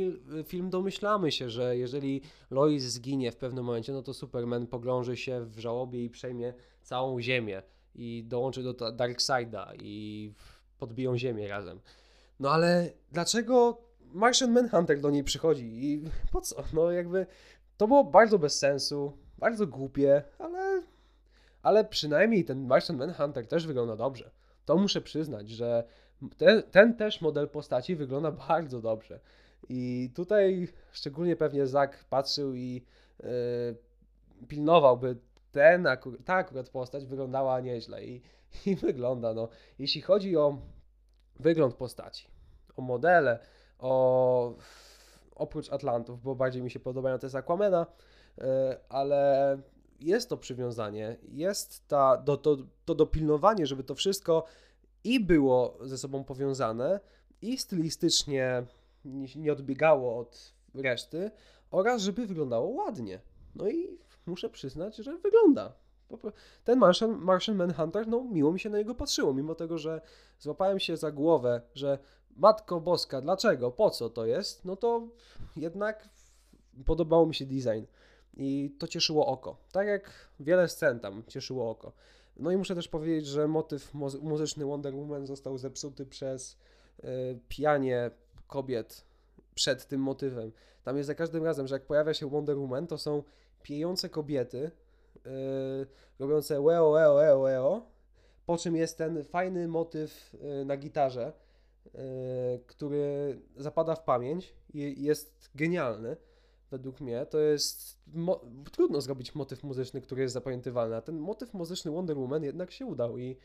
film, 0.46 0.70
domyślamy 0.70 1.32
się, 1.32 1.50
że 1.50 1.78
jeżeli 1.78 2.22
Lois 2.52 2.84
zginie 2.84 3.32
w 3.32 3.36
pewnym 3.36 3.66
momencie, 3.66 3.94
no 3.94 4.04
to 4.04 4.14
Superman 4.14 4.68
pogrąży 4.68 5.18
się 5.18 5.46
w 5.46 5.60
żałobie 5.60 6.06
i 6.06 6.10
przejmie 6.10 6.54
całą 6.82 7.22
Ziemię 7.22 7.62
i 7.96 8.24
dołączy 8.28 8.64
do 8.64 8.92
Darkseida 8.92 9.74
i 9.80 10.32
podbiją 10.78 11.18
Ziemię 11.18 11.48
razem. 11.48 11.80
No 12.40 12.52
ale 12.52 12.94
dlaczego 13.12 13.78
Martian 14.14 14.52
Manhunter 14.52 15.02
do 15.02 15.10
niej 15.10 15.24
przychodzi 15.24 15.86
i 15.86 16.04
po 16.32 16.42
co? 16.42 16.64
No 16.74 16.92
jakby 16.92 17.28
to 17.78 17.88
było 17.88 18.04
bardzo 18.04 18.40
bez 18.40 18.60
sensu 18.60 19.18
bardzo 19.38 19.68
głupie, 19.68 20.24
ale, 20.40 20.84
ale 21.62 21.86
przynajmniej 21.86 22.46
ten 22.46 22.68
Martian 22.68 22.98
Manhunter 22.98 23.48
też 23.48 23.68
wygląda 23.68 23.96
dobrze. 23.96 24.32
To 24.66 24.78
muszę 24.78 25.02
przyznać, 25.02 25.50
że 25.50 25.84
ten, 26.38 26.64
ten 26.64 26.96
też 26.96 27.22
model 27.22 27.50
postaci 27.50 27.96
wygląda 27.96 28.32
bardzo 28.50 28.82
dobrze. 28.82 29.20
I 29.70 30.12
tutaj 30.16 30.68
szczególnie 30.92 31.36
pewnie 31.36 31.68
Zak 31.68 32.04
patrzył 32.10 32.54
i 32.54 32.86
yy, 33.20 33.28
pilnował, 34.48 34.98
by 34.98 35.18
ten 35.52 35.88
akurat, 35.88 36.20
ta 36.26 36.34
akurat 36.34 36.70
postać 36.70 37.06
wyglądała 37.06 37.60
nieźle 37.60 38.06
i, 38.06 38.22
i 38.66 38.76
wygląda. 38.76 39.34
No. 39.34 39.50
Jeśli 39.80 40.02
chodzi 40.02 40.38
o 40.38 40.58
wygląd 41.40 41.74
postaci, 41.74 42.28
o 42.76 42.82
modele, 42.82 43.40
o 43.80 44.54
oprócz 45.36 45.72
Atlantów, 45.72 46.22
bo 46.22 46.36
bardziej 46.36 46.62
mi 46.62 46.72
się 46.72 46.80
podobają 46.80 47.20
te 47.20 47.30
z 47.30 47.36
Aquamena, 47.36 47.86
ale 48.90 49.58
jest 50.00 50.30
to 50.30 50.38
przywiązanie, 50.38 51.18
jest 51.32 51.88
ta, 51.88 52.18
to, 52.26 52.38
to, 52.38 52.58
to 52.86 52.96
dopilnowanie, 52.96 53.66
żeby 53.66 53.84
to 53.84 53.96
wszystko 53.96 54.44
i 55.04 55.20
było 55.20 55.78
ze 55.82 55.98
sobą 55.98 56.24
powiązane, 56.24 57.00
i 57.42 57.58
stylistycznie 57.58 58.66
nie 59.36 59.52
odbiegało 59.52 60.18
od 60.18 60.54
reszty, 60.74 61.32
oraz 61.72 62.02
żeby 62.02 62.28
wyglądało 62.28 62.70
ładnie. 62.70 63.20
No 63.56 63.70
i 63.70 63.98
muszę 64.26 64.50
przyznać, 64.50 64.96
że 64.96 65.18
wygląda. 65.18 65.74
Ten 66.64 66.80
Martian, 66.80 67.12
Martian 67.12 67.56
Manhunter, 67.56 68.08
no 68.08 68.24
miło 68.24 68.52
mi 68.52 68.60
się 68.60 68.70
na 68.70 68.78
niego 68.78 68.96
patrzyło, 68.96 69.34
mimo 69.34 69.56
tego, 69.56 69.78
że 69.78 70.02
złapałem 70.40 70.80
się 70.80 70.98
za 70.98 71.12
głowę, 71.12 71.62
że 71.76 72.00
Matko 72.36 72.82
Boska, 72.82 73.22
dlaczego, 73.22 73.72
po 73.72 73.90
co 73.90 74.10
to 74.10 74.26
jest, 74.26 74.66
no 74.66 74.76
to 74.76 75.08
jednak 75.56 76.10
podobało 76.86 77.26
mi 77.26 77.36
się 77.36 77.46
design 77.46 77.86
i 78.38 78.76
to 78.80 78.88
cieszyło 78.88 79.26
oko. 79.26 79.58
Tak 79.72 79.88
jak 79.88 80.12
wiele 80.40 80.68
scen 80.68 81.00
tam 81.00 81.24
cieszyło 81.28 81.70
oko. 81.70 81.92
No 82.38 82.52
i 82.52 82.58
muszę 82.58 82.76
też 82.76 82.88
powiedzieć, 82.88 83.26
że 83.26 83.48
motyw 83.48 83.94
muzyczny 84.22 84.66
Wonder 84.66 84.96
Woman 84.96 85.28
został 85.28 85.58
zepsuty 85.58 86.06
przez 86.06 86.58
y, 87.00 87.40
pijanie 87.48 88.12
kobiet 88.48 89.04
przed 89.56 89.88
tym 89.88 90.02
motywem. 90.02 90.52
Tam 90.84 90.98
jest 90.98 91.08
za 91.08 91.16
każdym 91.16 91.44
razem, 91.44 91.68
że 91.68 91.76
jak 91.76 91.86
pojawia 91.86 92.14
się 92.14 92.30
Wonder 92.30 92.58
Woman, 92.58 92.88
to 92.88 92.98
są 92.98 93.24
pijące 93.64 94.10
kobiety, 94.10 94.72
yy, 95.26 95.32
robiące 96.20 96.62
weo, 96.62 96.92
weo, 96.92 97.16
weo, 97.16 97.42
weo, 97.42 97.86
po 98.46 98.58
czym 98.58 98.76
jest 98.76 98.98
ten 98.98 99.24
fajny 99.24 99.68
motyw 99.68 100.36
yy, 100.42 100.66
na 100.66 100.78
gitarze, 100.78 101.34
który 102.68 103.40
zapada 103.56 103.96
w 103.96 104.04
pamięć 104.04 104.54
i 104.74 105.04
jest 105.04 105.50
genialny 105.56 106.18
według 106.72 107.02
mnie. 107.02 107.26
To 107.26 107.40
jest 107.40 108.00
trudno 108.72 109.02
zrobić 109.02 109.36
motyw 109.36 109.64
muzyczny, 109.64 110.02
który 110.02 110.22
jest 110.22 110.34
zapamiętywalny, 110.34 110.96
a 110.96 111.02
ten 111.02 111.20
motyw 111.20 111.54
muzyczny 111.54 111.92
Wonder 111.92 112.18
Woman 112.18 112.44
jednak 112.44 112.72
się 112.72 112.86
udał 112.86 113.18
i 113.18 113.38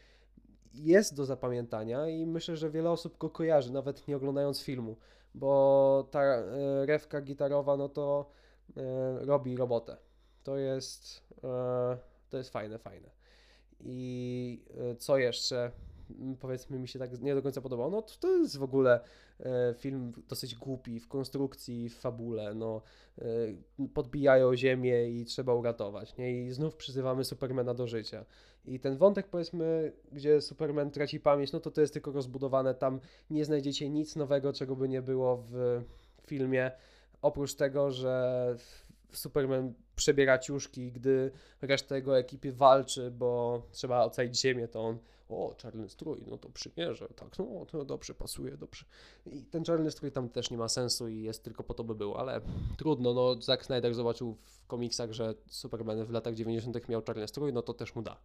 jest 0.74 1.16
do 1.16 1.24
zapamiętania 1.24 2.08
i 2.08 2.26
myślę, 2.26 2.56
że 2.56 2.70
wiele 2.70 2.90
osób 2.90 3.18
go 3.18 3.30
kojarzy, 3.30 3.72
nawet 3.72 4.08
nie 4.08 4.16
oglądając 4.16 4.62
filmu, 4.62 4.96
bo 5.34 6.08
ta 6.10 6.22
e, 6.22 6.86
rewka 6.86 7.20
gitarowa, 7.20 7.76
no 7.76 7.88
to 7.88 8.30
e, 8.76 9.24
robi 9.24 9.56
robotę. 9.56 9.96
To 10.42 10.56
jest, 10.56 11.22
e, 11.44 11.98
to 12.30 12.36
jest 12.36 12.50
fajne, 12.50 12.78
fajne. 12.78 13.10
I 13.80 14.64
co 14.98 15.18
jeszcze? 15.18 15.70
Powiedzmy 16.40 16.78
mi 16.78 16.88
się 16.88 16.98
tak 16.98 17.20
nie 17.20 17.34
do 17.34 17.42
końca 17.42 17.60
podobał, 17.60 17.90
no 17.90 18.02
to, 18.02 18.14
to 18.20 18.36
jest 18.36 18.56
w 18.56 18.62
ogóle 18.62 19.00
e, 19.40 19.74
film 19.78 20.12
dosyć 20.28 20.54
głupi 20.54 21.00
w 21.00 21.08
konstrukcji, 21.08 21.88
w 21.88 21.98
fabule, 21.98 22.54
no 22.54 22.82
e, 23.18 23.24
podbijają 23.94 24.56
ziemię 24.56 25.10
i 25.10 25.24
trzeba 25.24 25.54
uratować, 25.54 26.16
nie? 26.16 26.42
I 26.42 26.50
znów 26.50 26.76
przyzywamy 26.76 27.24
Supermana 27.24 27.74
do 27.74 27.86
życia. 27.86 28.24
I 28.64 28.80
ten 28.80 28.96
wątek 28.96 29.28
powiedzmy, 29.28 29.92
gdzie 30.12 30.40
Superman 30.40 30.90
traci 30.90 31.20
pamięć, 31.20 31.52
no 31.52 31.60
to 31.60 31.70
to 31.70 31.80
jest 31.80 31.92
tylko 31.92 32.12
rozbudowane, 32.12 32.74
tam 32.74 33.00
nie 33.30 33.44
znajdziecie 33.44 33.90
nic 33.90 34.16
nowego, 34.16 34.52
czego 34.52 34.76
by 34.76 34.88
nie 34.88 35.02
było 35.02 35.36
w 35.36 35.82
filmie, 36.26 36.70
oprócz 37.22 37.54
tego, 37.54 37.90
że 37.90 38.56
Superman 39.12 39.74
przebiera 39.96 40.38
ciuszki, 40.38 40.92
gdy 40.92 41.30
reszta 41.60 41.96
jego 41.96 42.18
ekipy 42.18 42.52
walczy, 42.52 43.10
bo 43.10 43.62
trzeba 43.72 44.04
ocalić 44.04 44.40
ziemię, 44.40 44.68
to 44.68 44.80
on 44.80 44.98
o, 45.32 45.54
czarny 45.56 45.88
strój, 45.88 46.24
no 46.26 46.38
to 46.38 46.48
przymierzę, 46.48 47.08
tak, 47.08 47.38
no 47.38 47.66
to 47.66 47.84
dobrze 47.84 48.14
pasuje, 48.14 48.56
dobrze. 48.56 48.84
I 49.26 49.44
ten 49.44 49.64
czarny 49.64 49.90
strój 49.90 50.12
tam 50.12 50.28
też 50.28 50.50
nie 50.50 50.58
ma 50.58 50.68
sensu 50.68 51.08
i 51.08 51.22
jest 51.22 51.44
tylko 51.44 51.62
po 51.62 51.74
to, 51.74 51.84
by 51.84 51.94
był, 51.94 52.14
ale 52.14 52.40
trudno, 52.76 53.14
no 53.14 53.42
Zack 53.42 53.64
Snyder 53.64 53.94
zobaczył 53.94 54.36
w 54.44 54.66
komiksach, 54.66 55.12
że 55.12 55.34
Superman 55.46 56.04
w 56.04 56.10
latach 56.10 56.34
90. 56.34 56.88
miał 56.88 57.02
czarny 57.02 57.28
strój, 57.28 57.52
no 57.52 57.62
to 57.62 57.74
też 57.74 57.94
mu 57.94 58.02
da. 58.02 58.16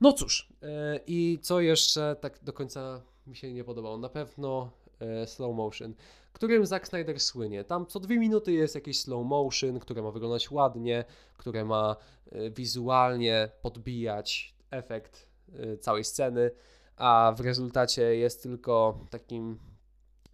No 0.00 0.12
cóż, 0.12 0.48
yy, 0.62 0.68
i 1.06 1.38
co 1.42 1.60
jeszcze 1.60 2.16
tak 2.20 2.44
do 2.44 2.52
końca 2.52 3.02
mi 3.26 3.36
się 3.36 3.52
nie 3.52 3.64
podobało? 3.64 3.98
Na 3.98 4.08
pewno 4.08 4.70
yy, 5.00 5.26
slow 5.26 5.56
motion, 5.56 5.94
którym 6.40 6.66
Zack 6.66 6.88
Snyder 6.88 7.20
słynie. 7.20 7.64
Tam 7.64 7.86
co 7.86 8.00
dwie 8.00 8.18
minuty 8.18 8.52
jest 8.52 8.74
jakiś 8.74 9.00
slow 9.00 9.26
motion, 9.26 9.78
które 9.78 10.02
ma 10.02 10.10
wyglądać 10.10 10.50
ładnie, 10.50 11.04
które 11.36 11.64
ma 11.64 11.96
yy, 12.32 12.50
wizualnie 12.50 13.50
podbijać 13.62 14.54
efekt 14.70 15.30
Y, 15.58 15.78
całej 15.78 16.04
sceny, 16.04 16.50
a 16.96 17.32
w 17.36 17.40
rezultacie 17.40 18.16
jest 18.16 18.42
tylko 18.42 19.06
takim 19.10 19.58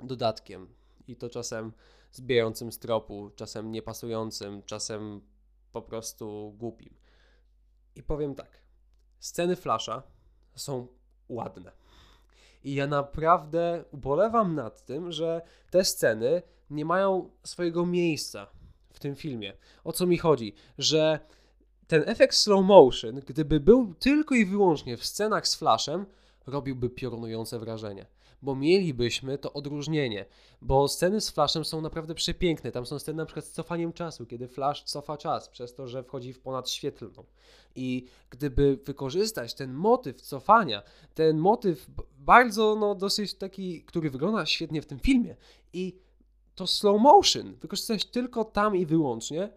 dodatkiem 0.02 0.68
i 1.08 1.16
to 1.16 1.30
czasem 1.30 1.72
zbijającym 2.12 2.72
z 2.72 2.78
tropu, 2.78 3.30
czasem 3.36 3.70
niepasującym, 3.70 4.62
czasem 4.62 5.20
po 5.72 5.82
prostu 5.82 6.54
głupim. 6.58 6.94
I 7.94 8.02
powiem 8.02 8.34
tak, 8.34 8.62
sceny 9.18 9.56
Flasha 9.56 10.02
są 10.54 10.86
ładne. 11.28 11.72
I 12.66 12.74
ja 12.74 12.86
naprawdę 12.86 13.84
ubolewam 13.90 14.54
nad 14.54 14.84
tym, 14.84 15.12
że 15.12 15.40
te 15.70 15.84
sceny 15.84 16.42
nie 16.70 16.84
mają 16.84 17.30
swojego 17.44 17.86
miejsca 17.86 18.46
w 18.92 18.98
tym 18.98 19.16
filmie. 19.16 19.52
O 19.84 19.92
co 19.92 20.06
mi 20.06 20.18
chodzi? 20.18 20.54
Że 20.78 21.20
ten 21.86 22.02
efekt 22.06 22.34
slow 22.34 22.64
motion, 22.64 23.20
gdyby 23.26 23.60
był 23.60 23.94
tylko 23.94 24.34
i 24.34 24.44
wyłącznie 24.44 24.96
w 24.96 25.06
scenach 25.06 25.48
z 25.48 25.54
flashem, 25.54 26.06
robiłby 26.46 26.90
piorunujące 26.90 27.58
wrażenie. 27.58 28.06
Bo 28.42 28.54
mielibyśmy 28.54 29.38
to 29.38 29.52
odróżnienie, 29.52 30.26
bo 30.62 30.88
sceny 30.88 31.20
z 31.20 31.30
flashem 31.30 31.64
są 31.64 31.80
naprawdę 31.80 32.14
przepiękne. 32.14 32.72
Tam 32.72 32.86
są 32.86 32.98
sceny 32.98 33.16
na 33.16 33.26
przykład 33.26 33.44
z 33.44 33.52
cofaniem 33.52 33.92
czasu, 33.92 34.26
kiedy 34.26 34.48
flash 34.48 34.82
cofa 34.82 35.16
czas 35.16 35.48
przez 35.48 35.74
to, 35.74 35.88
że 35.88 36.02
wchodzi 36.02 36.32
w 36.32 36.40
ponadświetlną. 36.40 37.24
I 37.74 38.04
gdyby 38.30 38.78
wykorzystać 38.84 39.54
ten 39.54 39.72
motyw 39.72 40.20
cofania, 40.20 40.82
ten 41.14 41.38
motyw 41.38 41.86
bardzo, 42.18 42.76
no 42.76 42.94
dosyć 42.94 43.34
taki, 43.34 43.82
który 43.82 44.10
wygląda 44.10 44.46
świetnie 44.46 44.82
w 44.82 44.86
tym 44.86 44.98
filmie 44.98 45.36
i 45.72 45.98
to 46.54 46.66
slow 46.66 47.00
motion 47.00 47.54
wykorzystać 47.54 48.04
tylko 48.04 48.44
tam 48.44 48.76
i 48.76 48.86
wyłącznie, 48.86 49.52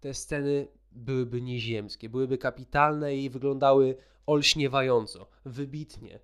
te 0.00 0.14
sceny 0.14 0.68
byłyby 0.92 1.42
nieziemskie, 1.42 2.08
byłyby 2.08 2.38
kapitalne 2.38 3.16
i 3.16 3.30
wyglądały 3.30 3.96
olśniewająco, 4.26 5.26
wybitnie. 5.44 6.20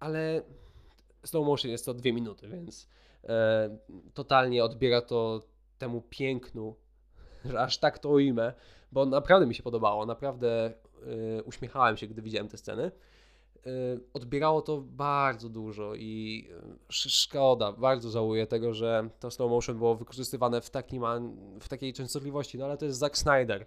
Ale 0.00 0.42
slow 1.28 1.46
motion 1.46 1.70
jest 1.70 1.84
to 1.84 1.94
dwie 1.94 2.12
minuty, 2.12 2.48
więc 2.48 2.88
e, 3.24 3.78
totalnie 4.14 4.64
odbiera 4.64 5.00
to 5.00 5.42
temu 5.78 6.02
pięknu, 6.10 6.76
że 7.50 7.60
aż 7.60 7.78
tak 7.78 7.98
to 7.98 8.08
ujmę, 8.08 8.52
bo 8.92 9.06
naprawdę 9.06 9.46
mi 9.46 9.54
się 9.54 9.62
podobało, 9.62 10.06
naprawdę 10.06 10.66
e, 11.36 11.42
uśmiechałem 11.42 11.96
się, 11.96 12.06
gdy 12.06 12.22
widziałem 12.22 12.48
te 12.48 12.58
sceny. 12.58 12.82
E, 13.66 13.70
odbierało 14.14 14.62
to 14.62 14.80
bardzo 14.80 15.48
dużo 15.48 15.94
i 15.94 16.44
e, 16.50 16.76
szkoda, 16.88 17.72
bardzo 17.72 18.10
żałuję 18.10 18.46
tego, 18.46 18.74
że 18.74 19.10
to 19.20 19.30
slow 19.30 19.50
motion 19.50 19.78
było 19.78 19.94
wykorzystywane 19.94 20.60
w, 20.60 20.70
takim, 20.70 21.02
w 21.60 21.68
takiej 21.68 21.92
częstotliwości, 21.92 22.58
no 22.58 22.64
ale 22.64 22.76
to 22.76 22.84
jest 22.84 22.98
Zack 22.98 23.18
Snyder 23.18 23.66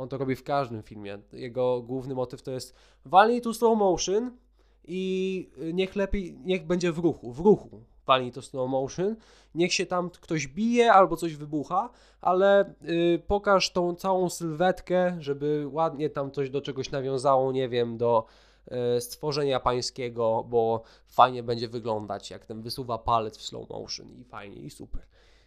on 0.00 0.08
to 0.08 0.18
robi 0.18 0.36
w 0.36 0.44
każdym 0.44 0.82
filmie. 0.82 1.18
Jego 1.32 1.82
główny 1.82 2.14
motyw 2.14 2.42
to 2.42 2.50
jest 2.50 2.74
walnij 3.04 3.40
tu 3.40 3.54
slow 3.54 3.78
motion 3.78 4.36
i 4.84 5.50
niech 5.72 5.96
lepiej, 5.96 6.38
niech 6.44 6.66
będzie 6.66 6.92
w 6.92 6.98
ruchu, 6.98 7.32
w 7.32 7.38
ruchu 7.38 7.84
walnij 8.10 8.32
to 8.32 8.42
slow 8.42 8.70
motion, 8.70 9.16
niech 9.54 9.74
się 9.74 9.86
tam 9.86 10.10
ktoś 10.10 10.46
bije 10.46 10.92
albo 10.92 11.16
coś 11.16 11.36
wybucha, 11.36 11.90
ale 12.20 12.74
yy, 12.82 13.18
pokaż 13.26 13.72
tą 13.72 13.94
całą 13.94 14.30
sylwetkę, 14.30 15.16
żeby 15.20 15.66
ładnie 15.70 16.10
tam 16.10 16.30
coś 16.30 16.50
do 16.50 16.60
czegoś 16.60 16.90
nawiązało, 16.90 17.52
nie 17.52 17.68
wiem, 17.68 17.98
do 17.98 18.26
yy, 18.70 19.00
stworzenia 19.00 19.60
pańskiego, 19.60 20.44
bo 20.48 20.82
fajnie 21.06 21.42
będzie 21.42 21.68
wyglądać, 21.68 22.30
jak 22.30 22.46
ten 22.46 22.62
wysuwa 22.62 22.98
palec 22.98 23.38
w 23.38 23.42
slow 23.42 23.68
motion 23.68 24.06
i 24.20 24.24
fajnie 24.24 24.56
i 24.56 24.70
super. 24.70 25.02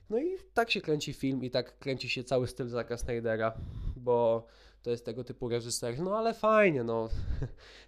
No 0.10 0.18
i 0.20 0.38
tak 0.54 0.72
się 0.72 0.82
kręci 0.82 1.14
film 1.14 1.44
i 1.44 1.50
tak 1.50 1.80
kręci 1.80 2.10
się 2.10 2.24
cały 2.24 2.48
styl 2.48 2.68
Zacka 2.68 2.98
Snydera, 2.98 3.54
bo 3.96 4.46
to 4.84 4.90
jest 4.90 5.06
tego 5.06 5.24
typu 5.24 5.50
reżyser. 5.50 6.00
No 6.00 6.18
ale 6.18 6.34
fajnie, 6.34 6.84
no. 6.84 7.10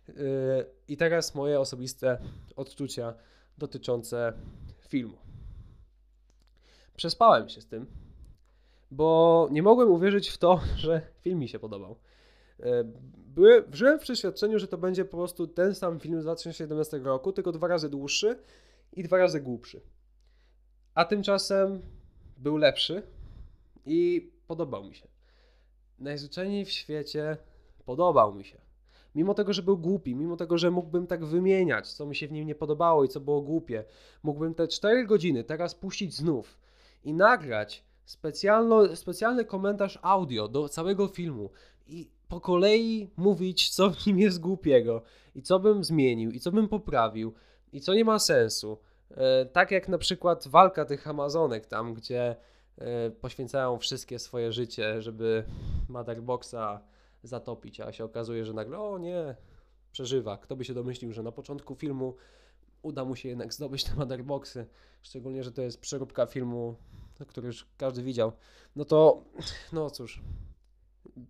Y, 0.10 0.66
I 0.88 0.98
teraz 0.98 1.36
moje 1.36 1.60
osobiste 1.60 2.18
odczucia 2.56 3.14
dotyczące 3.58 4.34
filmu. 4.88 5.18
Przespałem 6.96 7.50
się 7.50 7.62
z 7.62 7.68
tym, 7.68 7.86
bo 8.92 9.48
nie 9.52 9.64
mogłem 9.64 9.92
uwierzyć 9.92 10.30
w 10.30 10.38
to, 10.38 10.60
że 10.78 11.02
film 11.22 11.40
mi 11.40 11.50
się 11.50 11.60
podobał. 11.60 11.96
Y, 12.60 12.64
byłem, 13.18 13.64
żyłem 13.74 14.00
w 14.00 14.02
przeświadczeniu, 14.02 14.60
że 14.60 14.68
to 14.68 14.78
będzie 14.78 15.06
po 15.06 15.18
prostu 15.18 15.48
ten 15.48 15.76
sam 15.76 16.00
film 16.00 16.22
z 16.22 16.24
2017 16.24 17.00
roku, 17.00 17.34
tylko 17.34 17.52
dwa 17.52 17.68
razy 17.68 17.90
dłuższy 17.90 18.40
i 18.94 19.04
dwa 19.04 19.18
razy 19.18 19.42
głupszy. 19.42 19.82
A 20.94 21.06
tymczasem 21.06 21.82
był 22.38 22.58
lepszy 22.58 23.04
i 23.86 24.32
podobał 24.48 24.84
mi 24.84 24.96
się. 24.96 25.15
Najzwyczajniej 26.00 26.66
w 26.66 26.72
świecie 26.72 27.38
podobał 27.86 28.36
mi 28.36 28.46
się. 28.46 28.58
Mimo 29.16 29.34
tego, 29.34 29.54
że 29.54 29.64
był 29.64 29.78
głupi, 29.78 30.16
mimo 30.16 30.38
tego, 30.38 30.58
że 30.58 30.72
mógłbym 30.72 31.08
tak 31.08 31.26
wymieniać, 31.26 31.94
co 31.94 32.06
mi 32.06 32.16
się 32.16 32.28
w 32.28 32.32
nim 32.32 32.48
nie 32.48 32.56
podobało 32.56 33.04
i 33.04 33.08
co 33.08 33.20
było 33.20 33.42
głupie, 33.42 33.84
mógłbym 34.24 34.54
te 34.54 34.68
4 34.68 35.06
godziny 35.06 35.44
teraz 35.44 35.76
puścić 35.76 36.16
znów 36.16 36.58
i 37.04 37.14
nagrać 37.14 37.84
specjalno, 38.06 38.96
specjalny 38.96 39.46
komentarz 39.46 40.00
audio 40.02 40.48
do 40.48 40.70
całego 40.70 41.08
filmu 41.08 41.50
i 41.88 42.10
po 42.28 42.42
kolei 42.42 43.10
mówić, 43.18 43.70
co 43.70 43.90
w 43.90 44.06
nim 44.06 44.20
jest 44.20 44.40
głupiego 44.40 45.02
i 45.36 45.42
co 45.42 45.60
bym 45.60 45.84
zmienił 45.84 46.32
i 46.32 46.40
co 46.40 46.52
bym 46.52 46.68
poprawił 46.68 47.34
i 47.74 47.82
co 47.82 47.94
nie 47.94 48.06
ma 48.06 48.20
sensu. 48.20 48.78
E, 49.12 49.46
tak 49.46 49.72
jak 49.72 49.90
na 49.90 49.98
przykład 49.98 50.48
walka 50.48 50.86
tych 50.86 51.08
Amazonek 51.08 51.66
tam, 51.66 51.94
gdzie 51.94 52.36
e, 52.78 53.12
poświęcają 53.12 53.78
wszystkie 53.78 54.20
swoje 54.20 54.52
życie, 54.52 55.02
żeby 55.02 55.44
Motherboxa 55.90 56.82
zatopić, 57.24 57.80
a 57.80 57.92
się 57.92 58.06
okazuje, 58.06 58.46
że 58.46 58.54
nagle, 58.54 58.80
o 58.80 58.98
nie, 58.98 59.36
przeżywa. 59.92 60.38
Kto 60.38 60.56
by 60.56 60.66
się 60.66 60.74
domyślił, 60.74 61.14
że 61.14 61.24
na 61.24 61.32
początku 61.32 61.76
filmu 61.76 62.16
uda 62.82 63.06
mu 63.06 63.16
się 63.16 63.30
jednak 63.30 63.54
zdobyć 63.54 63.84
te 63.84 63.96
Motherboxy, 63.96 64.66
szczególnie, 65.02 65.44
że 65.44 65.52
to 65.52 65.62
jest 65.62 65.82
przeróbka 65.82 66.26
filmu, 66.26 66.76
który 67.28 67.48
już 67.48 67.68
każdy 67.78 68.04
widział. 68.04 68.32
No 68.76 68.86
to, 68.86 69.24
no 69.74 69.90
cóż, 69.90 70.22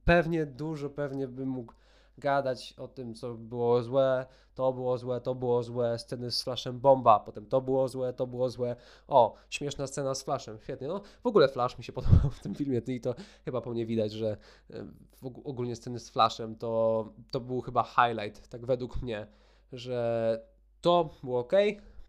pewnie 0.06 0.46
dużo, 0.46 0.90
pewnie 0.90 1.28
bym 1.28 1.50
mógł 1.50 1.74
gadać 2.18 2.74
o 2.78 2.88
tym, 2.88 3.14
co 3.14 3.34
było 3.34 3.84
złe, 3.84 4.26
to 4.56 4.74
było 4.74 4.98
złe, 4.98 5.22
to 5.22 5.36
było 5.36 5.64
złe, 5.64 6.00
sceny 6.00 6.32
z 6.32 6.44
Flashem 6.44 6.80
bomba, 6.80 7.20
potem 7.20 7.46
to 7.46 7.62
było 7.62 7.88
złe, 7.88 8.14
to 8.14 8.28
było 8.28 8.50
złe. 8.50 8.76
O, 9.08 9.34
śmieszna 9.50 9.88
scena 9.88 10.16
z 10.16 10.24
Flashem, 10.24 10.58
świetnie. 10.64 10.88
No, 10.88 11.02
w 11.24 11.28
ogóle 11.28 11.48
Flash 11.48 11.78
mi 11.78 11.84
się 11.84 11.94
podobał 12.00 12.32
w 12.32 12.40
tym 12.40 12.56
filmie 12.56 12.82
i 12.88 13.02
to 13.02 13.16
chyba 13.46 13.62
po 13.62 13.72
mnie 13.72 13.86
widać, 13.86 14.12
że 14.12 14.38
e, 14.70 14.86
ogólnie 15.44 15.76
sceny 15.76 16.00
z 16.00 16.10
Flashem 16.10 16.56
to, 16.56 17.06
to 17.32 17.40
był 17.40 17.62
chyba 17.62 17.84
highlight, 17.84 18.48
tak 18.48 18.66
według 18.66 19.02
mnie, 19.02 19.28
że 19.72 20.40
to 20.82 21.10
było 21.24 21.40
ok. 21.40 21.54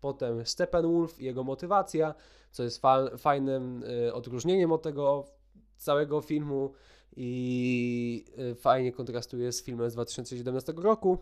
Potem 0.00 0.46
Steppenwolf 0.46 1.20
i 1.20 1.24
jego 1.24 1.44
motywacja, 1.44 2.14
co 2.50 2.62
jest 2.62 2.78
fa 2.80 3.16
fajnym 3.18 3.82
y, 3.82 4.14
odróżnieniem 4.14 4.72
od 4.72 4.82
tego 4.82 5.24
całego 5.76 6.20
filmu 6.20 6.72
i 7.17 8.25
y, 8.39 8.55
fajnie 8.55 8.93
kontrastuje 8.93 9.53
z 9.53 9.62
filmem 9.62 9.91
z 9.91 9.93
2017 9.93 10.73
roku. 10.77 11.19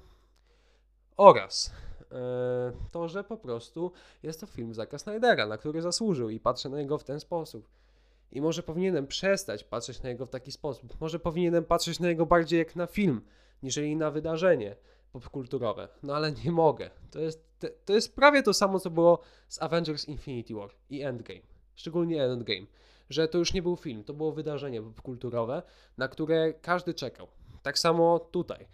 Oraz 1.16 1.66
y, 1.66 2.10
to, 2.90 3.08
że 3.08 3.24
po 3.24 3.36
prostu 3.36 3.92
jest 4.22 4.40
to 4.40 4.46
film 4.46 4.74
Zacka 4.74 4.98
Snydera, 4.98 5.46
na 5.46 5.58
który 5.58 5.82
zasłużył 5.82 6.30
i 6.30 6.40
patrzę 6.40 6.68
na 6.68 6.78
niego 6.78 6.98
w 6.98 7.04
ten 7.04 7.20
sposób. 7.20 7.68
I 8.32 8.40
może 8.40 8.62
powinienem 8.62 9.06
przestać 9.06 9.64
patrzeć 9.64 10.02
na 10.02 10.08
niego 10.08 10.26
w 10.26 10.30
taki 10.30 10.52
sposób. 10.52 11.00
Może 11.00 11.18
powinienem 11.18 11.64
patrzeć 11.64 12.00
na 12.00 12.08
niego 12.08 12.26
bardziej 12.26 12.58
jak 12.58 12.76
na 12.76 12.86
film, 12.86 13.20
niżeli 13.62 13.96
na 13.96 14.10
wydarzenie 14.10 14.76
popkulturowe. 15.12 15.88
No 16.02 16.16
ale 16.16 16.32
nie 16.32 16.50
mogę. 16.50 16.90
To 17.10 17.20
jest, 17.20 17.44
to 17.84 17.92
jest 17.92 18.14
prawie 18.14 18.42
to 18.42 18.54
samo, 18.54 18.80
co 18.80 18.90
było 18.90 19.18
z 19.48 19.62
Avengers 19.62 20.08
Infinity 20.08 20.54
War 20.54 20.70
i 20.90 21.02
Endgame. 21.02 21.40
Szczególnie 21.74 22.24
Endgame 22.24 22.66
że 23.10 23.28
to 23.28 23.38
już 23.38 23.52
nie 23.52 23.62
był 23.62 23.76
film, 23.76 24.04
to 24.04 24.14
było 24.14 24.32
wydarzenie 24.32 24.82
kulturowe, 25.02 25.62
na 25.98 26.08
które 26.08 26.52
każdy 26.52 26.94
czekał. 26.94 27.28
Tak 27.62 27.78
samo 27.78 28.18
tutaj. 28.18 28.66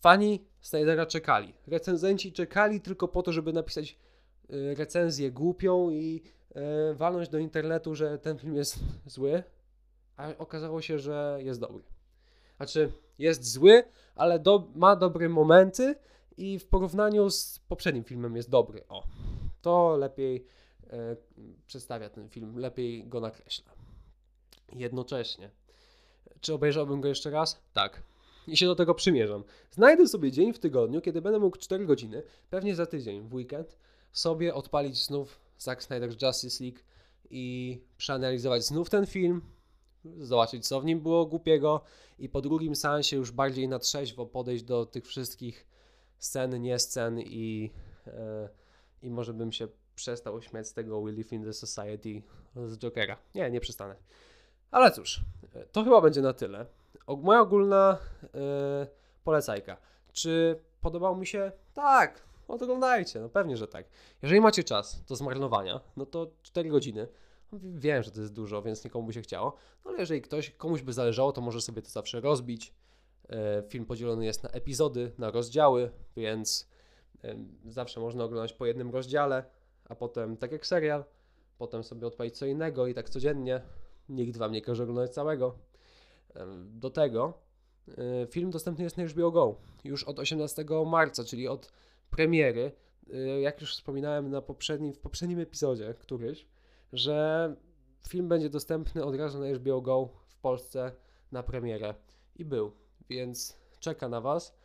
Fani 0.00 0.44
Snydera 0.60 1.06
czekali. 1.06 1.54
Recenzenci 1.66 2.32
czekali 2.32 2.80
tylko 2.80 3.08
po 3.08 3.22
to, 3.22 3.32
żeby 3.32 3.52
napisać 3.52 3.98
y, 4.50 4.74
recenzję 4.74 5.30
głupią 5.30 5.90
i 5.90 6.22
y, 6.90 6.94
walnąć 6.94 7.28
do 7.28 7.38
internetu, 7.38 7.94
że 7.94 8.18
ten 8.18 8.38
film 8.38 8.56
jest 8.56 8.78
zły, 9.06 9.42
a 10.16 10.28
okazało 10.38 10.82
się, 10.82 10.98
że 10.98 11.38
jest 11.40 11.60
dobry. 11.60 11.82
Znaczy, 12.56 12.92
jest 13.18 13.52
zły, 13.52 13.84
ale 14.14 14.38
do, 14.38 14.68
ma 14.74 14.96
dobre 14.96 15.28
momenty 15.28 15.94
i 16.36 16.58
w 16.58 16.66
porównaniu 16.66 17.30
z 17.30 17.58
poprzednim 17.58 18.04
filmem 18.04 18.36
jest 18.36 18.50
dobry. 18.50 18.84
O, 18.88 19.04
to 19.62 19.96
lepiej 19.96 20.46
E, 20.46 20.61
przedstawia 21.66 22.08
ten 22.08 22.28
film, 22.28 22.58
lepiej 22.58 23.08
go 23.08 23.20
nakreśla. 23.20 23.72
Jednocześnie. 24.72 25.50
Czy 26.40 26.54
obejrzałbym 26.54 27.00
go 27.00 27.08
jeszcze 27.08 27.30
raz? 27.30 27.62
Tak. 27.72 28.02
I 28.46 28.56
się 28.56 28.66
do 28.66 28.74
tego 28.74 28.94
przymierzam. 28.94 29.44
Znajdę 29.70 30.08
sobie 30.08 30.32
dzień 30.32 30.52
w 30.52 30.58
tygodniu, 30.58 31.00
kiedy 31.00 31.22
będę 31.22 31.38
mógł 31.38 31.58
4 31.58 31.86
godziny, 31.86 32.22
pewnie 32.50 32.74
za 32.74 32.86
tydzień, 32.86 33.28
w 33.28 33.34
weekend, 33.34 33.78
sobie 34.12 34.54
odpalić 34.54 35.04
znów 35.04 35.40
Zack 35.58 35.82
Snyder's 35.82 36.26
Justice 36.26 36.64
League 36.64 36.78
i 37.30 37.78
przeanalizować 37.96 38.64
znów 38.64 38.90
ten 38.90 39.06
film, 39.06 39.42
zobaczyć 40.18 40.66
co 40.66 40.80
w 40.80 40.84
nim 40.84 41.00
było 41.00 41.26
głupiego 41.26 41.80
i 42.18 42.28
po 42.28 42.40
drugim 42.40 42.76
seansie 42.76 43.16
już 43.16 43.30
bardziej 43.30 43.68
na 43.68 43.78
trzeźwo 43.78 44.26
podejść 44.26 44.64
do 44.64 44.86
tych 44.86 45.06
wszystkich 45.06 45.66
scen, 46.18 46.62
nie 46.62 46.78
scen 46.78 47.20
i, 47.20 47.70
yy, 48.06 48.12
i 49.02 49.10
może 49.10 49.34
bym 49.34 49.52
się 49.52 49.68
przestał 50.02 50.42
śmiać 50.42 50.68
z 50.68 50.72
tego 50.72 51.02
We 51.02 51.12
Live 51.12 51.32
in 51.32 51.44
the 51.44 51.52
Society 51.52 52.22
z 52.56 52.78
Jokera. 52.78 53.16
Nie, 53.34 53.50
nie 53.50 53.60
przestanę. 53.60 53.96
Ale 54.70 54.90
cóż, 54.90 55.20
to 55.72 55.84
chyba 55.84 56.00
będzie 56.00 56.22
na 56.22 56.32
tyle. 56.32 56.66
Moja 57.08 57.40
ogólna 57.40 57.98
yy, 58.22 58.30
polecajka. 59.24 59.76
Czy 60.12 60.60
podobał 60.80 61.16
mi 61.16 61.26
się? 61.26 61.52
Tak, 61.74 62.22
oglądajcie, 62.48 63.20
no 63.20 63.28
pewnie, 63.28 63.56
że 63.56 63.68
tak. 63.68 63.86
Jeżeli 64.22 64.40
macie 64.40 64.64
czas 64.64 65.04
do 65.04 65.16
zmarnowania, 65.16 65.80
no 65.96 66.06
to 66.06 66.30
4 66.42 66.68
godziny. 66.68 67.08
Wiem, 67.52 68.02
że 68.02 68.10
to 68.10 68.20
jest 68.20 68.32
dużo, 68.32 68.62
więc 68.62 68.84
nikomu 68.84 69.06
by 69.06 69.12
się 69.12 69.22
chciało, 69.22 69.56
no 69.84 69.90
ale 69.90 70.00
jeżeli 70.00 70.22
ktoś, 70.22 70.50
komuś 70.50 70.82
by 70.82 70.92
zależało, 70.92 71.32
to 71.32 71.40
może 71.40 71.60
sobie 71.60 71.82
to 71.82 71.90
zawsze 71.90 72.20
rozbić. 72.20 72.74
Yy, 73.28 73.36
film 73.68 73.86
podzielony 73.86 74.24
jest 74.24 74.42
na 74.42 74.48
epizody, 74.48 75.12
na 75.18 75.30
rozdziały, 75.30 75.90
więc 76.16 76.68
yy, 77.22 77.36
zawsze 77.66 78.00
można 78.00 78.24
oglądać 78.24 78.52
po 78.52 78.66
jednym 78.66 78.90
rozdziale 78.90 79.44
a 79.84 79.94
potem 79.94 80.36
tak 80.36 80.52
jak 80.52 80.66
serial, 80.66 81.04
potem 81.58 81.82
sobie 81.82 82.06
odpalić 82.06 82.38
co 82.38 82.46
innego 82.46 82.86
i 82.86 82.94
tak 82.94 83.10
codziennie. 83.10 83.62
Nikt 84.08 84.36
wam 84.36 84.52
nie 84.52 84.62
każe 84.62 84.82
oglądać 84.82 85.14
całego. 85.14 85.58
Do 86.64 86.90
tego 86.90 87.38
y, 87.88 88.26
film 88.30 88.50
dostępny 88.50 88.84
jest 88.84 88.96
na 88.96 89.04
HBO 89.04 89.30
Go 89.30 89.56
już 89.84 90.04
od 90.04 90.18
18 90.18 90.64
marca, 90.86 91.24
czyli 91.24 91.48
od 91.48 91.72
premiery. 92.10 92.72
Y, 93.14 93.40
jak 93.40 93.60
już 93.60 93.74
wspominałem 93.74 94.30
na 94.30 94.42
poprzednim, 94.42 94.92
w 94.92 94.98
poprzednim 94.98 95.38
epizodzie 95.38 95.94
któryś, 95.94 96.46
że 96.92 97.56
film 98.08 98.28
będzie 98.28 98.50
dostępny 98.50 99.04
od 99.04 99.14
razu 99.14 99.40
na 99.40 99.46
HBO 99.54 99.80
Go 99.80 100.08
w 100.26 100.36
Polsce 100.36 100.92
na 101.32 101.42
premierę. 101.42 101.94
I 102.36 102.44
był, 102.44 102.72
więc 103.08 103.56
czeka 103.80 104.08
na 104.08 104.20
Was. 104.20 104.56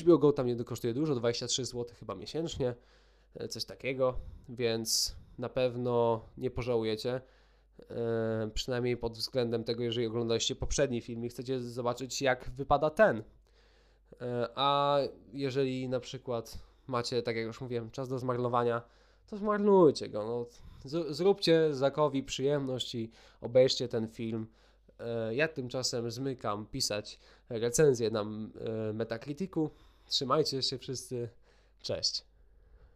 HBO 0.00 0.18
Go 0.18 0.32
tam 0.32 0.46
nie 0.46 0.64
kosztuje 0.64 0.94
dużo, 0.94 1.14
23 1.14 1.64
zł 1.64 1.96
chyba 1.98 2.14
miesięcznie. 2.14 2.74
E, 3.34 3.48
coś 3.48 3.64
takiego, 3.64 4.14
więc 4.48 5.16
na 5.38 5.48
pewno 5.48 6.24
nie 6.38 6.50
pożałujecie. 6.50 7.20
E, 7.90 8.50
przynajmniej 8.54 8.96
pod 8.96 9.12
względem 9.12 9.64
tego, 9.64 9.82
jeżeli 9.82 10.06
oglądaliście 10.06 10.54
poprzedni 10.54 11.00
film 11.00 11.24
i 11.24 11.28
chcecie 11.28 11.60
zobaczyć, 11.60 12.22
jak 12.22 12.50
wypada 12.50 12.90
ten. 12.90 13.22
E, 14.20 14.48
a 14.54 14.98
jeżeli 15.32 15.88
na 15.88 16.00
przykład 16.00 16.58
macie, 16.86 17.22
tak 17.22 17.36
jak 17.36 17.46
już 17.46 17.60
mówiłem, 17.60 17.90
czas 17.90 18.08
do 18.08 18.18
zmarnowania, 18.18 18.82
to 19.26 19.36
zmarnujcie 19.36 20.08
go. 20.08 20.24
No, 20.24 20.46
zróbcie 21.10 21.74
Zakowi 21.74 22.22
przyjemność 22.22 22.94
i 22.94 23.10
obejrzcie 23.40 23.88
ten 23.88 24.08
film. 24.08 24.46
Ja 25.30 25.48
tymczasem 25.48 26.10
zmykam 26.10 26.66
pisać 26.66 27.18
recenzję 27.48 28.10
na 28.10 28.24
Metacriticu. 28.94 29.70
Trzymajcie 30.06 30.62
się 30.62 30.78
wszyscy. 30.78 31.28
Cześć. 31.82 32.31